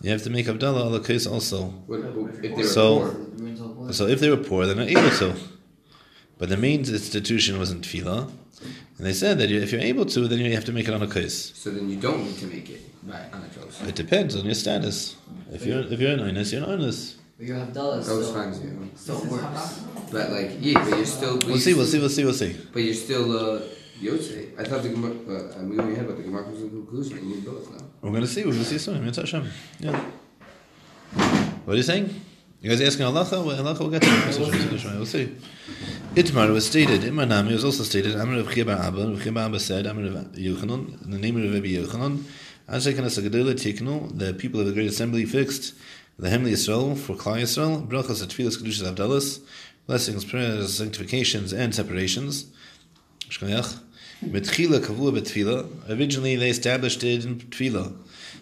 You 0.00 0.10
have 0.10 0.22
to 0.22 0.30
make 0.30 0.46
Havdalah 0.46 0.86
ala 0.86 1.00
kais 1.00 1.26
also. 1.26 1.74
If 1.88 2.42
they 2.42 2.48
were 2.50 2.64
So- 2.64 2.98
poor, 3.00 3.92
So 3.92 4.06
if 4.06 4.20
they 4.20 4.28
were 4.30 4.36
poor, 4.36 4.66
they're 4.66 4.74
not 4.76 4.88
able 4.88 5.10
to. 5.10 5.34
But 6.38 6.50
the 6.50 6.56
main 6.56 6.80
institution 6.80 7.58
wasn't 7.58 7.84
tefillah, 7.84 8.30
and 8.98 9.06
they 9.06 9.12
said 9.12 9.38
that 9.38 9.50
if 9.50 9.70
you're 9.72 9.80
able 9.80 10.04
to, 10.06 10.28
then 10.28 10.38
you 10.40 10.52
have 10.52 10.64
to 10.66 10.72
make 10.72 10.88
it 10.88 10.94
on 10.94 11.02
a 11.02 11.06
kais. 11.06 11.52
so 11.54 11.70
then 11.70 11.88
you 11.88 11.96
don't 11.96 12.22
need 12.24 12.36
to 12.38 12.46
make 12.46 12.68
it 12.68 12.82
right 13.06 13.32
on 13.32 13.42
a 13.44 13.48
kos. 13.48 13.80
It 13.86 13.94
depends 13.94 14.34
on 14.36 14.44
your 14.44 14.54
status. 14.54 15.16
If 15.52 15.64
you're 15.64 15.80
if 15.80 15.98
you're 16.00 16.12
an 16.12 16.20
onus, 16.20 16.52
you're 16.52 16.64
an 16.64 16.70
onus. 16.70 17.16
But 17.38 17.46
your 17.46 17.58
Havdalah 17.58 18.04
That 18.04 18.16
was 18.16 18.28
still, 18.28 18.34
fine 18.34 18.52
too. 18.52 18.90
still 18.96 19.20
This 19.20 19.30
works. 19.30 19.80
But 20.10 20.30
like, 20.32 20.50
yeah, 20.60 20.84
but 20.84 20.96
you're 20.96 21.06
still. 21.06 21.38
But 21.38 21.46
We'll 21.46 21.58
see. 21.58 21.74
We'll 21.74 21.86
see. 21.86 22.00
We'll 22.00 22.08
see. 22.08 22.24
We'll 22.24 22.34
see. 22.34 22.56
But 22.72 22.82
you're 22.82 22.94
still 22.94 23.26
uh, 23.38 23.62
Yotze. 24.02 24.58
I 24.58 24.64
thought 24.64 24.82
the 24.82 24.88
Gemara. 24.88 25.12
Uh, 25.12 25.54
I'm 25.56 25.68
moving 25.68 25.92
ahead, 25.92 26.06
but 26.08 26.16
the 26.16 26.24
Gemara 26.24 26.42
comes 26.44 26.58
to 26.58 26.64
the 26.64 26.70
conclusion. 26.70 27.28
You 27.28 27.36
need 27.36 27.44
both 27.44 27.70
now. 27.70 27.84
We're 28.02 28.10
gonna 28.12 28.26
see. 28.26 28.44
We're 28.44 28.52
gonna 28.52 28.64
see 28.64 28.78
soon. 28.78 29.04
Mitzvah 29.04 29.22
Hashem. 29.22 29.48
Yeah. 29.78 30.00
What 31.64 31.74
are 31.74 31.76
you 31.76 31.82
saying? 31.84 32.06
You 32.60 32.70
guys 32.70 32.80
asking 32.80 33.06
halacha? 33.06 33.44
Well, 33.44 33.56
halacha 33.56 33.78
we'll 33.78 33.90
get 33.90 34.02
to. 34.02 34.08
We'll 34.96 35.06
see. 35.06 35.32
Itmar 36.16 36.52
was 36.52 36.66
stated. 36.66 37.02
Itmar 37.02 37.28
Nami 37.28 37.52
was 37.52 37.64
also 37.64 37.84
stated. 37.84 38.16
Amr 38.16 38.40
of 38.40 38.48
Chiba 38.48 38.76
Abba. 38.76 39.06
Rav 39.06 39.20
Chiba 39.20 39.46
Abba 39.46 39.60
said. 39.60 39.86
Amr 39.86 40.06
of 40.06 40.12
Yochanan. 40.32 41.04
In 41.04 41.12
the 41.12 41.18
name 41.18 41.36
of 41.36 41.54
Rabbi 41.54 41.68
Yochanan. 41.68 42.24
The 44.18 44.34
people 44.36 44.58
of 44.58 44.66
the 44.66 44.72
Great 44.72 44.88
Assembly 44.88 45.24
fixed 45.24 45.74
the 46.18 46.28
Hemli 46.30 46.50
Yisrael 46.50 46.98
for 46.98 47.14
Klal 47.14 47.42
Yisrael. 47.42 47.86
Brachas 47.86 48.26
Atfilas 48.26 48.56
Kedushas 48.60 48.92
Avdalas. 48.92 49.40
Blessings, 49.86 50.24
prayers, 50.24 50.78
sanctifications, 50.78 51.52
and 51.52 51.72
separations. 51.72 52.46
Shkoyach. 53.28 53.78
Kavua 54.24 55.12
betfila. 55.16 55.68
Originally, 55.96 56.34
they 56.34 56.50
established 56.50 57.04
it 57.04 57.24
in 57.24 57.38
tefillah. 57.38 57.96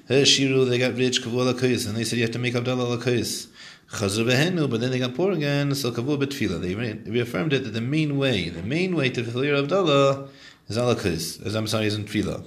Shiru, 0.09 0.67
they 0.67 0.79
got 0.79 0.95
rich 0.95 1.21
kavua 1.23 1.53
lakayis, 1.53 1.87
and 1.87 1.95
they 1.95 2.05
said 2.05 2.17
you 2.17 2.25
have 2.25 2.33
to 2.33 2.39
make 2.39 2.55
Abdallah 2.55 2.97
lakayis. 2.97 3.49
Chazur 3.91 4.27
behenu, 4.27 4.69
but 4.69 4.81
then 4.81 4.91
they 4.91 4.99
got 4.99 5.15
poor 5.15 5.33
again, 5.33 5.75
so 5.75 5.93
kavua 5.93 6.19
betfila. 6.19 6.61
They 6.61 6.75
re- 6.75 7.01
reaffirmed 7.07 7.53
it 7.53 7.65
that 7.65 7.71
the 7.71 7.81
main 7.81 8.19
way, 8.19 8.49
the 8.49 8.63
main 8.63 8.97
way 8.97 9.11
to 9.11 9.23
fulfill 9.23 9.45
your 9.45 9.57
Abdallah 9.59 10.29
is 10.69 10.77
alakayis, 10.77 11.45
as 11.47 11.55
I'm 11.55 11.67
sorry, 11.69 11.87
is 11.87 11.95
in 11.95 12.05
tefillah. 12.05 12.45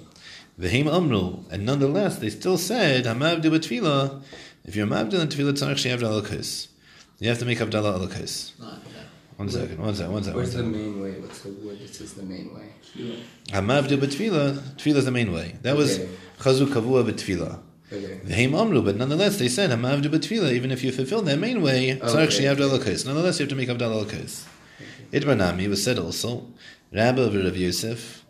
Vehim 0.60 0.94
amru, 0.94 1.46
and 1.50 1.66
nonetheless, 1.66 2.18
they 2.18 2.30
still 2.30 2.58
said 2.58 3.06
hamavdu 3.06 3.44
betfila. 3.46 4.22
If 4.66 4.76
you're 4.76 4.86
mavdu 4.88 5.14
in 5.14 5.30
tefillah, 5.30 5.54
tzarich 5.54 5.86
sheyav 5.86 6.00
alakayis. 6.02 6.68
You 7.20 7.30
have 7.30 7.40
to 7.40 7.46
make. 7.46 7.60
Not, 7.60 7.74
yeah. 7.74 7.90
One 9.38 9.50
second, 9.50 9.78
one 9.78 9.96
second, 9.96 10.12
one 10.12 10.24
second. 10.24 10.36
One 10.36 10.36
Where's 10.36 10.54
the 10.54 10.64
main 10.64 11.02
way? 11.02 11.12
What's 11.22 11.42
the 11.42 11.52
word 11.52 11.80
that 11.80 11.96
says 11.96 12.14
the 12.16 12.24
main 12.24 12.54
way? 12.54 12.74
Hamavdu 13.48 13.98
betfila, 13.98 14.58
tefillah 14.76 14.96
is 14.98 15.06
the 15.06 15.12
main 15.12 15.32
way. 15.32 15.56
That 15.62 15.78
was 15.78 16.00
Okay. 16.00 16.10
chazu 16.40 16.68
kavua 16.68 17.10
betfila. 17.10 17.60
Okay. 17.92 18.20
V'heim 18.26 18.60
amru, 18.60 18.82
but 18.82 18.96
nonetheless 18.96 19.38
they 19.40 19.48
said 19.48 19.70
hamavdu 19.72 20.06
betfila. 20.06 20.52
Even 20.52 20.72
if 20.72 20.84
you 20.84 20.92
fulfill 20.92 21.22
their 21.22 21.38
main 21.38 21.62
way, 21.62 22.00
tzarich 22.02 22.28
Okay. 22.28 22.44
sheyav 22.44 22.58
alakayis. 22.58 23.06
Nonetheless, 23.06 23.40
you 23.40 23.44
have 23.44 23.50
to 23.50 23.56
make 23.56 23.70
Abdallah 23.70 24.06
alakayis. 24.06 24.46
Idbanami 25.12 25.68
was 25.68 25.84
said 25.84 25.98
also. 25.98 26.48
Rabba 26.94 27.24
of 27.24 27.36
Rav 27.36 27.56
Yosef, 27.58 28.26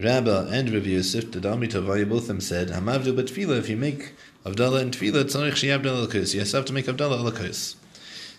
Rabba 0.00 0.48
and 0.50 0.72
Rav 0.72 0.86
Yosef, 0.86 1.30
the 1.30 1.40
Dami 1.40 1.68
Tovaya, 1.68 2.08
both 2.08 2.22
of 2.22 2.28
them 2.28 2.40
said 2.40 2.68
hamavdu 2.68 3.14
betfila. 3.14 3.58
If 3.58 3.68
you 3.68 3.76
make 3.76 4.14
Havdalah 4.44 4.80
and 4.80 4.96
tzarich 4.96 5.52
sheyeh 5.52 5.78
Havdalah 5.78 6.06
alakus. 6.06 6.34
You 6.34 6.40
have 6.40 6.64
to 6.64 6.72
make 6.72 6.86
Havdalah 6.86 7.30
alakus. 7.30 7.76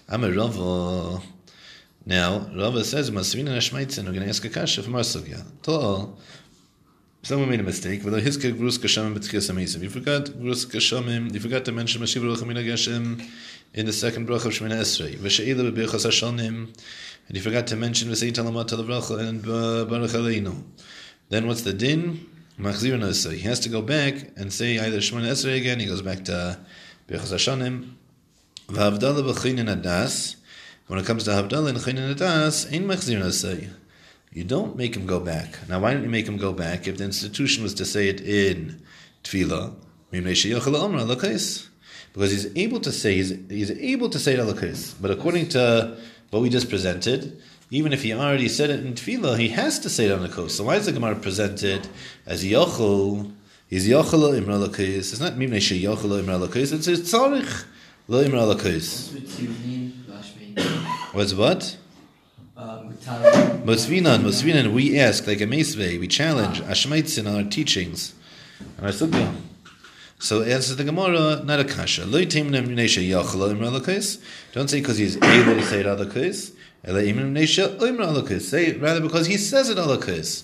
I'm 0.07 0.23
a 0.23 0.31
Rava. 0.31 1.21
Now, 2.05 2.49
Rava 2.55 2.83
says, 2.83 3.11
Masvina 3.11 3.49
Nashmaitzin, 3.49 4.05
we're 4.05 4.13
going 4.13 4.23
to 4.23 4.29
ask 4.29 4.43
a 4.43 4.49
kasha 4.49 4.81
from 4.81 4.95
our 4.95 5.01
sugya. 5.01 5.45
Tol, 5.61 6.17
someone 7.21 7.49
made 7.49 7.59
a 7.59 7.63
mistake, 7.63 8.03
but 8.03 8.21
his 8.21 8.37
grus 8.37 8.77
kashamim 8.77 9.15
b'tchias 9.15 9.51
amisim. 9.51 9.81
You 9.81 9.89
forgot 9.89 10.25
grus 10.25 10.65
kashamim, 10.65 11.33
you 11.33 11.39
forgot 11.39 11.65
to 11.65 11.71
mention 11.71 12.01
Mashiv 12.01 12.21
Ruach 12.21 12.41
Amina 12.41 12.61
Geshem 12.61 13.25
in 13.73 13.85
the 13.85 13.93
second 13.93 14.27
bracha 14.27 14.45
of 14.45 14.53
Shemina 14.53 14.79
Esrei. 14.79 15.17
V'she'ila 15.17 15.71
b'birchas 15.71 16.05
hashonim, 16.05 16.75
and 17.27 17.37
you 17.37 17.41
forgot 17.41 17.67
to 17.67 17.75
mention 17.75 18.09
V'sei 18.09 18.31
talamat 18.31 18.69
talabracha 18.69 19.19
and 19.27 19.45
uh, 19.45 19.85
Baruch 19.85 20.11
Aleinu. 20.11 20.63
Then 21.29 21.47
what's 21.47 21.61
the 21.61 21.73
din? 21.73 22.25
Machzir 22.59 22.97
Esrei. 22.99 23.33
He 23.33 23.41
has 23.41 23.59
to 23.61 23.69
go 23.69 23.81
back 23.81 24.31
and 24.37 24.51
say 24.51 24.79
either 24.79 24.97
Shemina 24.97 25.31
Esrei 25.31 25.57
again, 25.57 25.79
he 25.79 25.85
goes 25.85 26.01
back 26.01 26.25
to 26.25 26.59
Birchas 27.07 27.33
hashonim. 27.33 27.91
V'avdala 28.67 29.23
b'chinin 29.23 29.67
adas, 29.75 30.35
when 30.87 30.97
it 30.97 31.05
comes 31.05 31.23
to 31.25 31.29
Havdalah 31.29 31.69
and 31.69 31.77
Chinin 31.77 32.15
Adas, 32.15 32.73
ain't 32.73 32.87
Machzir 32.87 33.21
Nasei. 33.21 33.69
You 34.31 34.43
don't 34.43 34.75
make 34.75 34.95
him 34.95 35.07
go 35.07 35.19
back. 35.19 35.57
Now, 35.67 35.79
why 35.79 35.93
don't 35.93 36.03
you 36.03 36.09
make 36.09 36.27
him 36.27 36.37
go 36.37 36.53
back 36.53 36.87
if 36.87 36.97
the 36.97 37.03
institution 37.03 37.63
was 37.63 37.73
to 37.75 37.85
say 37.85 38.09
it 38.09 38.21
in 38.21 38.81
Tefillah? 39.23 39.73
Because 42.13 42.31
he's 42.31 42.57
able 42.57 42.79
to 42.79 42.91
say 42.91 43.15
he's, 43.15 43.29
he's 43.49 43.71
able 43.71 44.09
to 44.09 44.19
say 44.19 44.33
it 44.33 44.39
alakis, 44.39 44.95
but 45.01 45.11
according 45.11 45.49
to 45.49 45.97
what 46.29 46.41
we 46.41 46.49
just 46.49 46.69
presented, 46.69 47.39
even 47.71 47.93
if 47.93 48.01
he 48.03 48.13
already 48.13 48.47
said 48.47 48.69
it 48.69 48.85
in 48.85 48.93
Tefillah, 48.93 49.37
he 49.37 49.49
has 49.49 49.79
to 49.79 49.89
say 49.89 50.05
it 50.05 50.11
on 50.11 50.21
the 50.21 50.29
coast. 50.29 50.57
So 50.57 50.63
why 50.63 50.75
is 50.75 50.85
the 50.85 50.91
Gemara 50.91 51.15
presented 51.15 51.87
as 52.25 52.43
yochel? 52.43 53.31
He's 53.67 53.87
yochel 53.87 54.39
imra 54.39 54.67
alakis. 54.67 55.11
It's 55.11 55.19
not 55.19 55.37
mimnei 55.37 55.59
she 55.59 55.83
yochel 55.83 56.21
imra 56.21 56.39
alakis. 56.39 56.73
It's 56.73 56.87
tzarich 56.87 57.65
lo 58.07 58.23
imra. 58.23 58.45
What's 61.13 61.33
what? 61.33 61.77
Um, 62.59 62.91
Mosvinan, 63.63 64.23
Mosvinan, 64.23 64.73
we 64.73 64.99
ask, 64.99 65.25
like 65.25 65.39
a 65.39 65.47
Mesve, 65.47 65.97
we 65.97 66.07
challenge 66.07 66.59
Ashmaitzin 66.59 67.25
on 67.25 67.45
our 67.45 67.49
teachings, 67.49 68.13
and 68.75 68.85
our 68.85 68.91
sugya. 68.91 69.33
So 70.19 70.41
answers 70.41 70.75
the 70.75 70.83
Gemara, 70.83 71.41
not 71.45 71.61
a 71.61 71.63
kasha. 71.63 72.01
Don't 72.01 72.29
say 74.69 74.81
because 74.81 74.97
he's 74.97 75.15
able 75.15 75.55
to 75.55 75.63
say 75.63 75.79
it 75.79 75.85
lakais. 75.85 76.51
Say 78.41 78.73
rather 78.77 78.99
because 78.99 79.25
he 79.27 79.37
says 79.37 79.69
it 79.69 79.77
alakais. 79.77 80.43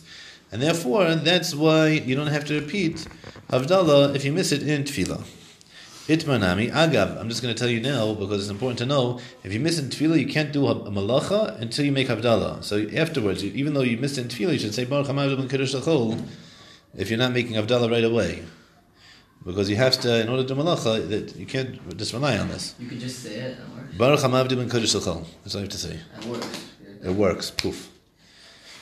And 0.53 0.61
therefore, 0.61 1.15
that's 1.15 1.53
why 1.53 1.89
you 1.89 2.15
don't 2.15 2.27
have 2.27 2.45
to 2.45 2.61
repeat 2.61 3.05
Havdalah 3.49 4.15
if 4.15 4.23
you 4.23 4.31
miss 4.31 4.53
it 4.53 4.63
in 4.63 4.85
Tefillah. 4.85 5.25
Itmanami, 6.07 6.71
Agav, 6.71 7.19
I'm 7.19 7.29
just 7.29 7.41
going 7.41 7.53
to 7.53 7.59
tell 7.59 7.69
you 7.69 7.81
now 7.81 8.13
because 8.13 8.41
it's 8.41 8.51
important 8.51 8.77
to 8.77 8.85
know. 8.85 9.19
If 9.43 9.51
you 9.51 9.59
miss 9.59 9.79
in 9.79 9.89
Tefillah, 9.89 10.19
you 10.19 10.27
can't 10.27 10.53
do 10.53 10.67
a 10.67 10.75
malacha 10.75 11.59
until 11.59 11.83
you 11.83 11.91
make 11.91 12.09
Havdalah. 12.09 12.63
So 12.63 12.87
afterwards, 12.95 13.43
even 13.43 13.73
though 13.73 13.81
you 13.81 13.97
missed 13.97 14.19
in 14.19 14.27
Tefillah, 14.27 14.53
you 14.53 14.59
should 14.59 14.75
say 14.75 14.85
Baruch 14.85 15.07
Kiddush 15.49 15.73
Lachol 15.73 16.23
if 16.95 17.09
you're 17.09 17.17
not 17.17 17.31
making 17.31 17.53
Havdalah 17.53 17.89
right 17.89 18.03
away. 18.03 18.43
Because 19.43 19.67
you 19.67 19.77
have 19.77 19.99
to, 20.01 20.21
in 20.21 20.29
order 20.29 20.43
to 20.43 20.47
do 20.47 20.61
malacha, 20.61 21.09
that 21.09 21.35
you 21.35 21.47
can't 21.47 21.97
just 21.97 22.13
rely 22.13 22.37
on 22.37 22.49
this. 22.49 22.75
You 22.79 22.87
can 22.87 22.99
just 22.99 23.23
say 23.23 23.35
it 23.35 23.57
and. 23.57 23.97
Baruch 23.97 24.21
ben 24.21 24.69
Kiddush 24.69 24.95
Lachol. 24.95 25.25
That's 25.43 25.55
all 25.55 25.59
I 25.59 25.63
have 25.63 25.71
to 25.71 25.77
say. 25.77 25.99
It 26.19 26.25
works. 26.25 26.69
It 27.03 27.11
works. 27.11 27.49
Poof. 27.49 27.89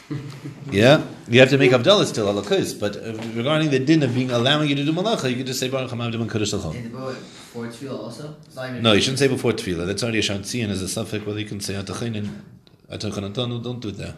yeah, 0.72 1.06
you 1.28 1.40
have 1.40 1.50
to 1.50 1.58
make 1.58 1.72
Havdalah 1.72 2.06
still 2.06 2.28
alakos, 2.28 2.78
but 2.80 2.96
uh, 2.98 3.14
regarding 3.36 3.70
the 3.70 3.80
din 3.80 4.04
of 4.04 4.14
being 4.14 4.32
allowing 4.32 4.70
you 4.70 4.76
to 4.76 4.84
do 4.84 4.92
malacha, 4.92 5.30
you 5.30 5.38
can 5.38 5.46
just 5.46 5.60
say 5.60 5.70
Baruch 5.70 5.92
Hamad 5.92 6.12
ben 6.12 6.30
Kiddush 6.30 6.54
Lachol. 6.54 6.76
In 6.76 6.84
the 6.84 6.90
boat 6.90 7.16
for 7.16 7.66
tefillah 7.68 8.00
also? 8.00 8.36
It's 8.46 8.56
not 8.56 8.70
even 8.70 8.84
No, 8.84 8.94
you 8.94 9.02
shouldn't 9.02 9.20
say 9.20 9.28
before 9.28 9.54
tefillah. 9.54 9.86
That's 9.86 10.04
already 10.04 10.20
a 10.20 10.22
shantzin 10.22 10.70
as 10.70 10.82
a 10.82 10.90
suffix. 10.90 11.26
Whether 11.26 11.40
you 11.40 11.46
can 11.46 11.62
say 11.62 11.76
atachinin, 11.76 12.42
atachanatanu, 12.92 13.64
don't 13.64 13.80
do 13.80 13.90
it 13.90 13.98
there. 13.98 14.16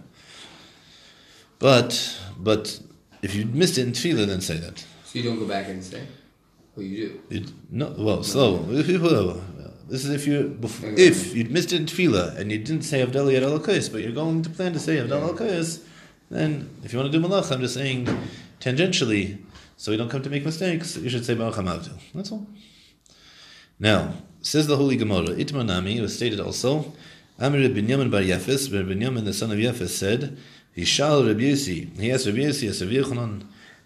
But 1.60 2.20
but 2.38 2.80
if 3.22 3.36
you 3.36 3.46
missed 3.46 3.78
it 3.78 3.86
in 3.86 3.94
tefillah, 3.94 4.26
then 4.28 4.42
say 4.42 4.58
that. 4.58 4.80
So 5.04 5.20
you 5.20 5.24
don't 5.24 5.40
go 5.40 5.46
back 5.46 5.68
and 5.68 5.84
say? 5.84 6.08
Oh, 6.78 6.82
you 6.82 7.22
do? 7.30 7.36
You, 7.38 7.46
no, 7.70 7.96
well, 7.98 8.22
slow. 8.24 8.58
If 9.90 10.02
you, 10.04 10.04
well, 10.04 10.04
this 10.04 10.06
is 10.06 10.10
if 10.10 10.28
you 10.28 10.58
bef- 10.60 10.98
if 10.98 11.36
you 11.36 11.46
missed 11.46 11.72
it 11.74 11.80
in 11.80 11.86
tefillah 11.86 12.38
and 12.38 12.52
you 12.52 12.58
didn't 12.58 12.84
say 12.84 13.06
Avdali 13.06 13.38
at 13.38 13.44
alakos, 13.44 13.92
but 13.92 14.02
you're 14.02 14.12
going 14.12 14.42
to 14.42 14.50
plan 14.50 14.74
to 14.74 14.80
say 14.80 14.98
Avdali 14.98 15.34
alakos, 15.34 15.84
then 16.30 16.70
if 16.84 16.92
you 16.92 17.00
want 17.00 17.12
to 17.12 17.18
do 17.18 17.26
malach, 17.26 17.52
I'm 17.52 17.62
just 17.62 17.76
saying 17.76 18.06
tangentially, 18.60 19.42
so 19.78 19.92
we 19.92 19.98
don't 19.98 20.10
come 20.10 20.24
to 20.24 20.30
make 20.30 20.46
mistakes. 20.46 20.98
You 20.98 21.10
should 21.10 21.26
say 21.26 21.36
Baruch 21.36 21.56
Hamavdu. 21.56 21.92
That's 22.14 22.32
all. 22.32 22.48
Now 23.80 24.14
says 24.42 24.68
the 24.68 24.78
Holy 24.78 24.96
Gemara, 24.96 25.30
Itmanami 25.30 26.00
was 26.02 26.16
stated 26.16 26.40
also. 26.40 26.94
Amir 27.40 27.68
Binyamin 27.70 28.10
bar 28.10 28.22
where 28.22 28.96
Binyamin 28.96 29.26
the 29.26 29.34
son 29.34 29.52
of 29.52 29.58
Yefes 29.58 29.90
said, 29.90 30.38
Hishal 30.78 31.28
Rabbi 31.28 31.42
Yossi. 31.42 32.00
He 32.00 32.12
asked 32.12 32.28
Rabbi 32.28 32.44
asked 32.44 32.62
Rabbi 32.62 32.94
Yochanan, 32.94 33.44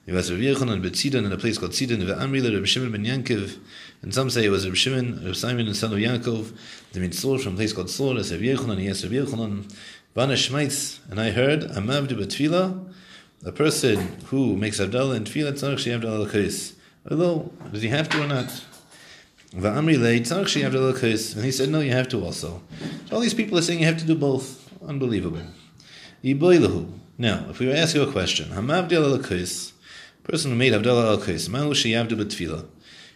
he 0.10 0.15
was 0.15 0.32
Rabbi 0.32 0.41
Yochanan 0.41 0.82
Betzidon 0.82 1.24
in 1.24 1.32
a 1.32 1.38
place 1.38 1.60
called 1.60 1.74
Tzidon, 1.74 2.02
Ve'amri 2.02 2.41
Rabbi 2.43 2.65
Shimon 2.65 2.91
ben 2.91 3.06
Yankiv, 3.06 3.60
and 4.02 4.12
some 4.12 4.32
say 4.32 4.45
it 4.45 4.50
was 4.50 4.65
Rabbi 4.65 4.76
Shimon, 4.76 5.17
Rabbi 5.17 5.34
Simon, 5.34 5.67
the 5.67 5.76
son 5.76 5.93
of 5.93 6.00
Yaakov, 6.00 6.52
the 6.93 7.00
Mitzor 7.00 7.39
from 7.39 7.54
a 7.54 7.58
place 7.58 7.74
called 7.74 7.89
Tzor, 7.89 8.17
as 8.17 8.32
Rabbi 8.32 8.45
Yochanan, 8.45 8.80
he 8.80 8.89
asked 8.89 9.04
Rabbi 9.04 9.17
Yochanan, 9.17 9.72
Vana 10.15 10.34
Shmeitz, 10.34 10.98
and 11.12 11.22
I 11.22 11.30
heard, 11.30 11.62
Amavdu 11.62 12.13
Betfila, 12.13 12.91
a 13.45 13.52
person 13.52 14.17
who 14.26 14.58
makes 14.58 14.80
Abdallah 14.80 15.13
and 15.13 15.28
Tefillah, 15.28 15.52
Tzarech 15.52 15.78
Shei 15.78 15.93
Abdallah 15.93 16.24
L'Kais. 16.24 16.74
Although, 17.12 17.52
does 17.72 17.84
he 17.84 17.89
have 17.89 18.10
to 18.10 18.24
or 18.24 18.28
not? 18.28 18.48
Va'amri 19.54 20.02
lei 20.02 20.22
tzarech 20.22 20.48
shei 20.48 20.63
Abdallah 20.63 20.93
L'Kais. 20.93 21.36
And 21.36 21.45
he 21.45 21.52
said, 21.52 21.69
no, 21.69 21.82
you 21.82 21.91
have 21.91 22.08
to 22.10 22.26
also. 22.26 22.63
So 23.08 23.15
all 23.15 23.19
these 23.19 23.36
people 23.36 23.60
are 23.60 23.62
saying 23.62 23.80
you 23.80 23.86
have 23.86 24.00
to 24.00 24.06
do 24.06 24.15
both. 24.15 24.72
Unbelievable. 24.84 25.43
Yiboilahu. 26.24 26.91
Now, 27.19 27.45
if 27.50 27.60
we 27.60 27.67
were 27.67 27.74
to 27.74 27.80
ask 27.80 27.95
you 27.95 28.02
a 28.02 28.12
question, 28.12 28.50
Hamavdil 28.50 29.19
L'Kais, 29.19 29.74
person 30.23 30.51
who 30.51 30.58
made 30.58 30.73
Abdallah 30.73 31.15
L'Kais, 31.15 31.49
Manu 31.49 31.73
Shei 31.73 31.93
Abdu 31.93 32.15
B'Tefillah, 32.15 32.65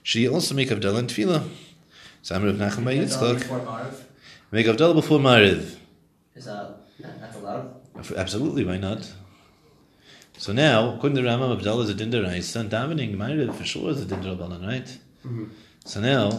should 0.03 0.19
he 0.19 0.27
also 0.27 0.53
make 0.53 0.71
Abdallah 0.71 0.99
in 0.99 1.07
Tefillah? 1.07 1.47
So 2.21 2.35
Amr 2.35 2.47
Rav 2.47 2.55
Nachman 2.55 2.85
bar 2.85 2.93
Yitzchak, 2.93 3.95
make 4.51 4.67
Abdallah 4.67 4.93
before 4.93 5.19
Mariv. 5.19 5.75
is 6.35 6.45
that 6.45 6.79
that's 6.99 7.37
allowed? 7.37 7.75
Absolutely, 8.17 8.65
why 8.65 8.77
not? 8.77 9.11
So 10.37 10.51
now, 10.51 10.95
according 10.95 11.17
to 11.17 11.21
Rambam, 11.21 11.53
Abdallah 11.53 11.83
is 11.83 11.89
a 11.89 11.93
Dinder, 11.93 12.29
his 12.33 12.49
son 12.49 12.69
davening, 12.69 13.15
Mariv 13.15 13.53
for 13.55 13.63
sure 13.63 13.91
is 13.91 14.01
a 14.01 14.05
Dinder 14.05 14.35
Rabbanan, 14.35 14.67
right? 14.67 14.97
Mm-hmm. 15.25 15.45
So 15.85 16.01
now, 16.01 16.29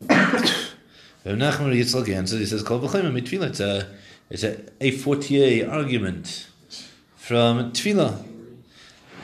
Rav 0.08 1.36
Nachman 1.36 1.74
Yitzchak 1.74 2.14
answers, 2.14 2.40
he 2.40 2.46
says, 2.46 2.62
Kol 2.62 2.80
v'chayim 2.80 3.12
mitfila, 3.12 3.48
it's 3.48 3.60
a, 3.60 3.88
it's 4.30 4.44
a, 4.44 4.58
a 4.80 4.90
fortier 4.92 5.70
argument 5.70 6.48
from 7.16 7.72
tefillah, 7.72 8.22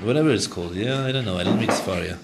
whatever 0.02 0.30
it's 0.30 0.46
called, 0.46 0.74
yeah, 0.74 1.04
I 1.04 1.12
don't 1.12 1.24
know, 1.24 1.38
I 1.38 1.44
don't 1.44 1.58
read 1.58 1.70
Sefaria. 1.70 2.18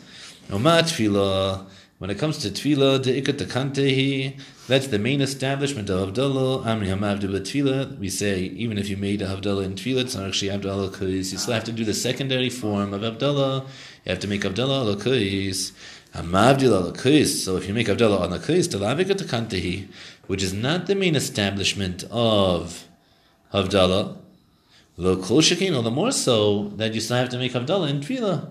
No, 0.49 0.59
ma 0.59 0.81
tefillah, 0.81 1.67
when 1.99 2.11
it 2.11 2.19
comes 2.19 2.39
to 2.39 2.51
tefillah, 2.51 3.03
the 3.03 3.21
ikat 3.21 3.39
kantehi, 3.47 4.39
that's 4.67 4.87
the 4.87 4.99
main 4.99 5.21
establishment 5.21 5.91
of 5.91 6.09
Havdalah. 6.09 6.65
Amri 6.65 6.87
hamavdu 6.87 7.29
tefillah. 7.29 7.99
We 7.99 8.09
say 8.09 8.41
even 8.45 8.79
if 8.79 8.89
you 8.89 8.97
made 8.97 9.23
a 9.23 9.27
Havdalah 9.27 9.65
in 9.65 9.75
tefillah, 9.75 10.03
it's 10.03 10.15
not 10.15 10.27
actually 10.27 10.49
Havdalah 10.49 10.91
because 10.91 11.33
you 11.33 11.39
still 11.39 11.55
have 11.55 11.65
to 11.65 11.73
do 11.73 11.85
the 11.85 11.95
secondary 11.95 12.51
form 12.51 12.93
of 12.95 13.03
Havdalah. 13.03 13.63
You 13.63 14.11
have 14.11 14.21
to 14.21 14.29
make 14.29 14.43
Havdalah 14.43 14.83
ala 14.83 14.97
kuis. 14.97 15.73
Hamavdu 16.15 16.65
ala 16.65 16.93
kuis. 16.93 17.45
So 17.45 17.57
if 17.57 17.69
you 17.69 17.75
make 17.75 17.89
Havdalah 17.89 18.23
ala 18.23 18.39
kuis, 18.39 18.71
the 18.71 18.79
lavikat 18.79 19.23
kantehi, 19.25 19.89
which 20.27 20.43
is 20.43 20.53
not 20.53 20.87
the 20.87 20.95
main 20.95 21.15
establishment 21.15 22.05
of 22.11 22.87
Havdalah, 23.53 24.17
lo 24.97 25.17
kol 25.17 25.41
shekin, 25.41 25.75
or 25.77 25.83
the 25.83 25.91
more 25.91 26.13
so 26.13 26.69
that 26.77 26.95
you 26.95 27.01
still 27.01 27.17
have 27.17 27.29
to 27.31 27.39
make 27.39 27.53
Havdalah 27.53 27.89
in 27.91 28.01
tefillah. 28.01 28.51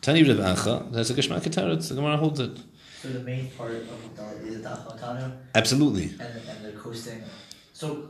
Tani 0.00 0.22
Rav 0.24 0.36
Acha, 0.38 0.92
that's 0.92 1.10
a 1.10 1.14
Geshmak 1.14 1.40
Ketaretz, 1.42 1.88
the 1.88 1.94
Gemara 1.94 2.16
holds 2.16 2.40
it. 2.40 2.58
So 3.00 3.08
the 3.08 3.20
main 3.20 3.48
part 3.50 3.72
of 3.72 4.16
the 4.16 4.46
is 4.46 4.62
the 4.62 4.68
Tachatanu 4.68 5.32
Absolutely. 5.54 6.04
and 6.20 6.20
and 6.48 6.64
the 6.64 6.72
coasting. 6.72 7.22
So. 7.72 8.08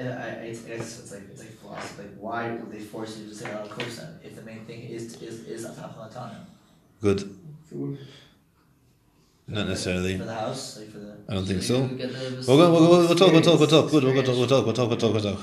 And 0.00 0.10
I, 0.12 0.28
I 0.44 0.50
guess 0.52 1.00
it's 1.00 1.10
like 1.12 1.22
it's 1.28 1.40
like 1.40 1.58
philosophy. 1.58 2.02
Like, 2.02 2.16
why 2.20 2.52
would 2.52 2.70
they 2.70 2.78
force 2.78 3.18
you 3.18 3.28
to 3.28 3.34
say 3.34 3.50
oh, 3.52 3.62
al 3.62 3.68
coasting 3.68 4.06
if 4.22 4.36
the 4.36 4.42
main 4.42 4.64
thing 4.64 4.82
is 4.82 5.20
is 5.20 5.40
is 5.48 5.64
a 5.64 5.70
Tachatanu? 5.70 6.38
Good. 7.02 7.36
Not 9.48 9.66
necessarily. 9.66 10.16
For 10.18 10.24
the 10.24 10.34
house, 10.34 10.78
like 10.78 10.90
for 10.92 10.98
the. 10.98 11.16
I 11.28 11.34
don't 11.34 11.44
think 11.46 11.62
So 11.62 11.74
so. 11.74 11.82
you 11.92 11.96
get 11.96 12.12
the- 12.12 12.44
We'll, 12.46 12.56
go, 12.58 12.70
we'll, 12.72 12.86
go, 12.86 12.98
we'll 13.08 13.16
talk, 13.16 13.32
we'll 13.32 13.40
talk, 13.42 13.58
we'll 13.58 13.66
talk. 13.68 13.90
Good, 13.90 14.04
we'll, 14.04 14.14
go 14.14 14.22
talk, 14.22 14.36
we'll 14.36 14.46
talk, 14.46 14.64
we'll 14.66 14.74
talk, 14.74 14.88
we'll 14.88 14.98
talk, 14.98 15.12
we'll 15.14 15.22
talk, 15.22 15.40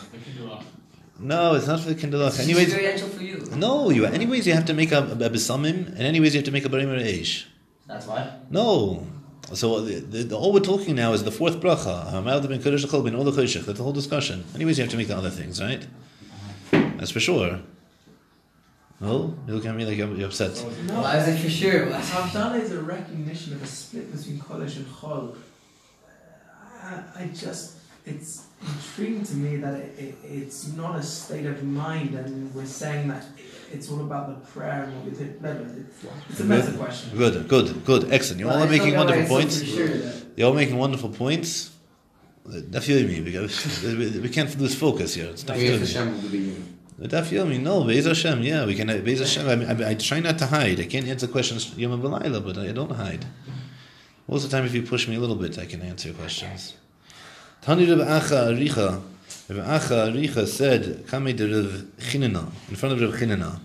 No, 1.18 1.56
it's 1.56 1.68
not 1.68 1.80
for 1.80 1.90
the 1.90 1.96
kindlach. 1.96 2.28
It's 2.28 2.40
Anyways, 2.40 2.68
experiential 2.68 3.08
for 3.10 3.24
you. 3.24 3.38
no, 3.56 3.90
you. 3.90 4.06
Anyways, 4.06 4.46
you 4.48 4.54
have 4.54 4.66
to 4.66 4.74
make 4.74 4.92
a, 4.92 5.00
a 5.00 5.30
besamim, 5.30 5.88
and 5.88 6.02
anyways, 6.02 6.34
you 6.34 6.40
have 6.40 6.46
to 6.46 6.52
make 6.52 6.66
a 6.66 6.70
barim 6.70 6.88
reish. 6.88 7.46
That's 7.88 8.06
why. 8.06 8.32
No. 8.50 9.08
So 9.54 9.82
the, 9.82 10.00
the, 10.00 10.24
the, 10.24 10.38
all 10.38 10.52
we're 10.52 10.60
talking 10.60 10.96
now 10.96 11.14
is 11.14 11.24
the 11.24 11.32
fourth 11.32 11.62
bracha. 11.62 12.12
Hamal 12.12 12.42
ben 12.50 12.60
kodesh 12.62 12.84
l'chol 12.84 13.04
ben 13.04 13.16
all 13.16 13.24
the. 13.24 13.32
That's 13.32 13.66
the 13.78 13.84
whole 13.84 13.94
discussion. 13.94 14.44
Anyways, 14.56 14.78
you 14.78 14.84
have 14.84 14.92
to 14.92 14.98
make 14.98 15.08
the 15.08 15.16
other 15.16 15.30
things, 15.30 15.62
right? 15.62 15.86
That's 16.72 17.12
for 17.12 17.20
sure. 17.20 17.62
Oh, 19.02 19.36
you 19.48 19.54
look 19.54 19.66
at 19.66 19.76
me 19.76 19.86
like 19.86 19.98
you're 19.98 20.14
you're 20.16 20.28
upset. 20.28 20.56
No, 20.88 21.02
Why 21.02 21.18
is 21.18 21.28
it 21.28 21.38
for 21.40 21.50
sure? 21.50 21.90
Why- 21.90 22.00
Havdalah 22.02 22.60
is 22.62 22.72
a 22.72 22.82
recognition 22.82 23.54
of 23.54 23.62
a 23.62 23.68
split 23.68 24.12
between 24.16 24.40
Kodesh 24.40 24.78
and 24.78 24.86
Chol. 24.88 25.36
I, 26.82 27.04
I 27.16 27.26
just, 27.28 27.78
it's 28.06 28.45
intriguing 28.62 29.24
to 29.24 29.36
me 29.36 29.58
that 29.58 29.74
it, 29.76 30.00
it, 30.00 30.16
it's 30.24 30.74
not 30.74 30.96
a 30.98 31.04
state 31.04 31.46
of 31.46 31.64
mind, 31.64 32.16
and 32.16 32.54
we're 32.54 32.66
saying 32.66 33.08
that 33.10 33.26
it's 33.72 33.92
all 33.92 34.02
about 34.02 34.28
the 34.30 34.48
prayer 34.52 34.84
and 34.84 34.96
what 34.96 35.06
we 35.06 35.12
did. 35.12 35.42
No, 35.42 35.54
no, 35.54 35.62
it's, 35.62 36.06
it's 36.30 36.40
a 36.40 36.44
meta 36.44 36.72
question. 36.78 37.18
Good, 37.18 37.48
good, 37.48 37.86
good, 37.86 38.12
excellent. 38.12 38.40
You're 38.40 38.50
But 38.50 38.58
all 38.58 38.64
I 38.64 38.70
making 38.70 38.96
wonderful 38.96 39.28
points. 39.28 39.64
Sure 39.64 39.90
You're 40.36 40.48
all 40.48 40.54
making 40.54 40.78
wonderful 40.78 41.10
points. 41.10 41.72
That 42.46 42.84
feel 42.84 43.08
me 43.08 43.22
because 43.22 43.84
we 43.84 44.20
we 44.26 44.30
can't 44.30 44.56
lose 44.60 44.76
focus 44.76 45.16
here. 45.16 45.26
It's 45.28 45.48
not 45.48 45.58
We 45.58 45.66
have 45.66 45.80
good. 45.80 45.88
Hashem 45.88 46.14
will 46.14 46.30
be 46.30 46.38
beginning. 46.38 46.78
That 47.00 47.26
feel 47.26 47.46
me? 47.46 47.58
No, 47.58 47.84
Beis 47.84 48.06
Hashem. 48.06 48.44
Yeah, 48.44 48.66
we 48.66 48.76
can. 48.76 48.88
Beis 48.88 49.20
Hashem. 49.20 49.46
I, 49.50 49.86
I, 49.86 49.90
I 49.90 49.94
try 49.96 50.20
not 50.20 50.38
to 50.40 50.46
hide. 50.46 50.80
I 50.80 50.86
can't 50.86 51.08
answer 51.08 51.28
questions 51.28 51.76
Yom 51.76 52.02
V'Layla, 52.02 52.46
but 52.46 52.58
I 52.58 52.72
don't 52.72 52.92
hide. 52.92 53.26
Most 54.28 54.46
of 54.46 54.52
the 54.52 54.58
time, 54.58 54.66
if 54.66 54.74
you 54.74 54.84
push 54.84 55.08
me 55.08 55.16
a 55.16 55.20
little 55.20 55.36
bit, 55.36 55.58
I 55.58 55.66
can 55.66 55.82
answer 55.82 56.10
your 56.10 56.18
questions. 56.18 56.76
Tani 57.66 57.88
Reb 57.88 57.98
Acha 57.98 58.54
Aricha. 58.54 59.02
Reb 59.50 59.66
Acha 59.66 60.12
Aricha 60.12 60.46
said, 60.46 61.04
"Kamei 61.08 61.36
de 61.36 61.48
Reb 61.48 61.98
Chinena 61.98 62.48
in 62.70 62.76
front 62.76 62.94
of 62.94 63.02
Reb 63.02 63.20
Chinena." 63.20 63.60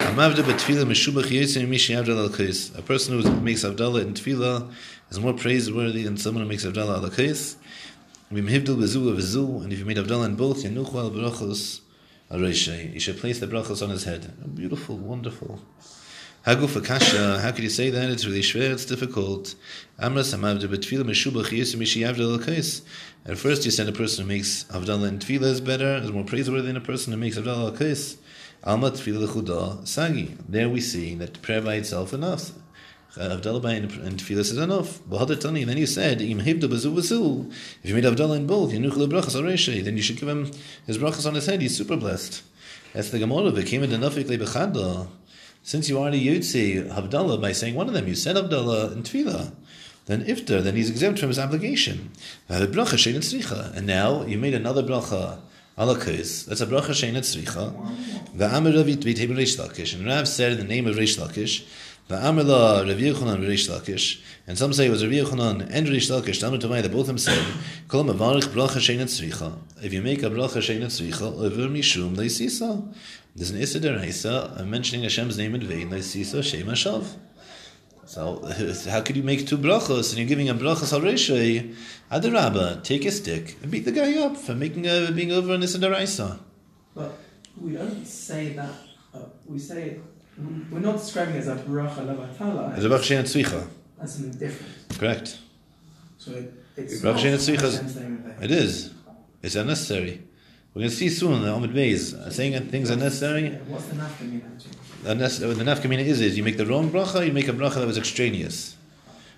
Amavda 0.00 0.42
betfila 0.42 0.84
meshubach 0.84 1.30
yosem 1.30 1.66
mishi 1.66 1.94
avdal 1.94 2.18
al 2.18 2.28
kais. 2.28 2.76
A 2.76 2.82
person 2.82 3.18
who 3.18 3.40
makes 3.40 3.64
avdallah 3.64 4.02
in 4.02 4.12
tefillah 4.12 4.70
is 5.10 5.18
more 5.18 5.32
praiseworthy 5.32 6.02
than 6.02 6.18
someone 6.18 6.42
who 6.42 6.48
makes 6.50 6.66
avdallah 6.66 7.02
al 7.02 7.08
kais. 7.08 7.56
V'mhivdil 8.30 8.76
bezu 8.76 9.16
v'zu, 9.16 9.64
and 9.64 9.72
if 9.72 9.78
you 9.78 9.86
made 9.86 9.96
avdallah 9.96 10.26
in 10.26 10.34
both, 10.34 10.62
yanuchu 10.62 10.94
al 10.96 11.10
brachos 11.10 11.80
al. 12.30 12.46
You 12.46 13.00
should 13.00 13.16
place 13.16 13.38
the 13.38 13.46
brachos 13.46 13.82
on 13.82 13.88
his 13.88 14.04
head. 14.04 14.30
Beautiful, 14.54 14.98
wonderful. 14.98 15.58
Haguf 16.48 17.42
how 17.42 17.52
could 17.52 17.62
you 17.62 17.68
say 17.68 17.90
that? 17.90 18.08
It's 18.08 18.24
really 18.24 18.40
schwer, 18.40 18.70
it's 18.70 18.86
difficult. 18.86 19.54
Amras 20.00 20.34
amavda 20.34 20.62
betfila 20.62 21.02
meshubach 21.02 21.50
yosem 21.50 21.76
mishi 21.76 22.00
avdal 22.10 22.32
al 22.32 22.38
kais. 22.38 22.80
At 23.26 23.36
first 23.36 23.66
you 23.66 23.70
said 23.70 23.86
a 23.86 23.92
person 23.92 24.24
who 24.24 24.28
makes 24.28 24.64
avdallah 24.64 25.08
and 25.08 25.20
tefillah 25.20 25.42
is 25.42 25.60
better, 25.60 25.96
is 25.96 26.10
more 26.10 26.24
praiseworthy 26.24 26.68
than 26.68 26.78
a 26.78 26.80
person 26.80 27.12
who 27.12 27.18
makes 27.18 27.36
avdallah 27.36 27.72
al 27.72 27.72
kais. 27.72 28.16
Alma 28.64 28.90
tefillah 28.92 29.28
lechuda 29.28 29.86
sagi. 29.86 30.38
There 30.48 30.70
we 30.70 30.80
see 30.80 31.14
that 31.16 31.42
prayer 31.42 31.60
by 31.60 31.74
itself 31.74 32.14
enough. 32.14 32.52
Uh, 33.14 33.36
avdallah 33.36 33.60
by 33.60 33.72
and 33.74 33.90
tefillah 34.18 34.38
is 34.38 34.56
enough. 34.56 35.02
Bahadar 35.02 35.38
then 35.42 35.76
you 35.76 35.86
said, 35.86 36.22
Im 36.22 36.38
bezu 36.38 36.94
bezu. 36.94 37.52
If 37.82 37.90
you 37.90 37.94
made 37.94 38.04
Avdallah 38.04 38.38
in 38.38 38.46
both, 38.46 38.72
Yenuch 38.72 38.92
lebrachas 38.92 39.38
areshe, 39.38 39.84
then 39.84 39.98
you 39.98 40.02
should 40.02 40.16
give 40.16 40.30
him 40.30 40.50
his 40.86 40.96
brachas 40.96 41.26
on 41.26 41.34
his 41.34 41.44
head. 41.44 41.60
He's 41.60 41.76
super 41.76 41.96
blessed. 41.98 42.42
That's 42.94 43.10
the 43.10 43.18
Gemara. 43.18 43.52
Became 43.52 43.82
a 43.82 43.86
denafik 43.86 44.28
lebechada. 44.28 45.08
Since 45.62 45.88
you 45.88 45.98
already 45.98 46.24
yotzi 46.24 46.90
Havdalah 46.90 47.40
by 47.40 47.52
saying 47.52 47.74
one 47.74 47.88
of 47.88 47.94
them, 47.94 48.08
you 48.08 48.14
said 48.14 48.36
Avdallah 48.36 48.92
in 48.92 49.02
tefillah. 49.02 49.52
Then 50.06 50.24
iftar, 50.24 50.62
then 50.62 50.74
he's 50.74 50.88
exempt 50.88 51.18
from 51.20 51.28
his 51.28 51.38
obligation. 51.38 52.10
And 52.48 53.86
now 53.86 54.24
you 54.24 54.38
made 54.38 54.54
another 54.54 54.82
bracha 54.82 55.40
alakis. 55.76 56.46
That's 56.46 56.62
a 56.62 56.66
bracha 56.66 56.92
shein 56.92 57.14
tzricha. 57.14 57.74
The 58.34 58.46
Amir 58.46 58.74
Rav 58.74 58.86
Vitei 58.86 59.28
Reish 59.28 59.58
Lakish, 59.58 59.94
and 59.94 60.06
Rav 60.06 60.26
said 60.26 60.52
in 60.52 60.58
the 60.58 60.64
name 60.64 60.86
of 60.86 60.96
Reish 60.96 61.18
Lakish. 61.18 61.66
The 62.08 62.16
Amir 62.26 62.44
La 62.44 62.78
Rav 62.78 62.86
Yechonan 62.86 63.46
Reish 63.46 63.68
Lakish, 63.68 64.22
and 64.46 64.56
some 64.56 64.72
say 64.72 64.86
it 64.86 64.90
was 64.90 65.04
Rav 65.04 65.12
Yechonan 65.12 65.68
and 65.70 65.86
Reish 65.86 66.10
Lakish. 66.10 66.40
Talmud 66.40 66.62
Tomai, 66.62 66.80
they 66.80 66.88
both 66.88 67.00
of 67.02 67.08
them 67.08 67.18
said, 67.18 67.44
"Kol 67.86 68.04
mavarich 68.04 68.44
bracha 68.44 68.78
shein 68.78 69.02
tzricha." 69.02 69.58
If 69.82 69.92
you 69.92 70.00
make 70.00 70.22
a 70.22 70.30
bracha 70.30 70.62
shein 70.62 70.80
tzricha, 70.86 71.20
over 71.20 71.68
mishum 71.68 72.16
leisisa. 72.16 72.94
There's 73.38 73.50
an 73.50 73.58
Issa 73.60 73.78
Deraisa 73.78 74.66
mentioning 74.66 75.04
Hashem's 75.04 75.38
name 75.38 75.54
in 75.54 75.62
vain, 75.62 75.90
leisisa 75.90 76.42
shem 76.42 76.66
hashav. 76.66 77.06
So 78.04 78.44
how 78.90 79.00
could 79.02 79.16
you 79.16 79.22
make 79.22 79.46
two 79.46 79.56
brachos 79.56 80.10
and 80.10 80.18
you're 80.18 80.26
giving 80.26 80.48
a 80.48 80.56
brachos 80.56 80.92
al 80.92 81.00
reishay? 81.02 81.72
Adarabba, 82.10 82.82
take 82.82 83.04
a 83.04 83.12
stick 83.12 83.56
and 83.62 83.70
beat 83.70 83.84
the 83.84 83.92
guy 83.92 84.18
up 84.18 84.36
for 84.36 84.56
making 84.56 84.86
a 84.88 85.12
being 85.12 85.30
over 85.30 85.54
an 85.54 85.62
Issa 85.62 85.78
Deraisa. 85.78 86.40
But 86.96 87.12
we 87.56 87.74
don't 87.74 88.04
say 88.04 88.54
that. 88.54 88.72
Uh, 89.14 89.20
we 89.46 89.60
say 89.60 90.00
we're 90.68 90.80
not 90.80 90.96
describing 90.96 91.36
it 91.36 91.38
as 91.38 91.46
a 91.46 91.54
bracha 91.54 91.98
levatala. 91.98 92.76
It's 92.76 92.84
a 92.84 92.88
bracha 92.88 93.22
shein 93.22 93.22
tzricha. 93.22 93.68
That's 93.98 94.14
something 94.14 94.36
different. 94.36 94.98
Correct. 94.98 95.38
So 96.16 96.32
it, 96.32 96.52
it's 96.76 97.00
Bracha 97.02 97.18
shein 97.18 97.34
tzricha 97.34 97.70
Hashem's 97.70 97.94
name 97.94 98.06
in 98.06 98.22
vain. 98.32 98.42
It 98.42 98.50
is. 98.50 98.92
It's 99.44 99.54
unnecessary. 99.54 100.27
We're 100.78 100.82
going 100.82 100.90
to 100.90 100.96
see 100.96 101.08
soon 101.08 101.42
the 101.42 101.48
Omid 101.48 101.74
Beis 101.74 102.32
saying 102.32 102.52
that 102.52 102.68
things 102.68 102.88
are 102.88 102.94
necessary. 102.94 103.50
What's 103.66 103.86
the 103.86 103.96
nafkamina? 103.96 105.56
the 105.56 105.64
nafkamina 105.64 106.04
is 106.04 106.20
is 106.20 106.36
you 106.36 106.44
make 106.44 106.56
the 106.56 106.66
wrong 106.66 106.88
bracha, 106.88 107.26
you 107.26 107.32
make 107.32 107.48
a 107.48 107.52
bracha 107.52 107.80
that 107.80 107.86
was 107.88 107.98
extraneous. 107.98 108.76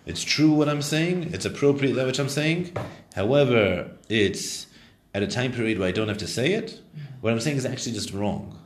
It's 0.05 0.23
true 0.23 0.51
what 0.51 0.69
I'm 0.69 0.83
saying. 0.83 1.31
It's 1.33 1.47
appropriate 1.47 1.95
that 1.95 2.05
which 2.05 2.19
I'm 2.19 2.29
saying. 2.29 2.77
However, 3.15 3.91
it's 4.11 4.67
at 5.15 5.23
a 5.23 5.27
time 5.27 5.53
period 5.53 5.79
where 5.79 5.89
I 5.89 5.93
don't 5.93 6.09
have 6.09 6.19
to 6.19 6.27
say 6.27 6.53
it. 6.53 6.79
What 7.23 7.33
I'm 7.33 7.41
saying 7.41 7.57
is 7.57 7.65
actually 7.65 7.93
just 7.93 8.13
wrong. 8.13 8.59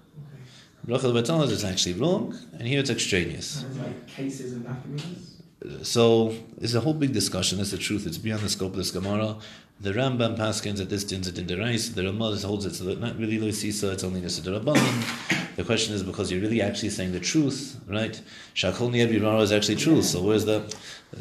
Bracha 0.84 1.02
levatala 1.02 1.48
is 1.48 1.64
actually 1.64 1.94
wrong, 1.94 2.36
and 2.54 2.66
here 2.66 2.80
it's 2.80 2.90
extraneous. 2.90 3.64
Like 3.78 4.08
cases 4.08 4.52
of 4.52 4.62
nafkaminas. 4.62 5.34
So 5.82 6.34
it's 6.60 6.74
a 6.74 6.80
whole 6.80 6.94
big 6.94 7.12
discussion. 7.12 7.58
That's 7.58 7.70
the 7.70 7.78
truth. 7.78 8.06
It's 8.06 8.18
beyond 8.18 8.42
the 8.42 8.48
scope 8.48 8.72
of 8.72 8.78
this 8.78 8.90
Gemara. 8.90 9.36
The 9.80 9.92
Rambam 9.92 10.36
paskins 10.36 10.80
at 10.80 10.88
this 10.88 11.04
din's 11.04 11.28
at 11.28 11.34
Dinderais. 11.34 11.94
The 11.94 12.04
Ramah 12.04 12.36
holds 12.38 12.64
it 12.64 12.74
so 12.74 12.84
that 12.84 13.00
not 13.00 13.18
really 13.18 13.38
Loisisa, 13.38 13.92
it's 13.92 14.04
only 14.04 14.20
Nisa 14.20 14.40
Rabbanim. 14.42 15.56
The 15.56 15.64
question 15.64 15.94
is 15.94 16.02
because 16.02 16.30
you're 16.30 16.40
really 16.40 16.62
actually 16.62 16.90
saying 16.90 17.12
the 17.12 17.20
truth, 17.20 17.78
right? 17.88 18.20
Shakol 18.54 18.90
Niyad 18.90 19.42
is 19.42 19.52
actually 19.52 19.76
truth. 19.76 20.04
So 20.04 20.22
where's 20.22 20.44
the 20.44 20.60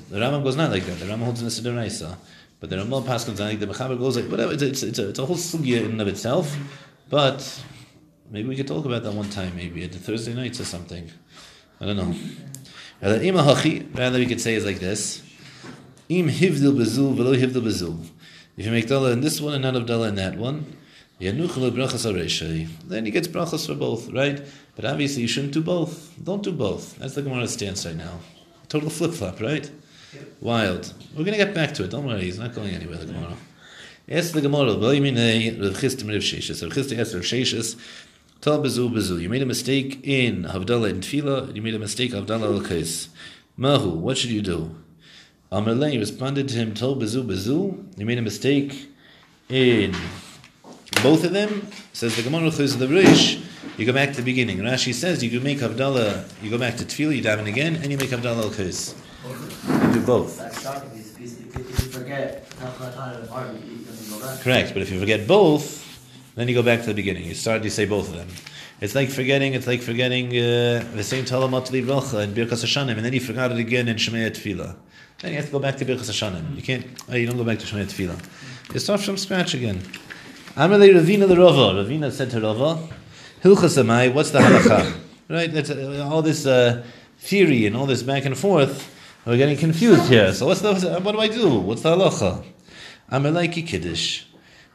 the 0.10 0.18
Rambam 0.18 0.44
goes 0.44 0.56
not 0.56 0.72
like 0.72 0.86
that. 0.86 1.00
The 1.00 1.06
Rambam 1.06 1.24
holds 1.24 1.42
Nisa 1.44 1.62
Deraisa. 1.62 2.16
But 2.60 2.70
the 2.70 2.78
Ramah 2.78 3.02
paskins 3.02 3.40
like 3.40 3.60
the 3.60 3.68
Mechaber 3.68 3.98
goes 3.98 4.16
like 4.16 4.30
whatever. 4.30 4.54
It's, 4.54 4.64
it's, 4.64 4.84
it's, 4.84 5.00
a, 5.00 5.10
it's 5.10 5.20
a 5.20 5.26
whole 5.26 5.36
sugya 5.36 5.84
in 5.84 5.92
and 5.92 6.02
of 6.02 6.08
itself. 6.08 6.56
But 7.10 7.64
maybe 8.32 8.48
we 8.48 8.56
could 8.56 8.68
talk 8.68 8.86
about 8.86 9.04
that 9.04 9.14
one 9.14 9.30
time, 9.30 9.56
maybe 9.56 9.84
at 9.84 9.92
the 9.92 10.00
Thursday 10.00 10.34
nights 10.34 10.60
or 10.60 10.66
something. 10.66 11.12
I 11.82 11.86
don't 11.86 11.98
know. 11.98 12.16
Rather, 13.02 14.18
we 14.18 14.26
could 14.26 14.40
say 14.40 14.54
is 14.54 14.66
like 14.66 14.80
this. 14.80 15.22
Im 16.08 16.30
hivdil 16.30 16.74
bezul 16.74 17.14
velo 17.16 17.34
hivdil 17.34 17.62
bezul. 17.62 17.98
If 18.56 18.66
you 18.66 18.72
make 18.72 18.88
dollar 18.88 19.12
in 19.12 19.22
this 19.22 19.42
one 19.42 19.54
and 19.54 19.64
not 19.64 19.76
of 19.76 19.86
dollar 19.86 20.08
in 20.08 20.16
that 20.16 20.38
one, 20.38 20.78
yanuch 21.20 21.58
le 21.58 21.72
brachas 21.72 22.06
hareshai. 22.06 22.68
Then 22.86 23.06
he 23.06 23.12
gets 23.12 23.28
brachas 23.28 23.66
for 23.66 23.76
both, 23.76 24.12
right? 24.12 24.46
But 24.76 24.86
obviously 24.86 25.24
you 25.24 25.28
shouldn't 25.28 25.54
do 25.54 25.62
both. 25.62 26.14
Don't 26.24 26.44
do 26.44 26.52
both. 26.52 26.98
That's 26.98 27.16
the 27.16 27.24
Gemara 27.24 27.48
stance 27.48 27.86
right 27.86 27.96
now. 27.96 28.20
Total 28.70 28.90
flip 28.90 29.14
flop, 29.14 29.42
right? 29.42 29.70
Wild. 30.40 30.94
We're 31.16 31.24
gonna 31.24 31.38
get 31.38 31.54
back 31.54 31.74
to 31.76 31.84
it. 31.84 31.92
Don't 31.92 32.06
worry, 32.06 32.22
he's 32.22 32.40
not 32.40 32.54
going 32.54 32.74
anywhere. 32.74 32.98
The 32.98 33.08
Gemara. 33.08 33.38
Ask 34.10 34.34
the 34.34 34.42
Gemara. 34.42 34.76
Well, 34.76 34.94
you 34.94 35.02
mean 35.02 35.16
Rav 35.16 35.74
Chistim 35.74 36.10
Rav 36.10 36.22
Sheshes. 36.22 36.62
Rav 36.62 36.74
Chistim 36.74 37.00
asked 37.00 37.14
Rav 37.14 37.24
Sheshes. 37.24 37.80
Tal 38.42 38.60
bezu 38.62 38.92
bezu. 38.92 39.22
You 39.22 39.30
made 39.30 39.42
a 39.42 39.46
mistake 39.46 40.02
in 40.04 40.44
Havdalah 40.44 40.90
and 40.90 41.02
Tefillah. 41.02 41.56
You 41.56 41.62
made 41.62 41.74
a 41.74 41.80
mistake 41.80 42.12
Havdalah 42.12 42.54
al 42.56 42.62
Kais. 42.62 43.08
Mahu. 43.58 43.92
What 43.92 44.18
should 44.18 44.32
you 44.32 44.42
do? 44.42 44.76
Amalei 45.54 46.00
responded 46.00 46.48
to 46.50 46.56
him, 46.56 46.74
Tol 46.74 46.96
bezu 46.96 47.24
bezu. 47.24 47.86
You 47.96 48.06
made 48.08 48.18
a 48.18 48.24
mistake 48.24 48.90
in 49.50 49.96
both 51.04 51.24
of 51.24 51.32
them. 51.32 51.68
Says 51.94 52.16
the 52.16 52.24
Gemara 52.24 52.50
Chuz 52.50 52.80
the 52.80 52.88
Rish. 52.88 53.40
You 53.78 53.86
go 53.86 53.94
back 53.94 54.10
to 54.10 54.16
the 54.16 54.24
beginning. 54.24 54.58
Rashi 54.58 54.96
says 54.96 55.24
you 55.24 55.30
can 55.30 55.44
make 55.44 55.60
Havdalah. 55.60 56.28
You 56.42 56.50
go 56.50 56.58
back 56.58 56.78
to 56.78 56.86
Tefillah. 56.86 57.18
You 57.18 57.22
daven 57.22 57.48
again, 57.48 57.76
and 57.76 57.92
you 57.92 58.00
make 58.00 58.10
Havdalah 58.10 58.50
al. 58.50 59.86
You 59.86 59.94
do 59.94 60.02
both. 60.04 60.40
Correct, 64.42 64.74
but 64.74 64.82
if 64.82 64.92
you 64.92 65.00
forget 65.00 65.28
both, 65.28 65.86
then 66.34 66.48
you 66.48 66.56
go 66.56 66.64
back 66.64 66.80
to 66.82 66.88
the 66.88 66.94
beginning. 66.96 67.26
You 67.26 67.36
start, 67.36 67.64
you 67.64 67.70
say 67.70 67.86
both 67.86 68.10
of 68.10 68.16
them. 68.16 68.28
It's 68.82 68.96
like 68.96 69.10
forgetting. 69.10 69.54
It's 69.54 69.68
like 69.68 69.82
forgetting 69.82 70.30
uh, 70.30 70.84
the 70.96 71.04
same 71.04 71.26
Talamat 71.26 71.70
Livracha 71.70 72.24
and 72.24 72.36
Birkas 72.36 72.64
Hashanim, 72.66 72.98
and 72.98 73.06
then 73.06 73.14
you 73.14 73.20
forgot 73.20 73.52
it 73.52 73.60
again 73.60 73.88
in 73.88 73.98
Shemaya 73.98 74.32
Tefillah. 74.32 74.76
Then 75.24 75.32
you 75.32 75.38
have 75.38 75.46
to 75.46 75.54
go 75.54 75.60
back 75.60 75.78
to 75.78 75.86
Birkas 75.86 76.10
Hashanim. 76.12 76.54
You 76.54 76.62
can't. 76.62 76.86
Oh, 77.10 77.16
you 77.16 77.26
don't 77.26 77.38
go 77.38 77.46
back 77.46 77.58
to 77.60 77.66
Shemaya 77.66 77.86
Tefillah. 77.86 78.74
You 78.74 78.80
start 78.82 79.00
from 79.00 79.16
scratch 79.16 79.54
again. 79.54 79.80
Amalei 80.58 80.94
Ravina 80.94 81.30
the 81.30 81.38
Rava. 81.38 81.82
Ravina 81.82 82.12
said 82.12 82.30
to 82.32 82.42
Rava, 82.42 82.90
Hilchas 83.42 83.82
Amai. 83.82 84.14
What's 84.14 84.32
the 84.32 84.40
halacha? 84.40 85.00
Right. 85.30 85.50
That's 85.50 85.70
uh, 85.70 86.10
all 86.12 86.22
this 86.22 86.46
uh, 86.46 86.84
theory 87.20 87.66
and 87.66 87.78
all 87.78 87.86
this 87.86 88.04
back 88.04 88.26
and 88.26 88.38
forth. 88.38 88.94
We're 89.26 89.38
getting 89.38 89.56
confused 89.56 90.10
here. 90.10 90.34
So 90.34 90.48
what's 90.48 90.60
the? 90.60 91.00
What 91.00 91.14
do 91.14 91.20
I 91.22 91.30
do? 91.30 91.58
What's 91.58 91.84
the 91.84 91.96
halacha? 91.96 92.44
Amalei 93.10 93.66
Kiddush. 93.66 94.26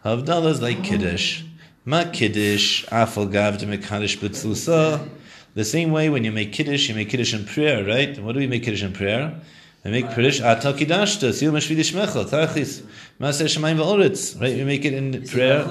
Havdalah 0.03 0.47
is 0.47 0.63
like 0.63 0.83
Kiddush. 0.83 1.43
Ma 1.85 2.05
Kiddush, 2.11 2.87
Afal 2.87 3.31
Gav 3.31 3.63
make 3.69 3.83
B'tzusa. 3.83 5.07
The 5.55 5.65
same 5.67 5.93
way 5.93 6.09
when 6.09 6.25
you 6.25 6.33
make 6.33 6.55
Kiddush, 6.55 6.89
you 6.89 6.95
make 6.95 7.11
Kiddush 7.11 7.35
in 7.35 7.45
prayer, 7.45 7.85
right? 7.85 8.17
And 8.17 8.25
what 8.25 8.33
do 8.33 8.39
we 8.39 8.47
make 8.47 8.63
Kiddush 8.63 8.83
in 8.83 8.95
prayer? 8.95 9.39
We 9.89 10.03
make 10.03 10.15
Kiddush 10.15 10.43
Ata 10.43 10.75
Kiddashta, 10.75 11.33
Sil 11.33 11.49
Meshvidish 11.51 11.95
Mecha, 11.95 12.29
Tarachis, 12.29 12.83
Maaseh 13.19 13.47
Shemaim 13.47 13.79
V'oretz, 13.79 14.39
right? 14.39 14.55
We 14.55 14.65
make 14.65 14.85
it 14.85 14.93
in 14.93 15.27
prayer. 15.27 15.67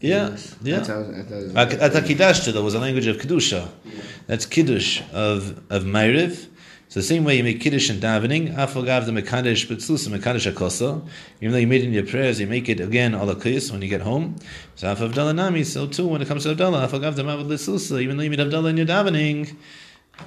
Yeah, 0.00 0.36
yeah. 0.62 0.80
That's 0.80 0.88
how, 0.88 1.02
that's 1.02 1.54
how 1.54 1.86
Ata 1.86 2.00
Kiddashta, 2.06 2.52
though, 2.52 2.62
was 2.62 2.74
a 2.74 2.78
language 2.78 3.06
of 3.06 3.16
Kedusha. 3.16 3.70
That's 4.26 4.44
kiddush 4.44 5.00
of 5.14 5.62
of 5.70 5.84
Ma'ariv. 5.84 6.48
So 6.90 7.00
the 7.00 7.06
same 7.06 7.24
way 7.24 7.38
you 7.38 7.44
make 7.44 7.60
kiddush 7.62 7.88
in 7.88 7.96
davening, 7.96 8.54
afagav 8.54 9.06
the 9.06 9.12
mekadesh 9.12 9.66
betzlusa 9.66 10.14
mekadesh 10.14 10.52
akosa. 10.52 11.08
Even 11.40 11.52
though 11.52 11.58
you 11.58 11.66
made 11.66 11.82
it 11.82 11.86
in 11.86 11.92
your 11.94 12.04
prayers, 12.04 12.38
you 12.38 12.46
make 12.46 12.68
it 12.68 12.80
again 12.80 13.14
ala 13.14 13.34
kis 13.34 13.72
when 13.72 13.80
you 13.80 13.88
get 13.88 14.02
home. 14.02 14.36
So 14.74 14.92
af 14.92 14.98
avdallah 14.98 15.34
nami. 15.34 15.64
So 15.64 15.86
too 15.86 16.06
when 16.06 16.20
it 16.20 16.28
comes 16.28 16.42
to 16.42 16.54
avdallah, 16.54 16.86
afagav 16.86 17.14
the 17.16 17.22
mavad 17.22 17.46
betzlusa. 17.46 18.02
Even 18.02 18.18
though 18.18 18.24
you 18.24 18.30
made 18.30 18.38
avdallah 18.40 18.68
in 18.68 18.76
your 18.76 18.86
davening, 18.86 19.56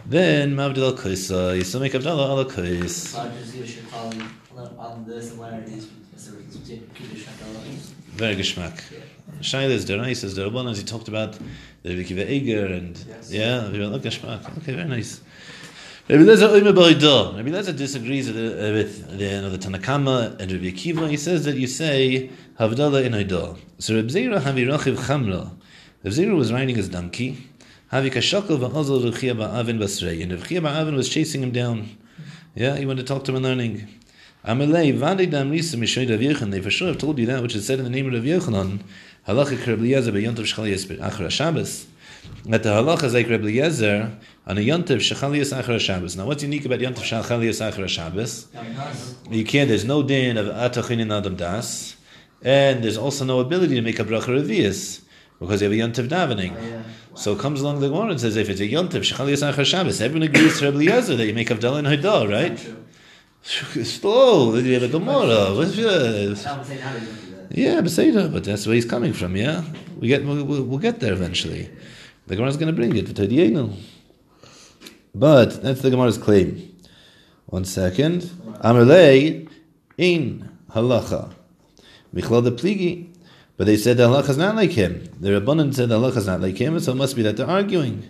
then 0.06 0.56
mavdil 0.56 1.01
kisa. 1.01 1.56
You 1.56 1.63
still 1.63 1.80
make 1.82 1.93
avdallah 1.93 2.30
ala 2.30 2.45
kis. 2.51 3.10
So 3.10 3.19
I 3.21 3.30
just 3.30 3.54
give 3.54 3.63
a 3.63 3.67
shit 3.67 3.93
on, 3.93 4.32
on 4.77 5.06
the 5.06 5.21
similarities 5.21 5.86
between 5.86 6.88
Kiddush 6.93 7.27
and 7.27 7.58
Allah. 7.58 7.65
Very 8.13 8.36
geschmack. 8.36 8.82
Shailas, 9.39 9.86
Derais, 9.86 10.23
Derabanas, 10.36 10.77
he 10.77 10.84
talked 10.84 11.08
about 11.08 11.38
the 11.84 11.95
Rebbe 11.95 12.04
Kiva 12.04 12.32
Eger 12.32 12.65
and 12.67 12.97
Yes. 13.08 13.32
yeah, 13.32 13.67
very 13.69 13.88
well, 13.88 13.99
geschmack. 13.99 14.45
Okay, 14.60 14.73
very 14.73 14.88
nice. 14.88 15.21
Rabbi 16.10 16.23
Lezer 16.23 16.49
Oime 16.49 16.73
Baridah. 16.73 17.38
Rabbi 17.38 17.49
Lezer 17.49 17.75
disagrees 17.75 18.27
with, 18.27 18.36
the, 18.36 18.71
with 18.73 19.17
the, 19.17 19.23
you 19.23 19.41
know, 19.41 19.49
the 19.49 19.58
Tanakama 19.58 20.39
and 20.39 20.51
Rabbi 20.51 20.65
Akiva. 20.65 21.10
He 21.10 21.17
says 21.17 21.45
that 21.45 21.56
you 21.56 21.67
say 21.67 22.30
Havdalah 22.60 23.06
in 23.06 23.13
Aidah. 23.13 23.58
So 23.80 23.95
Rabbi 23.95 24.10
Zera 24.10 24.39
Havi 24.39 24.67
Rachiv 24.67 24.97
Chamra. 24.97 25.51
Rabbi 26.04 26.15
Zera 26.15 26.36
was 26.36 26.51
riding 26.51 26.75
his 26.75 26.89
donkey. 26.89 27.47
Havi 27.91 28.10
Kashakal 28.10 28.58
Va'azal 28.58 29.12
Ruchia 29.12 29.36
Ba'avin 29.36 29.77
Basrei. 29.77 30.23
And 30.23 30.32
Ruchia 30.32 30.62
Ba'avin 30.62 30.95
was 30.95 31.10
chasing 31.10 31.43
him 31.43 31.51
down. 31.51 31.89
Yeah, 32.56 32.77
he 32.77 32.86
wanted 32.86 33.06
to 33.06 33.13
talk 33.13 33.25
to 33.25 33.32
him 33.32 33.36
and 33.36 33.45
learning. 33.45 33.88
Amalei 34.45 34.95
Vadi 34.95 35.25
Dam 35.25 35.51
Risa 35.51 35.75
Mishoy 35.75 36.10
Rav. 36.10 36.51
They 36.51 36.62
for 36.62 36.71
sure 36.71 36.88
have 36.88 36.99
told 36.99 37.19
you 37.19 37.25
that 37.25 37.41
which 37.41 37.54
is 37.54 37.67
said 37.67 37.80
in 37.80 37.84
the 37.84 37.91
name 37.91 38.08
of 38.08 38.13
Rav 38.13 38.23
Yochanan. 38.23 38.80
Halacha 39.27 39.67
Rabbi 39.67 39.84
Yezer 39.84 40.13
B'Yontav 40.13 40.45
Shchal 40.45 40.71
Yespir 40.71 40.99
Achra 40.99 41.30
Shabbos. 41.30 41.86
That 42.45 42.63
the 42.63 42.69
halacha 42.69 43.04
is 43.04 43.13
like 43.13 43.30
Rabbi 43.30 43.47
Yezer 43.47 44.15
on 44.47 44.58
a 44.58 44.62
Yontav 44.62 44.99
Shechalias 44.99 45.54
Achra 45.62 45.77
Shabbos. 45.77 46.15
Now, 46.15 46.27
what's 46.27 46.43
unique 46.43 46.63
about 46.63 46.80
Yontav 46.80 47.04
Shechalias 47.04 47.60
Achra 47.60 47.89
Shabbos? 47.89 48.47
You 49.30 49.43
can't. 49.43 49.67
There's 49.67 49.84
no 49.84 50.01
din 50.01 50.38
of 50.38 50.45
atachin 50.45 51.12
adam 51.12 51.36
das, 51.36 51.97
and 52.41 52.82
there's 52.84 52.97
also 52.97 53.25
no 53.25 53.41
ability 53.41 53.75
to 53.75 53.82
make 53.82 53.99
a 53.99 54.06
bracha 54.06 54.27
revius 54.27 55.01
because 55.41 55.62
you 55.62 55.69
have 55.69 55.77
a 55.77 55.82
yontiv 55.91 56.08
davening. 56.08 56.56
Oh, 56.56 57.15
so 57.15 57.34
it 57.34 57.39
comes 57.39 57.60
along 57.60 57.82
the 57.82 57.89
Gemara 57.89 58.12
and 58.12 58.21
says 58.21 58.38
if 58.38 58.47
it's 58.47 58.62
a 58.62 58.67
yontiv 58.67 59.01
shechalias 59.01 59.41
achar 59.51 59.65
Shabbos, 59.65 59.99
everyone 59.99 60.30
agrees 60.30 60.60
to 60.60 60.65
Rabbi 60.65 60.77
Eliezer 60.77 61.15
that 61.17 61.25
you 61.25 61.34
make 61.34 61.49
avdallah 61.49 61.80
and 61.80 61.88
haidah, 61.88 62.30
right? 62.32 62.58
Slow. 63.43 64.56
You 64.56 64.73
have 64.75 64.84
a 64.84 64.88
Gemara. 64.88 65.56
What's 65.56 65.75
this? 65.75 66.45
I 66.45 66.58
would 66.58 66.65
say 66.65 66.77
now 66.77 66.93
they 66.93 66.99
don't 66.99 67.25
do 67.25 67.32
that. 67.32 67.58
Yeah, 67.58 67.82
Beseda, 67.82 68.32
but 68.32 68.43
that's 68.43 68.67
where 68.67 68.75
he's 68.75 68.86
coming 68.86 69.13
from. 69.13 69.36
Yeah, 69.36 69.63
we 69.99 70.08
get 70.08 70.23
we'll, 70.23 70.45
we'll 70.45 70.77
get 70.77 70.99
there 70.99 71.12
eventually. 71.12 71.69
The 72.27 72.36
Gemara's 72.36 72.56
going 72.56 72.73
to 72.73 72.80
bring 72.80 72.95
it. 72.95 73.08
But 75.15 75.62
that's 75.63 75.82
the 75.82 75.89
Gemara's 75.89 76.19
claim. 76.19 76.77
One 77.47 77.65
second. 77.65 78.21
Amalei 78.63 79.49
in 79.97 80.49
halacha. 80.69 81.34
Michlal 82.15 82.43
the 82.43 82.51
pligi. 82.51 83.11
But 83.62 83.67
they 83.67 83.78
said 83.78 83.97
the 83.97 84.08
halacha 84.10 84.30
is 84.30 84.38
not 84.38 84.56
like 84.56 84.71
him. 84.71 85.08
The 85.19 85.39
Rabbanan 85.39 85.71
said 85.71 85.89
the 85.89 86.00
halacha 86.00 86.17
is 86.17 86.26
not 86.26 86.41
like 86.41 86.58
him, 86.58 86.80
so 86.80 86.93
it 86.93 86.95
must 86.95 87.15
be 87.15 87.21
that 87.21 87.38
they're 87.38 87.45
arguing. 87.45 88.02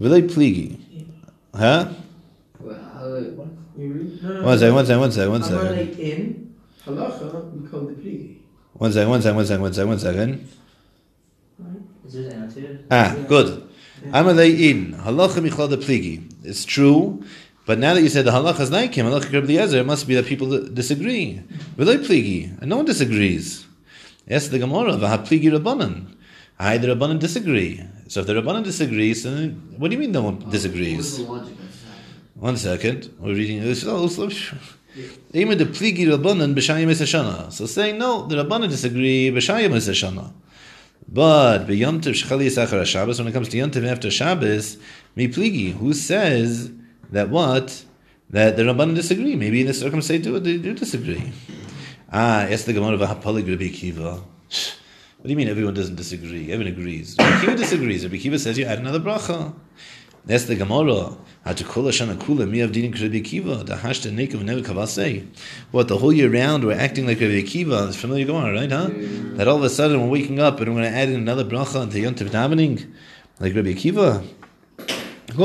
V'lei 0.00 0.22
pligi. 0.26 0.78
Huh? 1.54 1.90
Well, 2.58 2.74
how- 2.74 3.20
what? 3.36 3.48
You 3.76 3.92
read? 3.92 4.22
No, 4.22 4.32
no, 4.40 4.42
One 4.46 4.58
second, 4.58 4.74
one 4.74 4.86
second, 4.86 5.00
one 5.00 5.12
second, 5.12 5.30
one 5.30 5.42
second. 5.42 5.58
Amalek 5.58 5.98
in 5.98 6.54
halacha, 6.86 7.52
we 7.52 7.68
call 7.68 7.80
the 7.80 7.92
pligi. 8.00 8.36
One 8.72 8.90
second, 8.90 9.10
one 9.10 9.20
second, 9.20 9.36
one 9.36 9.44
second, 9.46 9.60
one 9.60 9.72
second, 9.74 9.88
one 9.90 9.98
second. 9.98 10.48
Is 12.06 12.12
this 12.14 12.32
annotated? 12.32 12.86
Ah, 12.90 13.14
good. 13.28 13.68
Amalei 14.06 14.58
in 14.70 14.94
halacha 14.94 15.46
michlal 15.46 15.68
the 15.68 15.76
pligi. 15.76 16.32
It's 16.44 16.64
true, 16.64 17.22
but 17.66 17.78
now 17.78 17.92
that 17.92 18.00
you 18.00 18.08
said 18.08 18.24
the 18.24 18.30
halacha 18.30 18.60
is 18.60 18.70
like 18.72 18.94
him, 18.94 19.04
halacha 19.04 19.30
Rabbi 19.34 19.52
Eliezer, 19.52 19.80
it 19.80 19.86
must 19.86 20.08
be 20.08 20.14
that 20.14 20.24
people 20.24 20.48
disagree. 20.70 21.42
V'loi 21.76 21.98
pligi, 21.98 22.58
and 22.62 22.70
no 22.70 22.76
one 22.76 22.86
disagrees. 22.86 23.67
Yes, 24.28 24.48
the 24.48 24.58
Gemara 24.58 24.92
v'ha 24.92 25.26
pligi 25.26 25.50
rabbanan. 25.50 26.14
I 26.58 26.76
the 26.76 26.88
rabbanan 26.88 27.18
disagree. 27.18 27.82
So 28.08 28.20
if 28.20 28.26
the 28.26 28.34
rabbanan 28.34 28.62
disagrees, 28.62 29.22
then 29.22 29.74
what 29.78 29.88
do 29.88 29.94
you 29.94 30.00
mean 30.00 30.12
no 30.12 30.22
one 30.22 30.50
disagrees? 30.50 31.16
the 31.16 31.32
of 31.32 31.46
that? 31.46 31.52
One 32.34 32.56
second, 32.58 33.14
we're 33.18 33.34
reading 33.34 33.62
this. 33.62 33.84
Oh, 33.86 34.04
Even 35.32 35.56
the 35.56 35.64
pligi 35.76 36.06
rabbanan 36.06 36.54
b'shayim. 36.54 37.52
So 37.52 37.64
saying 37.64 37.96
no, 37.96 38.26
the 38.26 38.44
rabbanan 38.44 38.68
disagree 38.68 39.30
b'shayim 39.30 39.70
esashana. 39.70 40.30
But 41.08 41.60
b'yomtiv 41.66 42.12
shchali 42.12 42.48
achar 42.48 42.84
Shabbos, 42.84 43.18
when 43.18 43.28
it 43.28 43.32
comes 43.32 43.48
to 43.48 43.56
yomtiv 43.56 43.90
after 43.90 44.10
Shabbos, 44.10 44.76
mi 45.16 45.28
pligi, 45.28 45.72
who 45.72 45.94
says 45.94 46.70
that 47.12 47.30
what? 47.30 47.82
That 48.28 48.58
the 48.58 48.64
rabbanan 48.64 48.94
disagree. 48.94 49.36
Maybe 49.36 49.62
in 49.62 49.68
this 49.68 49.80
circumstance 49.80 50.22
they 50.22 50.30
do, 50.30 50.38
they 50.38 50.58
do 50.58 50.74
disagree. 50.74 51.32
Ah, 52.10 52.46
yes, 52.48 52.64
the 52.64 52.72
Gemara 52.72 52.94
of 52.94 53.00
Hapolig 53.00 53.46
Rabbi 53.46 53.68
Kiva. 53.68 54.12
What 54.12 55.24
do 55.24 55.28
you 55.28 55.36
mean 55.36 55.46
everyone 55.46 55.74
doesn't 55.74 55.96
disagree? 55.96 56.50
Everyone 56.50 56.72
agrees. 56.72 57.14
Rabbi 57.18 57.40
Kiva 57.40 57.54
disagrees. 57.54 58.02
Rabbi 58.02 58.16
Kiva 58.16 58.38
says 58.38 58.56
you 58.56 58.64
add 58.64 58.78
another 58.78 58.98
bracha. 58.98 59.52
That's 60.24 60.44
the 60.44 60.56
Gemara. 60.56 61.18
What 61.44 61.58
the 65.88 65.98
whole 65.98 66.12
year 66.14 66.32
round 66.32 66.64
we're 66.64 66.72
acting 66.72 67.06
like 67.06 67.20
Rabbi 67.20 67.42
Kiva. 67.42 67.88
It's 67.88 67.96
familiar 67.96 68.24
Gemara, 68.24 68.54
right? 68.54 68.72
Huh? 68.72 68.88
That 69.36 69.46
all 69.46 69.58
of 69.58 69.64
a 69.64 69.68
sudden 69.68 70.00
we're 70.00 70.08
waking 70.08 70.40
up 70.40 70.60
and 70.60 70.74
we're 70.74 70.80
going 70.80 70.90
to 70.90 70.98
add 70.98 71.10
in 71.10 71.16
another 71.16 71.44
bracha 71.44 71.82
into 71.82 72.00
Yom 72.00 72.14
Tov 72.14 72.30
davening, 72.30 72.90
like 73.38 73.54
Rabbi 73.54 73.74
Kiva. 73.74 74.24
The 75.38 75.44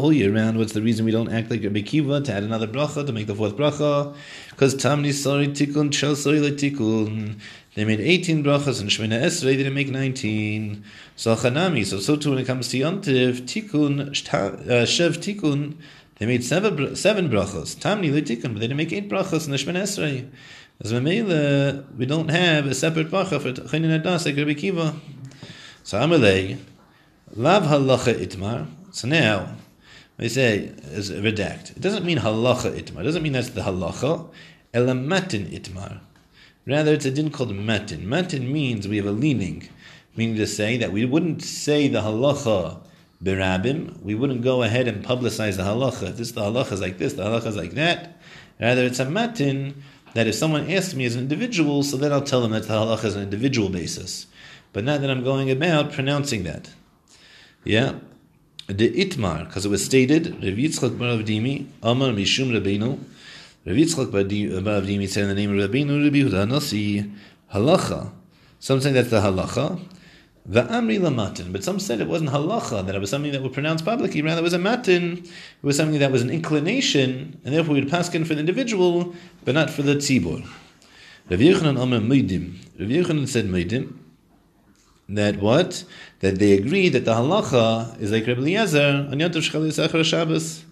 whole 0.00 0.12
year 0.12 0.32
round. 0.32 0.56
What's 0.56 0.72
the 0.72 0.82
reason 0.82 1.04
we 1.04 1.10
don't 1.10 1.32
act 1.32 1.50
like 1.50 1.64
Rabbi 1.64 1.80
Kiva 1.80 2.20
to 2.20 2.32
add 2.32 2.44
another 2.44 2.68
bracha 2.68 3.04
to 3.04 3.12
make 3.12 3.26
the 3.26 3.34
fourth 3.34 3.56
bracha? 3.56 4.14
Because 4.50 4.76
Tamni 4.76 5.12
sorry 5.12 5.48
tikkun 5.48 5.92
shel 5.92 6.14
sorry 6.14 6.38
tikkun. 6.38 7.40
They 7.74 7.84
made 7.84 7.98
18 7.98 8.44
brachas 8.44 8.80
and 8.80 8.88
Shemina 8.88 9.20
Esrei 9.20 9.56
didn't 9.56 9.74
make 9.74 9.88
19. 9.88 10.84
So 11.16 11.34
Chanami, 11.34 11.84
so 11.84 11.98
so 11.98 12.14
too 12.14 12.30
when 12.30 12.38
it 12.38 12.46
comes 12.46 12.68
to 12.68 12.78
Yontiv, 12.78 13.40
Tikkun, 13.40 14.10
uh, 14.10 14.86
Shev 14.86 15.16
Tikkun, 15.16 15.74
they 16.20 16.26
made 16.26 16.44
seven, 16.44 16.94
seven 16.94 17.28
brachas. 17.28 17.76
Tamni 17.76 18.12
le 18.12 18.22
tikkun, 18.22 18.52
but 18.52 18.60
they 18.60 18.68
didn't 18.68 18.76
make 18.76 18.92
eight 18.92 19.10
brachas 19.10 19.46
in 19.46 19.50
the 19.50 19.56
Shemina 19.56 19.82
Esrei. 19.82 20.30
As 20.80 20.92
Mamela, 20.92 21.84
we 21.96 22.06
don't 22.06 22.28
have 22.28 22.66
a 22.66 22.74
separate 22.76 23.10
bracha 23.10 23.40
for 23.42 23.52
Chayin 23.52 24.00
Adas 24.00 24.24
like 24.24 24.36
Rabbi 24.36 24.54
Kiva. 24.54 24.94
So 25.82 25.98
Amalei, 25.98 26.58
Lav 27.34 27.64
halacha 27.64 28.14
itmar. 28.14 28.68
So 28.92 29.08
now, 29.08 29.56
they 30.16 30.28
say, 30.28 30.72
is 30.84 31.10
redact. 31.10 31.76
It 31.76 31.80
doesn't 31.80 32.04
mean 32.04 32.18
halacha 32.18 32.78
itmar. 32.78 33.00
It 33.00 33.04
doesn't 33.04 33.22
mean 33.22 33.32
that's 33.32 33.50
the 33.50 33.62
halacha. 33.62 34.28
Elamatin 34.72 35.50
itmar. 35.52 36.00
Rather, 36.66 36.92
it's 36.92 37.04
a 37.04 37.10
din 37.10 37.30
called 37.30 37.54
matin. 37.54 38.08
Matin 38.08 38.52
means 38.52 38.88
we 38.88 38.96
have 38.96 39.06
a 39.06 39.12
leaning, 39.12 39.68
meaning 40.16 40.36
to 40.36 40.46
say 40.46 40.76
that 40.76 40.92
we 40.92 41.04
wouldn't 41.04 41.42
say 41.42 41.88
the 41.88 42.00
halacha 42.00 42.80
berabim. 43.22 44.00
We 44.02 44.14
wouldn't 44.14 44.42
go 44.42 44.62
ahead 44.62 44.88
and 44.88 45.04
publicize 45.04 45.56
the 45.56 45.62
halacha. 45.62 46.16
This 46.16 46.32
the 46.32 46.42
halacha 46.42 46.72
is 46.72 46.80
like 46.80 46.98
this, 46.98 47.14
the 47.14 47.24
halacha 47.24 47.46
is 47.46 47.56
like 47.56 47.72
that. 47.72 48.20
Rather, 48.60 48.84
it's 48.84 48.98
a 48.98 49.08
matin 49.08 49.82
that 50.14 50.26
if 50.26 50.34
someone 50.34 50.70
asks 50.70 50.94
me 50.94 51.04
as 51.04 51.14
an 51.14 51.22
individual, 51.22 51.82
so 51.82 51.96
then 51.96 52.12
I'll 52.12 52.22
tell 52.22 52.40
them 52.40 52.52
that 52.52 52.64
the 52.64 52.74
halacha 52.74 53.04
is 53.04 53.16
an 53.16 53.22
individual 53.22 53.68
basis, 53.68 54.26
but 54.72 54.82
not 54.82 55.02
that 55.02 55.10
I'm 55.10 55.22
going 55.22 55.50
about 55.50 55.92
pronouncing 55.92 56.44
that. 56.44 56.70
Yeah. 57.66 57.98
The 58.68 58.90
itmar, 58.92 59.44
because 59.44 59.66
it 59.66 59.70
was 59.70 59.84
stated, 59.84 60.26
Rav 60.26 60.54
Yitzchak 60.54 60.96
bar 60.96 61.18
Avdimi, 61.18 61.66
Amar 61.82 62.10
Mishum 62.10 62.52
Rabbeinu, 62.52 62.96
Rav 63.66 63.76
Yitzchak 63.76 64.12
bar 64.12 64.22
Di- 64.22 64.46
Avdimi 64.46 65.08
said 65.08 65.24
in 65.24 65.28
the 65.30 65.34
name 65.34 65.58
of 65.58 65.68
Rabbeinu, 65.68 66.04
Rabbi 66.04 66.18
Yehuda 66.18 66.48
Nasi, 66.48 67.10
halacha. 67.52 68.12
Some 68.60 68.80
say 68.80 68.92
that's 68.92 69.10
the 69.10 69.20
halacha. 69.20 69.80
The 70.46 70.62
Amri 70.62 71.00
Lamatin, 71.00 71.50
but 71.50 71.64
some 71.64 71.80
said 71.80 72.00
it 72.00 72.06
wasn't 72.06 72.30
halacha, 72.30 72.86
that 72.86 72.94
it 72.94 73.00
was 73.00 73.10
something 73.10 73.32
that 73.32 73.42
would 73.42 73.52
pronounce 73.52 73.82
publicly, 73.82 74.22
rather 74.22 74.40
it 74.40 74.44
was 74.44 74.52
a 74.52 74.60
matin, 74.60 75.18
it 75.18 75.28
was 75.62 75.76
something 75.76 75.98
that 75.98 76.12
was 76.12 76.22
an 76.22 76.30
inclination, 76.30 77.40
and 77.44 77.52
therefore 77.52 77.74
we'd 77.74 77.90
pass 77.90 78.14
in 78.14 78.24
for 78.24 78.34
the 78.34 78.40
individual, 78.40 79.12
but 79.44 79.56
not 79.56 79.70
for 79.70 79.82
the 79.82 79.96
tzibur. 79.96 80.48
Rav 81.28 81.40
Yochanan 81.40 81.82
Amar 81.82 81.98
Moedim. 81.98 82.58
Rav 82.78 82.88
Yochanan 82.88 83.26
said 83.26 83.46
Moedim, 83.46 83.96
that 85.08 85.36
what? 85.36 85.84
That 86.20 86.38
they 86.38 86.52
agree 86.52 86.88
that 86.88 87.04
the 87.04 87.12
halacha 87.12 88.00
is 88.00 88.10
like 88.10 88.26
Rabbi 88.26 88.40
Eliezer 88.40 89.08
on 89.10 89.20
Yom 89.20 89.30
Tov 89.30 89.42
Shchali 89.42 90.04
Shabbos. 90.04 90.64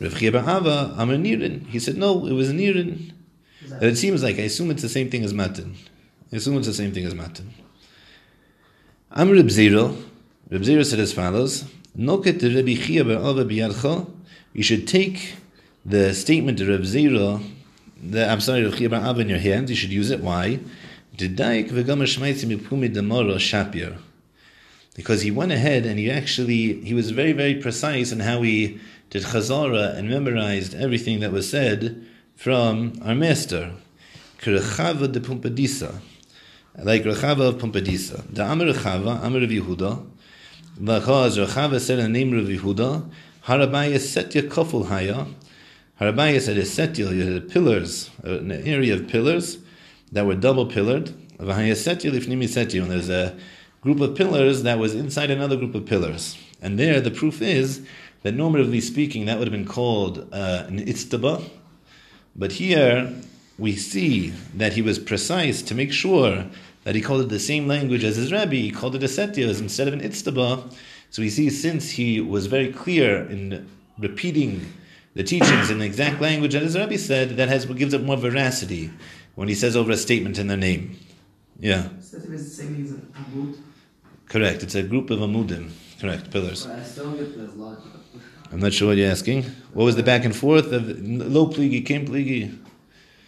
Rav 0.00 0.18
Chia 0.18 0.32
bar 0.32 0.42
Ava, 0.42 0.94
a 0.98 1.04
Nirin. 1.04 1.66
He 1.68 1.78
said, 1.78 1.96
no, 1.96 2.26
it 2.26 2.32
was 2.32 2.52
Nirin. 2.52 3.12
That 3.68 3.84
it 3.84 3.96
seems 3.96 4.22
like, 4.22 4.38
I 4.38 4.42
assume 4.42 4.70
it's 4.70 4.82
the 4.82 4.88
same 4.88 5.10
thing 5.10 5.24
as 5.24 5.32
Matin. 5.32 5.76
I 6.32 6.36
assume 6.36 6.56
it's 6.58 6.66
the 6.66 6.74
same 6.74 6.92
thing 6.92 7.04
as 7.04 7.14
Matin. 7.14 7.54
Amr 9.12 9.34
Reb 9.34 9.50
Zero. 9.50 9.96
Reb 10.50 10.64
Zero 10.64 10.82
said 10.82 10.98
as 10.98 11.12
follows, 11.12 11.64
Noket. 11.96 12.42
You 14.52 14.62
should 14.62 14.88
take 14.88 15.34
the 15.84 16.14
statement 16.14 16.60
of 16.60 16.68
Reb 16.68 16.84
Zero, 16.84 17.40
the, 18.02 18.28
I'm 18.28 18.40
sorry, 18.40 18.64
Reb 18.64 18.74
Chia 18.74 18.90
bar 18.90 19.08
Ava 19.08 19.20
in 19.20 19.28
your 19.28 19.38
hands. 19.38 19.70
You 19.70 19.76
should 19.76 19.90
use 19.90 20.10
it. 20.10 20.20
Why? 20.20 20.58
V'gam 21.16 22.02
shapir. 23.38 23.96
Because 24.94 25.22
he 25.22 25.30
went 25.30 25.52
ahead 25.52 25.84
and 25.84 25.98
he 25.98 26.10
actually 26.10 26.80
he 26.82 26.94
was 26.94 27.10
very 27.10 27.32
very 27.32 27.54
precise 27.54 28.10
in 28.12 28.20
how 28.20 28.42
he 28.42 28.78
did 29.10 29.22
chazara 29.22 29.94
and 29.96 30.08
memorized 30.08 30.74
everything 30.74 31.20
that 31.20 31.32
was 31.32 31.48
said 31.48 32.04
from 32.34 32.94
our 33.02 33.14
master. 33.14 33.72
Kerechava 34.38 35.10
de 35.10 35.20
Pumpadisa, 35.20 36.00
like 36.78 37.04
Rechava 37.04 37.48
of 37.48 37.54
Pumpadisa. 37.56 38.22
The 38.30 38.42
Amr 38.42 38.66
Rechava, 38.66 39.22
Amr 39.22 39.42
of 39.44 39.50
Yehuda, 39.50 40.04
because 40.82 41.38
Rechava 41.38 41.80
said 41.80 41.98
in 41.98 42.12
the 42.12 42.24
name 42.24 42.38
of 42.38 42.46
Yehuda, 42.46 43.08
Harabaya 43.44 43.94
Setya 43.94 44.48
Koful 44.48 44.86
Haya. 44.86 45.26
Harabaya 46.00 46.40
said 46.40 46.58
a 46.58 46.62
Setya, 46.62 47.14
you 47.14 47.32
had 47.32 47.48
pillars, 47.48 48.10
an 48.22 48.50
area 48.50 48.94
of 48.94 49.08
pillars 49.08 49.58
that 50.12 50.26
were 50.26 50.34
double 50.34 50.66
pillared. 50.66 51.08
Vahaya 51.38 51.72
Setya 51.72 52.10
Lifnimi 52.10 52.44
Setya, 52.44 52.82
and 52.82 52.90
there's 52.90 53.08
a 53.08 53.36
group 53.84 54.00
of 54.00 54.16
pillars 54.16 54.64
that 54.64 54.78
was 54.78 54.94
inside 54.94 55.30
another 55.30 55.56
group 55.56 55.74
of 55.74 55.86
pillars. 55.86 56.36
And 56.60 56.78
there 56.78 57.00
the 57.00 57.10
proof 57.10 57.40
is 57.40 57.86
that 58.22 58.34
normatively 58.34 58.82
speaking, 58.82 59.26
that 59.26 59.38
would 59.38 59.46
have 59.46 59.52
been 59.52 59.66
called 59.66 60.26
uh, 60.32 60.64
an 60.66 60.80
Itztaba. 60.80 61.48
But 62.34 62.52
here 62.52 63.14
we 63.58 63.76
see 63.76 64.30
that 64.54 64.72
he 64.72 64.82
was 64.82 64.98
precise 64.98 65.60
to 65.62 65.74
make 65.74 65.92
sure 65.92 66.46
that 66.84 66.94
he 66.94 67.02
called 67.02 67.20
it 67.20 67.28
the 67.28 67.38
same 67.38 67.68
language 67.68 68.02
as 68.02 68.16
his 68.16 68.32
rabbi. 68.32 68.56
He 68.56 68.70
called 68.70 68.96
it 68.96 69.02
a 69.02 69.06
setyas 69.06 69.60
instead 69.60 69.86
of 69.86 69.94
an 69.94 70.00
itztaba. 70.00 70.72
So 71.10 71.22
we 71.22 71.30
see 71.30 71.50
since 71.50 71.90
he 71.90 72.20
was 72.20 72.46
very 72.46 72.72
clear 72.72 73.28
in 73.28 73.68
repeating 73.98 74.72
the 75.14 75.22
teachings 75.22 75.70
in 75.70 75.78
the 75.78 75.84
exact 75.84 76.20
language 76.20 76.54
that 76.54 76.62
his 76.62 76.76
rabbi 76.76 76.96
said, 76.96 77.36
that 77.36 77.48
has 77.48 77.66
gives 77.66 77.94
it 77.94 78.02
more 78.02 78.16
veracity 78.16 78.90
when 79.34 79.48
he 79.48 79.54
says 79.54 79.76
over 79.76 79.92
a 79.92 79.96
statement 79.96 80.38
in 80.38 80.48
their 80.48 80.56
name. 80.56 80.98
Yeah, 81.60 81.88
the 82.00 82.38
same 82.38 82.82
as 82.82 82.90
an 82.90 83.12
amud. 83.14 83.58
Correct. 84.34 84.64
It's 84.64 84.74
a 84.74 84.82
group 84.82 85.10
of 85.10 85.20
amudim. 85.20 85.70
Correct, 86.00 86.30
pillars. 86.32 86.66
But 86.66 86.80
I 86.80 86.82
still 86.82 87.12
get 87.12 87.38
this 87.38 87.54
logic. 87.54 87.84
I'm 88.52 88.60
not 88.60 88.72
sure 88.72 88.88
what 88.88 88.96
you're 88.96 89.10
asking. 89.10 89.44
What 89.72 89.84
was 89.84 89.96
the 89.96 90.02
back 90.02 90.24
and 90.24 90.34
forth 90.34 90.72
of 90.72 90.82
low 91.36 91.46
pligi, 91.46 91.86
came 91.86 92.06
pligi? 92.06 92.58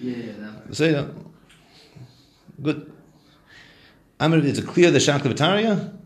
Yeah, 0.00 0.16
yeah, 0.16 0.32
that. 0.38 0.74
Say 0.74 0.92
that. 0.92 1.14
Good. 2.60 2.92
Amr, 4.18 4.38
is 4.38 4.58
it 4.58 4.66
clear 4.66 4.90
the 4.90 4.98
Shaklavataria? 4.98 5.96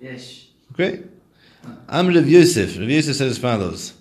Yes. 0.00 0.46
Great. 0.72 1.04
Amr 1.88 2.18
of 2.18 2.28
Yosef. 2.28 2.78
Rav 2.78 2.88
Yosef 2.88 3.16
said 3.16 3.28
as 3.28 3.38
follows. 3.38 3.94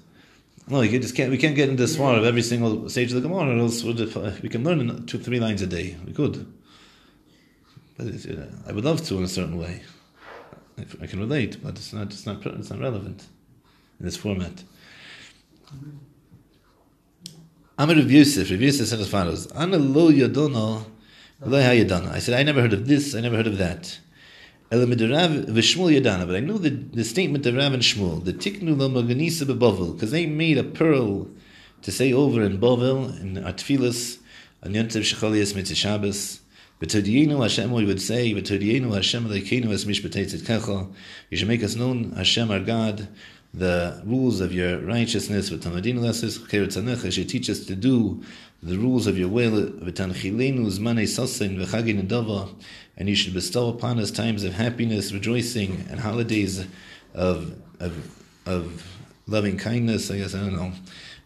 No, 0.67 0.81
you 0.81 0.99
just 0.99 1.15
can't. 1.15 1.29
We 1.29 1.38
can't 1.38 1.55
get 1.55 1.69
into 1.69 1.83
the 1.83 1.88
swar 1.88 2.15
of 2.15 2.23
every 2.23 2.41
single 2.41 2.89
stage 2.89 3.11
of 3.11 3.21
the 3.21 3.27
Gemara. 3.27 3.55
or 3.55 3.59
else 3.59 3.83
we 3.83 4.49
can 4.49 4.63
learn 4.63 5.05
two, 5.05 5.19
three 5.19 5.39
lines 5.39 5.61
a 5.61 5.67
day. 5.67 5.97
We 6.05 6.13
could. 6.13 6.45
But 7.97 8.07
it's, 8.07 8.25
uh, 8.25 8.51
I 8.67 8.71
would 8.71 8.83
love 8.83 9.03
to 9.05 9.17
in 9.17 9.23
a 9.23 9.27
certain 9.27 9.57
way. 9.57 9.81
If 10.77 11.01
I 11.01 11.07
can 11.07 11.19
relate, 11.19 11.63
but 11.63 11.77
it's 11.77 11.93
not. 11.93 12.07
It's 12.07 12.25
not. 12.25 12.45
It's 12.45 12.69
not 12.69 12.79
relevant 12.79 13.25
in 13.99 14.05
this 14.05 14.17
format. 14.17 14.63
Amr 17.77 17.99
of 17.99 18.11
Yosef. 18.11 18.51
Rav 18.51 18.61
Yosef 18.61 18.87
said 18.87 18.99
as 18.99 19.09
follows. 19.09 19.47
Ana 19.53 19.77
lo 19.77 20.11
yadono, 20.11 20.85
lo 21.41 21.59
hayadana. 21.61 22.11
I 22.11 22.19
said 22.19 22.37
I 22.37 22.43
never 22.43 22.61
heard 22.61 22.73
of 22.73 22.87
this. 22.87 23.15
I 23.15 23.21
never 23.21 23.37
heard 23.37 23.47
of 23.47 23.57
that. 23.57 23.99
Yadana, 24.71 26.25
but 26.25 26.35
I 26.35 26.39
know 26.39 26.57
the, 26.57 26.69
the 26.69 27.03
statement 27.03 27.45
of 27.45 27.55
Rav 27.55 27.73
and 27.73 27.83
Shmuel, 27.83 28.23
the 28.23 28.33
Tiknu 28.33 28.77
lo 28.77 28.89
Maganisa 28.89 29.93
because 29.93 30.11
they 30.11 30.25
made 30.25 30.57
a 30.57 30.63
pearl 30.63 31.27
to 31.81 31.91
say 31.91 32.11
over 32.11 32.41
in 32.41 32.59
Bovel, 32.59 33.09
in 33.21 33.35
Atfilas, 33.35 34.19
on 34.63 34.73
Yontev 34.73 35.01
Shecholias 35.01 35.55
Mitzvah 35.55 35.75
Shabbos, 35.75 36.41
V'todienu 36.82 37.41
Hashem, 37.41 37.71
we 37.71 37.86
would 37.86 38.01
say, 38.01 38.34
V'todienu 38.34 38.93
Hashem 38.93 39.26
Elokeinu 39.26 39.71
es 39.71 39.86
mishpatei 39.86 40.26
tzidkecha, 40.26 40.93
you 41.30 41.38
should 41.38 41.47
make 41.47 41.63
us 41.63 41.76
known, 41.76 42.11
Hashem 42.11 42.51
our 42.51 42.59
God, 42.59 43.07
the 43.53 44.01
rules 44.05 44.41
of 44.41 44.51
your 44.51 44.80
righteousness, 44.80 45.49
V'tamadinu 45.49 45.99
lasis, 45.99 46.38
Cheret 46.49 46.76
Tzanech, 46.76 47.05
you 47.05 47.11
should 47.11 47.30
teach 47.30 47.49
us 47.49 47.65
to 47.65 47.76
do 47.76 48.21
the 48.61 48.78
rules 48.78 49.07
of 49.07 49.17
your 49.17 49.30
will, 49.30 49.69
V'tanchilenu 49.69 50.65
zmanei 50.65 51.07
sasin, 51.07 51.57
V'chagin 51.57 52.05
nedava, 52.05 52.53
and 52.97 53.07
you 53.07 53.15
should 53.15 53.34
bestow 53.34 53.69
upon 53.69 53.97
us 53.99 54.11
times 54.11 54.43
of 54.43 54.53
happiness, 54.53 55.13
rejoicing, 55.13 55.86
and 55.89 55.99
holidays 55.99 56.65
of 57.13 57.55
of 57.80 58.21
of 58.45 58.86
loving 59.28 59.57
kindness. 59.57 60.09
I 60.11 60.17
guess 60.17 60.36
I 60.36 60.39
don't 60.39 60.55
know. 60.55 60.71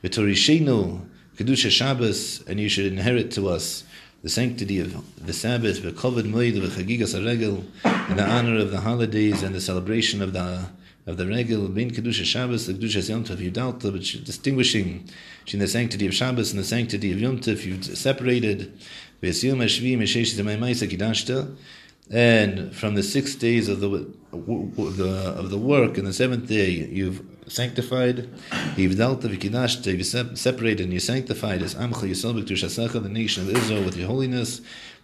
V'torishenu 0.03 1.07
kedusha 1.37 1.69
Shabbos, 1.69 2.43
and 2.47 2.59
you 2.59 2.69
should 2.69 2.85
inherit 2.85 3.31
to 3.31 3.49
us 3.49 3.83
the 4.21 4.29
sanctity 4.29 4.79
of 4.79 5.25
the 5.25 5.33
Sabbath, 5.33 5.81
the 5.81 5.91
covered 5.93 6.25
moed 6.25 6.59
v'chagigas 6.59 7.15
haregel, 7.15 7.63
and 7.83 8.19
the 8.19 8.27
honor 8.27 8.57
of 8.57 8.71
the 8.71 8.81
holidays 8.81 9.43
and 9.43 9.55
the 9.55 9.61
celebration 9.61 10.21
of 10.21 10.33
the 10.33 10.67
of 11.05 11.17
the 11.17 11.25
regel, 11.25 11.67
bein 11.69 11.89
kedusha 11.89 12.23
Shabbos, 12.23 12.67
the 12.67 12.73
kedusha 12.73 13.07
Yom 13.09 13.23
Tov, 13.23 13.39
you've 13.39 13.53
dealt 13.53 13.79
distinguishing 13.79 15.09
between 15.43 15.59
the 15.59 15.67
sanctity 15.67 16.05
of 16.05 16.13
Shabbos 16.13 16.51
and 16.51 16.59
the 16.59 16.65
sanctity 16.65 17.11
of 17.11 17.19
Yom 17.19 17.39
Tov, 17.39 17.63
you've 17.65 17.85
separated. 17.97 18.77
V'yasiyum 19.23 19.57
hashvi 19.57 19.97
m'sheish 19.97 20.35
zemaymais 20.35 20.85
kidashta, 20.87 21.55
and 22.09 22.73
from 22.75 22.95
the 22.95 23.03
six 23.03 23.35
days 23.35 23.69
of 23.69 23.79
the, 23.81 23.87
of 24.31 24.97
the 24.97 25.33
of 25.37 25.49
the 25.49 25.57
work, 25.57 25.97
and 25.97 26.07
the 26.07 26.13
seventh 26.13 26.47
day 26.47 26.69
you've 26.69 27.21
sanctified, 27.47 28.29
you've 28.77 28.97
dealt 28.97 29.23
with 29.23 29.39
kidashta, 29.39 29.95
you've 29.97 30.05
sep- 30.05 30.37
separated 30.37 30.83
and 30.83 30.93
you 30.93 30.99
sanctified 30.99 31.61
as 31.61 31.75
amcha 31.75 32.07
yisrael 32.09 32.33
b'kedushasecha, 32.41 33.01
the 33.01 33.09
nation 33.09 33.43
of 33.43 33.55
Israel, 33.55 33.83
with 33.83 33.97
your 33.97 34.07
holiness. 34.07 34.61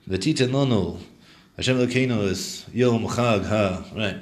The 0.07 0.17
tita 0.17 0.47
nono, 0.47 0.99
Hashem 1.57 1.77
Elokeinu 1.77 2.23
is 2.23 2.65
yom 2.73 3.03
chag 3.07 3.45
ha. 3.45 3.83
Right. 3.95 4.17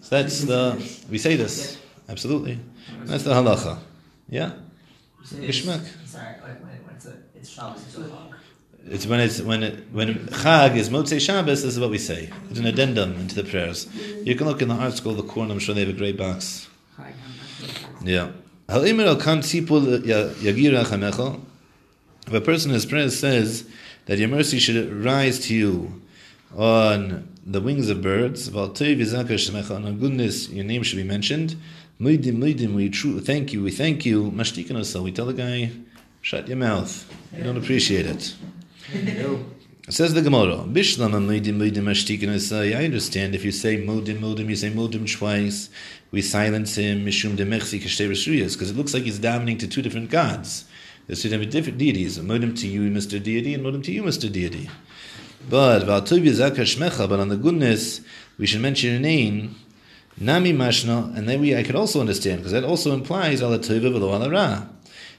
So 0.00 0.16
that's 0.16 0.42
the 0.42 0.76
we 1.10 1.18
say 1.18 1.36
this 1.36 1.78
absolutely. 2.08 2.58
That's 3.04 3.24
the 3.24 3.32
halacha. 3.32 3.78
Yeah. 4.28 4.52
You 5.32 5.42
it's- 5.48 5.64
Sorry, 5.64 6.34
when, 6.42 6.54
when 6.84 6.94
it's 6.94 7.06
a, 7.06 7.14
it's 7.34 7.48
Shabbos, 7.50 7.82
it's. 7.82 7.96
It's 8.88 9.06
when 9.06 9.20
it's 9.20 9.40
when 9.40 9.62
it 9.64 9.84
when 9.90 10.14
Chag 10.28 10.76
is 10.76 10.90
Motzei 10.90 11.20
Shabbos. 11.20 11.62
This 11.62 11.74
is 11.74 11.80
what 11.80 11.90
we 11.90 11.98
say. 11.98 12.30
It's 12.50 12.60
an 12.60 12.66
addendum 12.66 13.14
into 13.14 13.34
the 13.34 13.42
prayers. 13.42 13.88
You 14.24 14.36
can 14.36 14.46
look 14.46 14.62
in 14.62 14.68
the 14.68 14.74
article, 14.74 15.12
the 15.14 15.24
corner. 15.24 15.52
I'm 15.52 15.58
sure 15.58 15.74
they 15.74 15.80
have 15.80 15.90
a 15.90 15.92
great 15.92 16.16
box. 16.16 16.68
Yeah. 18.02 18.30
If 18.68 18.78
a 22.32 22.40
person 22.40 22.70
in 22.70 22.74
his 22.74 22.86
prayers 22.86 23.18
says 23.18 23.68
that 24.06 24.18
your 24.18 24.28
mercy 24.28 24.58
should 24.58 25.04
rise 25.04 25.38
to 25.46 25.54
you 25.54 26.02
on 26.56 27.28
the 27.44 27.60
wings 27.60 27.88
of 27.88 28.02
birds, 28.02 28.48
on 28.54 28.72
goodness 28.72 30.48
your 30.48 30.64
name 30.64 30.82
should 30.82 30.96
be 30.96 31.04
mentioned. 31.04 31.56
Muidim, 32.00 32.38
muidim, 32.38 32.74
we 32.74 32.90
true, 32.90 33.20
thank 33.20 33.52
you, 33.52 33.62
we 33.62 33.70
thank 33.70 34.04
you. 34.04 34.30
Mashtikan 34.30 35.02
we 35.02 35.12
tell 35.12 35.26
the 35.26 35.32
guy, 35.32 35.70
shut 36.20 36.48
your 36.48 36.56
mouth. 36.56 37.08
You 37.36 37.44
don't 37.44 37.56
appreciate 37.56 38.06
it. 38.06 38.34
Says 39.88 40.14
the 40.14 40.22
Gemara, 40.22 40.58
Bishlam 40.58 41.10
Modim 41.10 41.56
Modim 41.56 41.86
Ashtikin 41.86 42.28
Asai. 42.28 42.76
I 42.76 42.84
understand 42.84 43.34
if 43.34 43.44
you 43.44 43.50
say 43.50 43.78
Modim 43.78 44.20
Modim, 44.20 44.48
you 44.48 44.54
say 44.54 44.70
Modim 44.70 45.12
twice, 45.12 45.70
we 46.12 46.22
silence 46.22 46.76
him, 46.76 47.04
Mishum 47.04 47.34
de 47.34 47.44
Mechsi 47.44 47.80
Kashtei 47.80 48.08
because 48.52 48.70
it 48.70 48.76
looks 48.76 48.94
like 48.94 49.02
he's 49.02 49.18
davening 49.18 49.58
to 49.58 49.66
two 49.66 49.82
different 49.82 50.08
gods. 50.08 50.66
There's 51.08 51.20
two 51.20 51.28
different 51.28 51.78
deities. 51.78 52.20
Modim 52.20 52.56
to 52.60 52.68
you, 52.68 52.82
Mr. 52.82 53.20
Deity, 53.20 53.54
and 53.54 53.64
Modim 53.64 53.82
to 53.82 53.90
you, 53.90 54.04
Mr. 54.04 54.30
Deity. 54.30 54.70
But 55.50 55.84
but 55.84 57.20
on 57.20 57.28
the 57.28 57.36
goodness, 57.36 58.00
we 58.38 58.46
should 58.46 58.60
mention 58.60 58.90
your 58.92 59.00
name, 59.00 59.56
Nami 60.16 60.52
Mashna, 60.52 61.16
and 61.16 61.28
then 61.28 61.40
we 61.40 61.56
I 61.56 61.64
could 61.64 61.74
also 61.74 61.98
understand, 61.98 62.38
because 62.38 62.52
that 62.52 62.62
also 62.62 62.92
implies 62.94 63.42
Ala 63.42 63.58
Tova 63.58 63.96
Ala 63.96 64.30
Ra. 64.30 64.66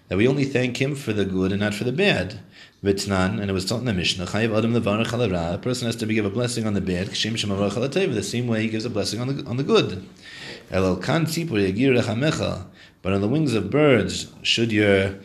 That 0.07 0.17
we 0.17 0.25
only 0.25 0.45
thank 0.45 0.81
him 0.81 0.95
for 0.95 1.11
the 1.11 1.25
good 1.25 1.51
and 1.51 1.59
not 1.59 1.73
for 1.73 1.83
the 1.83 1.91
bad. 1.91 2.39
Vitnan, 2.83 3.41
and 3.41 3.49
it 3.49 3.53
was 3.53 3.65
taught 3.65 3.79
in 3.79 3.85
the 3.85 3.93
Mishnah, 3.93 4.27
Chayiv 4.27 4.55
Adam 4.55 4.73
Levarach 4.73 5.11
Ala 5.11 5.55
a 5.55 5.57
person 5.57 5.87
has 5.87 5.95
to 5.95 6.05
give 6.05 6.25
a 6.25 6.29
blessing 6.29 6.67
on 6.67 6.75
the 6.75 6.81
bad, 6.81 7.07
Kshim 7.07 7.35
Shem 7.35 7.49
Avarach 7.49 8.13
the 8.13 8.23
same 8.23 8.47
way 8.47 8.61
he 8.61 8.69
gives 8.69 8.85
a 8.85 8.89
blessing 8.89 9.19
on 9.19 9.35
the, 9.35 9.45
on 9.45 9.57
the 9.57 9.63
good. 9.63 10.07
Elel 10.69 11.01
Kan 11.01 11.25
Tzipur 11.25 11.73
Yagir 11.73 11.99
Rechamecha, 11.99 12.65
but 13.01 13.13
on 13.13 13.21
the 13.21 13.27
wings 13.27 13.55
of 13.55 13.71
birds, 13.71 14.31
should 14.43 14.71
your 14.71 15.15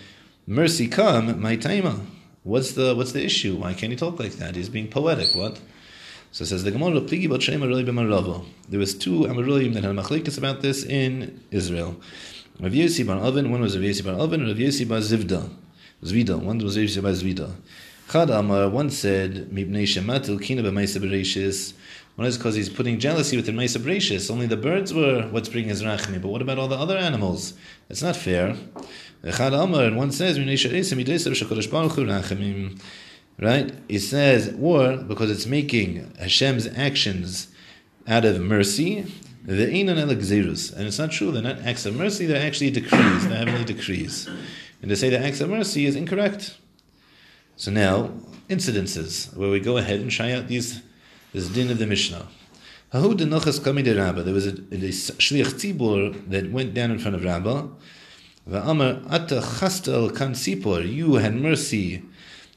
mercy 0.46 0.88
come, 0.88 1.40
my 1.42 1.56
taima. 1.58 2.00
What's 2.42 2.72
the 2.72 2.94
what's 2.94 3.12
the 3.12 3.22
issue? 3.22 3.56
Why 3.56 3.74
can't 3.74 3.92
he 3.92 3.96
talk 3.96 4.18
like 4.18 4.32
that? 4.32 4.56
He's 4.56 4.68
being 4.68 4.88
poetic. 4.88 5.34
What? 5.34 5.60
So 6.32 6.42
it 6.42 6.46
says 6.46 6.64
the 6.64 6.70
Gemara, 6.70 7.00
Pligi. 7.02 7.28
There 8.68 8.80
was 8.80 8.94
two 8.94 9.20
Amaroim 9.20 9.74
that 9.74 9.84
had 9.84 9.94
machlekes 9.94 10.38
about 10.38 10.62
this 10.62 10.84
in 10.84 11.40
Israel. 11.50 12.00
Rav 12.58 12.72
Yossi 12.72 13.06
bar 13.06 13.18
Oven, 13.18 13.50
one 13.50 13.60
was 13.60 13.76
Rav 13.76 13.84
Yossi 13.84 14.04
bar 14.04 14.14
Oven, 14.14 14.46
Rav 14.46 14.56
Yossi 14.56 14.88
bar 14.88 14.98
Zivda. 14.98 15.50
Zvida, 16.02 16.36
one 16.36 16.58
was 16.58 16.76
Yossi 16.76 17.00
bar 17.00 17.12
Zvida. 17.12 17.52
Chad 18.10 18.28
Amar, 18.30 18.68
one 18.68 18.90
said, 18.90 19.36
uh, 19.36 19.54
Mibnei 19.54 19.84
Shematil 19.84 20.42
Kina 20.42 20.62
B'Maisa 20.62 21.00
Bereshis. 21.00 21.74
One 22.16 22.26
is 22.26 22.36
because 22.36 22.56
he's 22.56 22.68
putting 22.68 22.98
jealousy 22.98 23.36
within 23.36 23.54
Maisa 23.54 23.80
Bereshis. 23.80 24.30
Only 24.30 24.46
the 24.46 24.56
birds 24.56 24.92
were 24.92 25.28
what's 25.30 25.48
bringing 25.48 25.70
his 25.70 25.82
rachmi, 25.82 26.20
but 26.20 26.28
what 26.28 26.42
about 26.42 26.58
all 26.58 26.68
the 26.68 26.76
other 26.76 26.98
animals? 26.98 27.54
That's 27.88 28.02
not 28.02 28.16
fair. 28.16 28.56
Chad 29.24 29.54
Amar, 29.54 29.84
and 29.84 29.96
one 29.96 30.10
says, 30.10 30.38
Mibnei 30.38 30.54
Shekorosh 30.54 31.70
Baruch 31.70 31.92
Hu 31.92 32.04
Rachamim. 32.04 32.80
Right? 33.40 33.72
He 33.88 33.98
says, 33.98 34.54
or 34.60 34.96
because 34.96 35.30
it's 35.30 35.46
making 35.46 36.12
Hashem's 36.18 36.66
actions 36.66 37.48
out 38.06 38.24
of 38.24 38.40
mercy. 38.40 39.06
The 39.44 39.66
einan 39.66 39.98
el 39.98 40.14
gzerus. 40.14 40.72
And 40.76 40.86
it's 40.86 40.98
not 40.98 41.10
true, 41.10 41.32
they're 41.32 41.42
not 41.42 41.60
acts 41.62 41.86
of 41.86 41.96
mercy, 41.96 42.26
they're 42.26 42.46
actually 42.46 42.70
decrees, 42.70 43.26
they're 43.26 43.38
heavenly 43.38 43.64
decrees. 43.64 44.28
And 44.82 44.90
to 44.90 44.96
say 44.96 45.08
that 45.10 45.22
acts 45.22 45.40
of 45.40 45.48
mercy 45.48 45.86
is 45.86 45.96
incorrect. 45.96 46.58
So 47.56 47.70
now, 47.70 48.10
incidences, 48.48 49.34
where 49.36 49.50
we 49.50 49.60
go 49.60 49.76
ahead 49.78 50.00
and 50.00 50.10
try 50.10 50.32
out 50.32 50.48
these 50.48 50.82
this 51.32 51.48
din 51.48 51.70
of 51.70 51.78
the 51.78 51.86
Mishnah. 51.86 52.26
There 52.92 53.00
was 53.00 53.16
a, 53.16 53.22
a 53.22 54.52
shliach 54.52 55.54
tzibur 55.54 56.28
that 56.28 56.50
went 56.52 56.74
down 56.74 56.90
in 56.90 56.98
front 56.98 57.16
of 57.16 57.24
Rabba. 57.24 57.70
Sipor. 60.34 60.92
You 60.92 61.14
had 61.14 61.34
mercy 61.34 62.02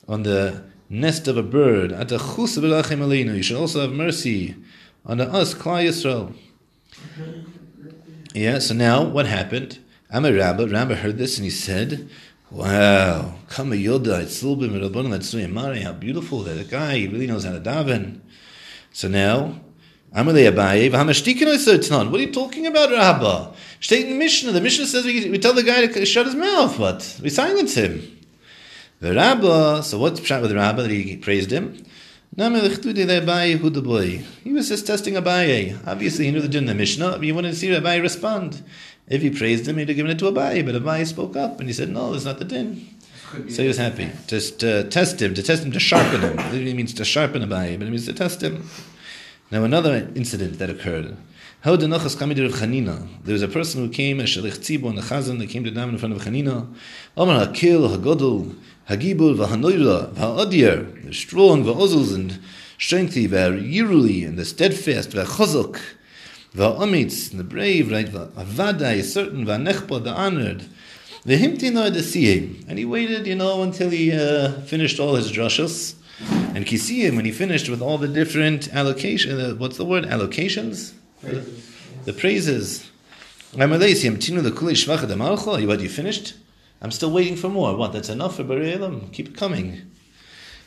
on 0.10 0.24
the 0.24 0.64
nest 0.90 1.28
of 1.30 1.38
a 1.38 1.44
bird. 1.44 1.92
You 1.92 3.44
should 3.44 3.58
also 3.58 3.82
have 3.82 3.94
mercy 3.94 4.56
on 5.06 5.22
us, 5.22 5.54
Klal 5.54 5.86
Yisrael. 5.88 6.34
Yeah. 8.34 8.60
So 8.60 8.74
now, 8.74 9.04
what 9.04 9.28
happened? 9.28 9.80
Amar 10.16 10.32
Rabba. 10.32 10.68
Rabba 10.68 10.96
heard 10.96 11.18
this 11.18 11.38
and 11.38 11.44
he 11.44 11.52
said. 11.52 12.10
Wow, 12.50 13.34
Kama 13.50 13.76
Yoda, 13.76 14.22
it's 14.22 14.42
a 14.44 14.56
bit 14.56 14.72
Rabbanon 14.72 15.10
Latzui 15.10 15.52
Mari, 15.52 15.82
how 15.82 15.92
beautiful 15.92 16.40
that 16.44 16.70
guy, 16.70 17.00
he 17.00 17.08
really 17.10 17.28
knows 17.28 17.44
how 17.44 17.52
to 17.52 17.60
daven. 17.60 18.22
So 18.94 19.10
now, 19.10 19.60
I'm 20.14 20.28
with 20.28 20.38
Abaye. 20.38 20.90
What 20.90 22.16
are 22.16 22.24
you 22.24 22.32
talking 22.32 22.66
about, 22.66 22.92
Rabba? 22.92 23.54
State 23.82 24.08
the 24.08 24.14
Mishnah. 24.14 24.54
The 24.54 24.62
Mishnah 24.62 24.86
says 24.86 25.04
we, 25.04 25.30
we 25.30 25.38
tell 25.38 25.54
the 25.54 25.64
guy 25.64 25.86
to 25.86 26.06
shut 26.06 26.28
his 26.28 26.36
mouth, 26.36 26.78
but 26.78 27.20
we 27.22 27.30
silence 27.30 27.76
him. 27.76 28.18
The 29.02 29.16
Rabba, 29.16 29.84
so 29.84 30.00
what's 30.00 30.22
pshat 30.22 30.40
with 30.40 30.52
the 30.52 30.56
Rabba 30.56 30.84
that 30.84 30.92
he 30.92 31.18
praised 31.18 31.52
him? 31.52 31.84
He 32.38 32.44
was 32.44 32.70
just 34.70 34.88
testing 34.88 35.16
Abaye. 35.16 35.88
Obviously, 35.88 36.26
he 36.26 36.32
knew 36.32 36.42
the 36.42 36.50
din 36.50 36.64
of 36.64 36.70
the 36.70 36.76
Mishnah, 36.76 37.12
but 37.12 37.24
he 37.24 37.34
wanted 37.34 37.52
to 37.52 37.56
see 37.56 37.70
Abaye 37.70 38.02
respond. 38.02 38.62
If 39.08 39.22
he 39.22 39.30
praised 39.30 39.68
him, 39.68 39.78
he'd 39.78 39.88
have 39.88 39.96
given 39.96 40.12
it 40.12 40.20
to 40.20 40.26
Abaye, 40.26 40.66
but 40.66 40.76
Abaye 40.76 41.06
spoke 41.06 41.36
up 41.36 41.60
and 41.60 41.70
he 41.70 41.74
said, 41.74 41.90
No, 41.90 42.12
that's 42.12 42.26
not 42.26 42.40
the 42.40 42.46
din. 42.46 42.88
So 43.50 43.62
he 43.62 43.68
was 43.68 43.78
happy. 43.78 44.10
Just 44.28 44.60
to 44.62 44.86
test 44.86 45.22
him, 45.22 45.34
to 45.34 45.44
test 45.44 45.64
him, 45.64 45.72
to 45.72 45.80
sharpen 45.80 46.22
him. 46.22 46.40
It 46.40 46.52
literally 46.52 46.74
means 46.74 46.94
to 46.94 47.06
sharpen 47.06 47.42
Abaye, 47.42 47.78
but 47.78 47.88
it 47.88 47.92
means 47.92 48.06
to 48.06 48.14
test 48.14 48.42
him. 48.42 48.68
Now, 49.52 49.64
another 49.64 50.10
incident 50.16 50.58
that 50.60 50.70
occurred. 50.70 51.16
How 51.62 51.76
the 51.76 51.88
Nachas 51.88 52.16
Kamid 52.16 52.44
of 52.46 52.54
Chanina. 52.54 53.08
There 53.24 53.34
was 53.34 53.42
a 53.42 53.48
person 53.48 53.82
who 53.82 53.90
came, 53.90 54.20
a 54.20 54.24
Shalich 54.24 54.58
Tzibo, 54.58 54.90
and 54.90 55.00
a 55.00 55.02
Chazan, 55.02 55.40
that 55.40 55.50
came 55.50 55.64
to 55.64 55.72
Daven 55.72 55.90
in 55.90 55.98
front 55.98 56.16
of 56.16 56.22
Chanina. 56.22 56.74
Omar 57.18 57.48
HaKil, 57.48 57.98
HaGodol, 57.98 58.56
HaGibul, 58.90 59.36
VaHanoira, 59.36 60.14
VaHadir, 60.14 61.06
the 61.06 61.14
strong, 61.14 61.64
VaOzels, 61.64 62.14
and 62.14 62.40
strengthy, 62.78 63.28
VaYiruli, 63.28 64.28
and 64.28 64.38
the 64.38 64.46
steadfast, 64.46 65.12
VaChozok, 65.12 65.80
VaOmitz, 66.56 67.32
and 67.32 67.40
the 67.40 67.44
brave, 67.44 67.92
right? 67.92 68.08
VaVadai, 68.08 69.04
certain, 69.04 69.46
VaNechpa, 69.46 70.04
the 70.04 70.12
honored. 70.12 70.66
The 71.26 71.38
Vehimtina 71.38 71.92
the. 71.92 72.64
And 72.70 72.80
he 72.80 72.86
waited, 72.86 73.28
you 73.28 73.36
know, 73.36 73.62
until 73.62 73.90
he 73.90 74.12
uh, 74.12 74.52
finished 74.62 75.00
all 75.00 75.16
his 75.16 75.32
drashas. 75.32 75.96
And 76.56 76.66
Kisiyim, 76.66 77.18
when 77.18 77.26
he 77.26 77.32
finished 77.32 77.68
with 77.68 77.82
all 77.82 77.98
the 77.98 78.08
different 78.08 78.74
allocation, 78.74 79.40
uh, 79.40 79.56
what's 79.56 79.76
the 79.76 79.84
word? 79.84 80.06
Allocations? 80.06 80.94
The 81.22 81.32
praises. 81.32 81.62
The 82.06 82.14
praises. 82.14 82.90
What, 85.68 85.82
you 85.82 85.90
finished? 85.90 86.36
I'm 86.82 86.92
still 86.92 87.12
waiting 87.12 87.36
for 87.36 87.50
more. 87.50 87.76
What, 87.76 87.92
that's 87.92 88.10
enough 88.10 88.38
for 88.38 88.44
Bari? 88.44 88.78
Keep 89.12 89.30
it 89.30 89.36
coming. 89.36 89.92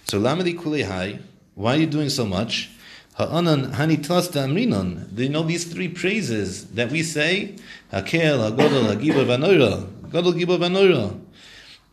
So, 0.05 0.20
Lamadi 0.20 0.59
Kulehai, 0.59 1.22
why 1.55 1.74
are 1.74 1.78
you 1.78 1.86
doing 1.86 2.09
so 2.09 2.26
much? 2.26 2.70
Ha'anan 3.19 3.73
hani 3.73 3.97
tlasta 3.97 4.45
amrinon. 4.45 5.12
Do 5.12 5.25
you 5.25 5.29
know 5.29 5.43
these 5.43 5.64
three 5.64 5.89
praises 5.89 6.66
that 6.69 6.93
we 6.93 7.03
say? 7.03 7.57
Hakel, 7.93 8.39
Hagodol, 8.49 8.95
Hagibor, 8.95 9.27
Vanoira. 9.27 9.89
Godol, 10.09 10.35
Gibor, 10.35 10.59
Vanoira. 10.59 11.19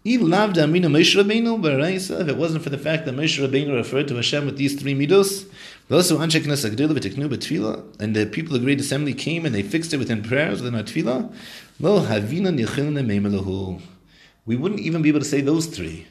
If 0.08 0.22
it 2.30 2.38
wasn't 2.38 2.64
for 2.64 2.70
the 2.70 2.78
fact 2.78 3.06
that 3.06 3.16
Moshe 3.16 3.40
Rabbeinu 3.44 3.74
referred 3.74 4.08
to 4.10 4.16
Hashem 4.16 4.46
with 4.46 4.56
these 4.56 4.80
three 4.80 4.94
midos, 4.94 5.48
and 8.00 8.16
the 8.16 8.26
people 8.28 8.54
of 8.56 8.62
the 8.62 8.66
great 8.66 8.80
assembly 8.80 9.16
came 9.16 9.48
and 9.48 9.56
they 9.56 9.64
fixed 9.64 9.96
it 9.96 9.98
within 9.98 10.22
prayers, 10.22 10.62
within 10.62 10.76
our 10.76 10.84
tefillah, 10.84 11.32
we 14.46 14.56
wouldn't 14.56 14.80
even 14.80 15.02
be 15.02 15.10
able 15.10 15.20
to 15.20 15.26
say 15.26 15.42
those 15.42 15.66
three. 15.66 16.06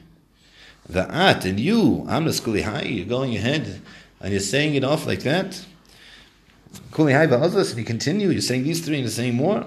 The 0.89 1.09
at 1.09 1.45
and 1.45 1.57
you, 1.57 2.03
Amnas 2.09 2.43
Kuli 2.43 2.63
Hai, 2.63 2.81
you're 2.81 3.05
going 3.05 3.33
ahead 3.33 3.81
and 4.21 4.31
you're 4.31 4.39
saying 4.39 4.75
it 4.75 4.83
off 4.83 5.05
like 5.05 5.21
that. 5.21 5.65
And 6.97 7.77
you 7.77 7.83
continue, 7.83 8.29
you're 8.29 8.41
saying 8.41 8.63
these 8.63 8.85
three 8.85 8.95
and 8.95 9.03
you're 9.03 9.11
saying 9.11 9.35
more. 9.35 9.65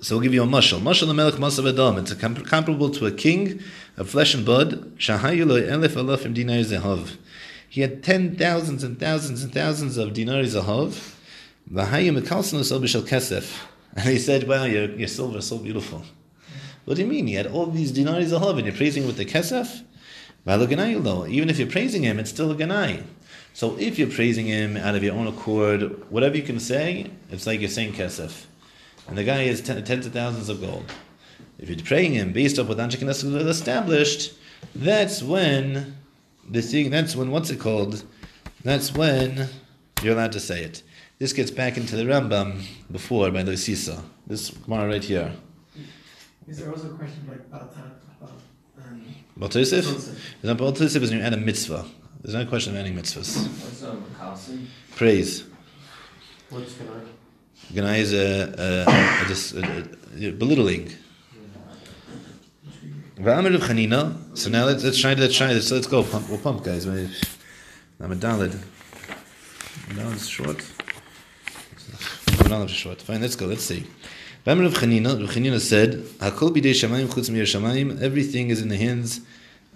So 0.00 0.16
we'll 0.16 0.22
give 0.22 0.34
you 0.34 0.42
a 0.42 0.46
mashal. 0.46 0.80
Mashal 0.80 1.06
the 1.06 1.14
melech 1.14 1.34
masav 1.34 1.68
adam. 1.72 1.98
It's 1.98 2.12
comparable 2.14 2.90
to 2.90 3.06
a 3.06 3.12
king 3.12 3.60
of 3.96 4.10
flesh 4.10 4.34
and 4.34 4.44
blood. 4.44 4.96
Shahayu 4.98 5.46
elef 5.46 5.90
alafim 5.90 6.34
dinar 6.34 6.64
zehav. 6.64 7.16
He 7.68 7.82
had 7.82 8.02
ten 8.02 8.34
thousands 8.36 8.82
and 8.82 8.98
thousands 8.98 9.44
and 9.44 9.54
thousands 9.54 9.96
of 9.96 10.12
dinar 10.12 10.42
zahav. 10.42 11.14
V'hayu 11.70 12.18
mekalsan 12.20 12.58
osel 12.58 12.80
b'shel 12.80 13.02
kesef. 13.02 13.64
And 13.94 14.08
he 14.08 14.18
said, 14.18 14.48
"Wow, 14.48 14.64
your, 14.64 14.90
your 14.90 15.06
silver 15.06 15.38
is 15.38 15.46
so 15.46 15.58
beautiful." 15.58 16.02
What 16.84 16.96
do 16.96 17.02
you 17.02 17.08
mean? 17.08 17.28
He 17.28 17.34
had 17.34 17.46
all 17.46 17.66
these 17.66 17.92
dinar 17.92 18.20
zahav, 18.22 18.56
and 18.56 18.66
you're 18.66 18.74
praising 18.74 19.06
with 19.06 19.16
the 19.16 19.24
kesef. 19.24 19.84
even 21.30 21.48
if 21.48 21.58
you're 21.60 21.68
praising 21.68 22.02
him, 22.02 22.18
it's 22.18 22.30
still 22.30 22.50
a 22.50 22.56
ganai. 22.56 23.04
So 23.54 23.78
if 23.78 23.98
you're 23.98 24.08
praising 24.08 24.46
him 24.46 24.76
out 24.76 24.94
of 24.94 25.02
your 25.02 25.14
own 25.14 25.26
accord, 25.26 26.10
whatever 26.10 26.36
you 26.36 26.42
can 26.42 26.58
say, 26.58 27.10
it's 27.30 27.46
like 27.46 27.60
you're 27.60 27.68
saying 27.68 27.92
kesef 27.92 28.46
and 29.08 29.18
the 29.18 29.24
guy 29.24 29.44
has 29.44 29.60
ten, 29.60 29.82
tens 29.84 30.06
of 30.06 30.12
thousands 30.12 30.48
of 30.48 30.60
gold. 30.60 30.84
If 31.58 31.68
you're 31.68 31.78
praying 31.78 32.14
him 32.14 32.32
based 32.32 32.58
off 32.58 32.68
what 32.68 32.78
Anshe 32.78 33.02
is 33.02 33.24
established, 33.24 34.34
that's 34.74 35.22
when 35.22 35.96
the 36.48 36.62
thing. 36.62 36.90
That's 36.90 37.14
when 37.14 37.30
what's 37.30 37.50
it 37.50 37.60
called? 37.60 38.04
That's 38.64 38.94
when 38.94 39.48
you're 40.02 40.14
allowed 40.14 40.32
to 40.32 40.40
say 40.40 40.64
it. 40.64 40.82
This 41.18 41.32
gets 41.32 41.50
back 41.50 41.76
into 41.76 41.96
the 41.96 42.04
Rambam 42.04 42.62
before 42.90 43.30
by 43.30 43.42
the 43.42 43.56
Sisa. 43.56 44.02
This 44.26 44.50
Gemara 44.50 44.88
right 44.88 45.04
here. 45.04 45.32
Is 46.48 46.58
there 46.58 46.70
also 46.70 46.90
a 46.90 46.94
question 46.94 47.24
like 47.28 47.40
about 47.40 47.74
that? 47.74 47.84
About, 48.20 48.32
um, 48.84 49.04
Baltosif? 49.38 49.84
Baltosif 50.42 51.02
is 51.02 51.10
when 51.10 51.20
you 51.20 51.24
add 51.24 51.34
a 51.34 51.36
mitzvah. 51.36 51.84
There's 52.22 52.34
no 52.34 52.46
question 52.46 52.76
of 52.76 52.84
any 52.84 52.94
mitzvahs. 52.94 53.48
What's 53.48 53.82
um? 53.82 54.68
Praise. 54.94 55.42
What's 56.50 56.74
Canard? 56.74 57.06
Ganai 57.72 57.98
is 57.98 58.12
a, 58.12 58.54
a, 58.58 58.84
a, 58.86 60.26
a, 60.26 60.28
a 60.28 60.32
belittling. 60.32 60.92
V'amir 63.16 63.54
of 63.56 63.62
Chanina. 63.62 64.38
So 64.38 64.50
now 64.50 64.66
let's 64.66 64.84
let's 64.84 64.98
try 65.00 65.14
let's 65.14 65.36
try 65.36 65.52
this. 65.52 65.68
So 65.68 65.74
let's 65.74 65.88
go. 65.88 66.04
Pump, 66.04 66.28
we'll 66.28 66.38
pump, 66.38 66.62
guys. 66.62 66.86
I'm 66.86 68.12
a 68.12 68.14
dalid. 68.14 68.56
Now 69.96 70.10
it's 70.10 70.28
short. 70.28 70.64
Now 72.48 72.62
it's 72.62 72.72
short. 72.72 73.02
Fine. 73.02 73.20
Let's 73.20 73.34
go. 73.34 73.46
Let's 73.46 73.64
see. 73.64 73.84
V'amir 74.46 74.66
of 74.66 74.74
Chanina. 74.74 75.20
Rav 75.20 75.28
Chanina 75.34 75.58
said, 75.58 75.94
"Hakol 76.20 76.50
bidei 76.54 76.70
shamayim 76.70 77.08
chutz 77.08 77.30
mir 77.30 77.42
shamayim." 77.42 78.00
Everything 78.00 78.50
is 78.50 78.62
in 78.62 78.68
the 78.68 78.76
hands 78.76 79.18
of 79.18 79.24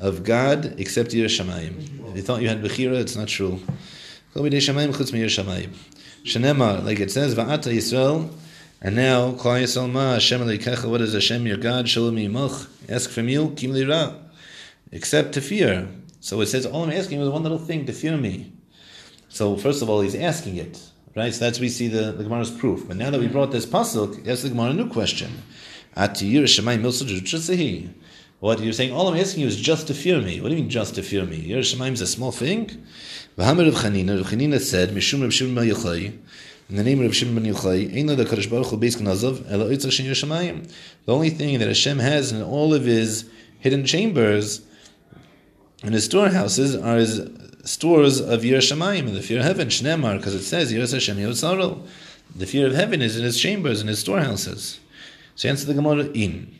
God 0.00 0.74
except 0.78 1.12
Yir 1.12 1.26
Shamayim. 1.26 2.10
If 2.10 2.16
you 2.16 2.22
thought 2.22 2.42
you 2.42 2.48
had 2.48 2.62
Bechira, 2.62 3.00
it's 3.00 3.16
not 3.16 3.28
true. 3.28 3.60
Kol 4.34 4.42
bidei 4.44 4.58
shamayim 4.58 4.94
chutz 4.94 5.12
mir 5.12 5.26
shamayim. 5.26 5.70
Shenema, 6.24 6.84
like 6.84 7.00
it 7.00 7.10
says, 7.10 7.34
Va'ata 7.34 7.72
Yisrael, 7.72 8.30
and 8.82 8.94
now, 8.94 9.32
Klal 9.32 9.62
Yisrael 9.62 9.90
Ma, 9.90 10.14
Hashem 10.14 10.40
Elokecha, 10.42 10.90
what 10.90 11.00
is 11.00 11.14
Hashem 11.14 11.46
your 11.46 11.56
God, 11.56 11.88
Shalom 11.88 12.16
Yimach, 12.16 12.68
ask 12.90 13.08
from 13.08 13.28
you, 13.28 13.50
Kim 13.56 13.72
Ra, 13.88 14.12
except 14.92 15.32
to 15.34 15.40
fear. 15.40 15.88
So 16.20 16.40
it 16.40 16.46
says, 16.46 16.66
all 16.66 16.84
I'm 16.84 16.90
asking 16.90 17.20
is 17.20 17.28
one 17.30 17.42
little 17.42 17.58
thing, 17.58 17.86
to 17.86 17.92
fear 17.92 18.16
me. 18.16 18.52
So 19.28 19.56
first 19.56 19.80
of 19.80 19.88
all, 19.88 20.02
he's 20.02 20.14
asking 20.14 20.56
it, 20.56 20.82
right? 21.14 21.32
So 21.32 21.44
that's 21.44 21.58
we 21.58 21.68
see 21.68 21.88
the, 21.88 22.12
the 22.12 22.24
Gemara's 22.24 22.50
proof. 22.50 22.86
But 22.86 22.96
now 22.96 23.10
that 23.10 23.20
we 23.20 23.28
brought 23.28 23.52
this 23.52 23.64
pasuk, 23.64 24.28
ask 24.28 24.42
the 24.42 24.50
Gemara 24.50 24.70
a 24.70 24.74
new 24.74 24.90
question. 24.90 25.30
Atiyir 25.96 26.42
Shemai 26.42 26.78
Milsuj 26.78 27.22
What 28.46 28.60
you're 28.60 28.72
saying, 28.72 28.92
all 28.92 29.08
I'm 29.08 29.18
asking 29.18 29.40
you 29.40 29.48
is 29.48 29.56
just 29.56 29.88
to 29.88 29.94
fear 29.94 30.20
me. 30.20 30.40
What 30.40 30.50
do 30.50 30.54
you 30.54 30.60
mean 30.60 30.70
just 30.70 30.94
to 30.94 31.02
fear 31.02 31.24
me? 31.26 31.38
Yer 31.38 31.62
Shemaim 31.62 31.94
is 31.94 32.00
a 32.00 32.06
small 32.06 32.30
thing? 32.30 32.68
Said, 33.36 33.58
in 33.58 34.06
the 36.76 36.84
name 36.84 37.04
of 37.04 37.16
Shimon 37.16 37.42
Bar 37.42 37.52
Yochai, 37.52 37.96
Ein 37.98 38.06
the 38.06 38.24
Kadosh 38.24 38.48
Baruch 38.48 38.68
Hu 38.68 38.76
Beis 38.76 38.96
Knazov, 38.98 39.50
Ela 39.50 39.64
Oitzach 39.64 39.90
Shen 39.90 40.06
Yerushalayim. 40.06 40.72
The 41.06 41.12
only 41.12 41.30
thing 41.30 41.58
that 41.58 41.66
Hashem 41.66 41.98
has 41.98 42.30
in 42.30 42.40
all 42.40 42.72
of 42.72 42.84
His 42.84 43.28
hidden 43.58 43.84
chambers, 43.84 44.64
in 45.82 45.92
His 45.92 46.04
storehouses, 46.04 46.76
are 46.76 46.98
His 46.98 47.28
stores 47.64 48.20
of 48.20 48.42
Yerushalayim, 48.42 49.12
the 49.12 49.22
fear 49.22 49.40
of 49.40 49.44
heaven, 49.44 49.66
Shnemar, 49.66 50.18
because 50.18 50.36
it 50.36 50.44
says, 50.44 50.72
Yerush 50.72 50.92
Hashem 50.92 51.16
Yotzarol. 51.16 51.84
The 52.36 52.46
fear 52.46 52.68
of 52.68 52.74
heaven 52.74 53.02
is 53.02 53.18
in 53.18 53.24
His 53.24 53.40
chambers, 53.40 53.80
in 53.80 53.88
His 53.88 53.98
storehouses. 53.98 54.78
So 55.34 55.48
answer 55.48 55.66
the 55.66 55.74
Gemara, 55.74 56.04
In. 56.04 56.56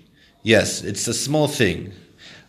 Yes, 0.47 0.85
it's 0.85 1.09
a 1.09 1.13
small 1.13 1.49
thing. 1.49 1.93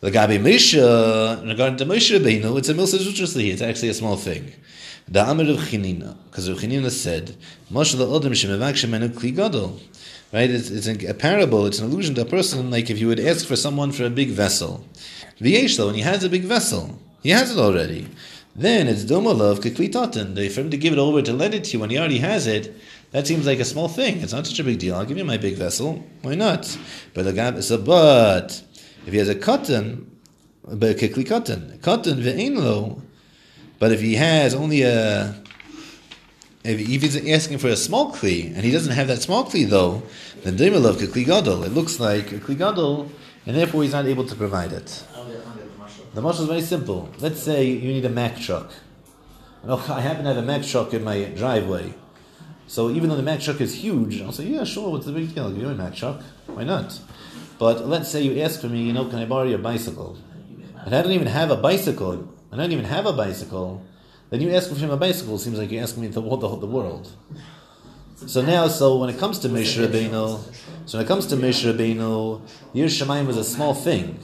The 0.01 0.11
Gabi 0.11 0.39
Misha, 0.39 1.41
regarding 1.43 1.77
to 1.77 1.85
Moshe 1.87 2.15
Rabbeinu, 2.15 2.55
it's 2.59 2.69
a 2.69 2.75
milsa 2.75 2.99
zutrasli. 2.99 3.51
It's 3.51 3.63
actually 3.63 3.89
a 3.89 3.95
small 3.95 4.15
thing. 4.15 4.53
The 5.07 5.27
Amir 5.27 5.49
of 5.49 5.57
Chanina, 5.57 6.15
because 6.25 6.47
Rav 6.47 6.59
Chanina 6.59 6.91
said, 6.91 7.35
Moshe 7.71 7.97
the 7.97 8.05
Odom 8.05 8.33
Shemevak 8.33 8.75
Shemenu 8.75 9.09
Kli 9.09 9.35
Gadol. 9.35 9.79
Right? 10.31 10.47
It's, 10.47 10.69
it's 10.69 10.85
a, 10.85 11.13
parable, 11.15 11.65
it's 11.65 11.79
an 11.79 11.85
allusion 11.85 12.13
to 12.13 12.21
a 12.21 12.25
person 12.25 12.69
like 12.69 12.91
if 12.91 12.99
you 12.99 13.07
would 13.07 13.19
ask 13.19 13.47
for 13.47 13.55
someone 13.55 13.91
for 13.91 14.03
a 14.03 14.11
big 14.11 14.29
vessel. 14.29 14.85
V'yesh 15.41 15.77
though, 15.77 15.87
and 15.87 15.95
he 15.95 16.03
has 16.03 16.23
a 16.23 16.29
big 16.29 16.43
vessel. 16.43 16.99
He 17.23 17.31
has 17.31 17.49
it 17.49 17.57
already. 17.57 18.09
Then 18.55 18.87
it's 18.87 19.05
Domolov 19.05 19.57
Kikli 19.61 19.91
Totten. 19.91 20.35
For 20.35 20.61
him 20.61 20.69
to 20.69 20.77
give 20.77 20.93
it 20.93 20.99
over 20.99 21.23
to 21.23 21.33
lend 21.33 21.55
it 21.55 21.63
to 21.63 21.73
you 21.73 21.79
when 21.79 21.89
he 21.89 21.97
already 21.97 22.19
has 22.19 22.45
it, 22.45 22.75
that 23.11 23.25
seems 23.25 23.45
like 23.45 23.59
a 23.59 23.65
small 23.65 23.87
thing. 23.87 24.21
It's 24.21 24.33
not 24.33 24.45
such 24.45 24.59
a 24.59 24.63
big 24.63 24.79
deal. 24.79 24.95
I'll 24.95 25.05
give 25.05 25.17
you 25.17 25.25
my 25.25 25.37
big 25.37 25.55
vessel. 25.55 26.05
Why 26.21 26.35
not? 26.35 26.77
But 27.13 27.23
the 27.23 27.33
Gab 27.33 27.61
so 27.63 27.77
but 27.77 28.61
if 29.05 29.13
he 29.13 29.17
has 29.17 29.29
a 29.29 29.35
cotton, 29.35 30.11
but 30.63 30.97
kikli 30.97 31.25
cotton, 31.25 31.79
cotton 31.81 32.19
ve'inlo. 32.19 33.01
But 33.79 33.91
if 33.91 34.01
he 34.01 34.15
has 34.15 34.53
only 34.53 34.81
a, 34.81 35.35
if, 36.63 36.79
he's 36.79 37.15
asking 37.29 37.59
for 37.59 37.69
a 37.69 37.77
small 37.77 38.11
kli 38.11 38.53
and 38.53 38.65
he 38.65 38.71
doesn't 38.71 38.93
have 38.93 39.07
that 39.07 39.21
small 39.21 39.45
kli 39.45 39.67
though, 39.67 40.03
then 40.43 40.57
dimelov 40.57 40.95
kikli 40.95 41.25
gadol. 41.25 41.63
It 41.63 41.71
looks 41.71 41.99
like 41.99 42.31
a 42.33 42.39
kli 42.39 42.57
gadol, 42.57 43.09
and 43.45 43.55
therefore 43.55 43.83
he's 43.83 43.93
not 43.93 44.05
able 44.05 44.25
to 44.25 44.35
provide 44.35 44.73
it. 44.73 45.03
The 46.13 46.21
marshal 46.21 46.43
is 46.43 46.49
very 46.49 46.61
simple. 46.61 47.09
Let's 47.19 47.41
say 47.41 47.65
you 47.65 47.93
need 47.93 48.03
a 48.03 48.09
Mack 48.09 48.37
truck. 48.37 48.71
Oh, 49.63 49.85
I 49.95 50.01
happen 50.01 50.23
to 50.23 50.33
have 50.33 50.43
a 50.43 50.45
Mack 50.45 50.63
truck 50.63 50.93
in 50.93 51.03
my 51.03 51.25
driveway. 51.25 51.93
So 52.67 52.89
even 52.89 53.09
though 53.09 53.15
the 53.15 53.37
truck 53.37 53.61
is 53.61 53.75
huge, 53.75 54.21
I'll 54.21 54.31
say, 54.31 54.45
yeah, 54.45 54.63
sure, 54.65 54.91
what's 54.91 55.05
the 55.05 55.13
big 55.13 55.33
deal? 55.33 55.45
I'll 55.45 55.51
give 55.51 55.61
you 55.61 55.69
a 55.69 55.91
truck. 55.91 56.21
Why 56.47 56.63
not? 56.63 56.99
But 57.57 57.87
let's 57.87 58.09
say 58.09 58.21
you 58.21 58.41
ask 58.41 58.61
for 58.61 58.67
me, 58.67 58.83
you 58.83 58.93
know, 58.93 59.05
can 59.05 59.19
I 59.19 59.25
borrow 59.25 59.47
your 59.47 59.57
bicycle? 59.57 60.17
And 60.85 60.93
I 60.93 61.01
don't 61.01 61.13
even 61.13 61.27
have 61.27 61.49
a 61.49 61.55
bicycle. 61.55 62.33
I 62.51 62.57
don't 62.57 62.71
even 62.71 62.85
have 62.85 63.05
a 63.05 63.13
bicycle. 63.13 63.83
Then 64.29 64.41
you 64.41 64.53
ask 64.53 64.69
for 64.69 64.75
him 64.75 64.89
a 64.89 64.97
bicycle. 64.97 65.37
Seems 65.37 65.57
like 65.57 65.71
you're 65.71 65.81
asking 65.81 66.03
me 66.03 66.07
the, 66.09 66.21
the, 66.21 66.57
the 66.57 66.67
world. 66.67 67.09
So 68.25 68.41
now, 68.41 68.67
so 68.67 68.97
when 68.97 69.09
it 69.09 69.19
comes 69.19 69.39
to 69.39 69.47
Moshe 69.47 69.77
Rabbeinu, 69.77 70.39
so 70.85 70.97
when 70.97 71.05
it 71.05 71.07
comes 71.07 71.27
to 71.27 71.35
Moshe 71.35 71.71
Rabbeinu, 71.71 72.41
Yir 72.73 73.25
was 73.27 73.37
a 73.37 73.43
small 73.43 73.75
thing, 73.75 74.19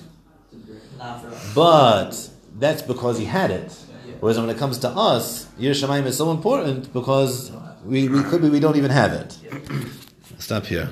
but 1.54 2.30
that's 2.58 2.82
because 2.82 3.20
he 3.20 3.26
had 3.26 3.52
it. 3.52 3.72
Whereas 4.20 4.40
when 4.40 4.50
it 4.50 4.58
comes 4.58 4.80
to 4.80 4.90
us, 4.90 5.48
Yir 5.60 5.72
Shemayim 5.72 6.06
is 6.06 6.18
so 6.18 6.32
important 6.32 6.92
because 6.92 7.52
we, 7.86 8.08
we 8.10 8.24
could 8.24 8.42
be 8.42 8.50
we 8.50 8.60
don't 8.60 8.76
even 8.76 8.92
have 8.92 9.14
it. 9.14 9.38
Stop 10.40 10.66
here. 10.66 10.90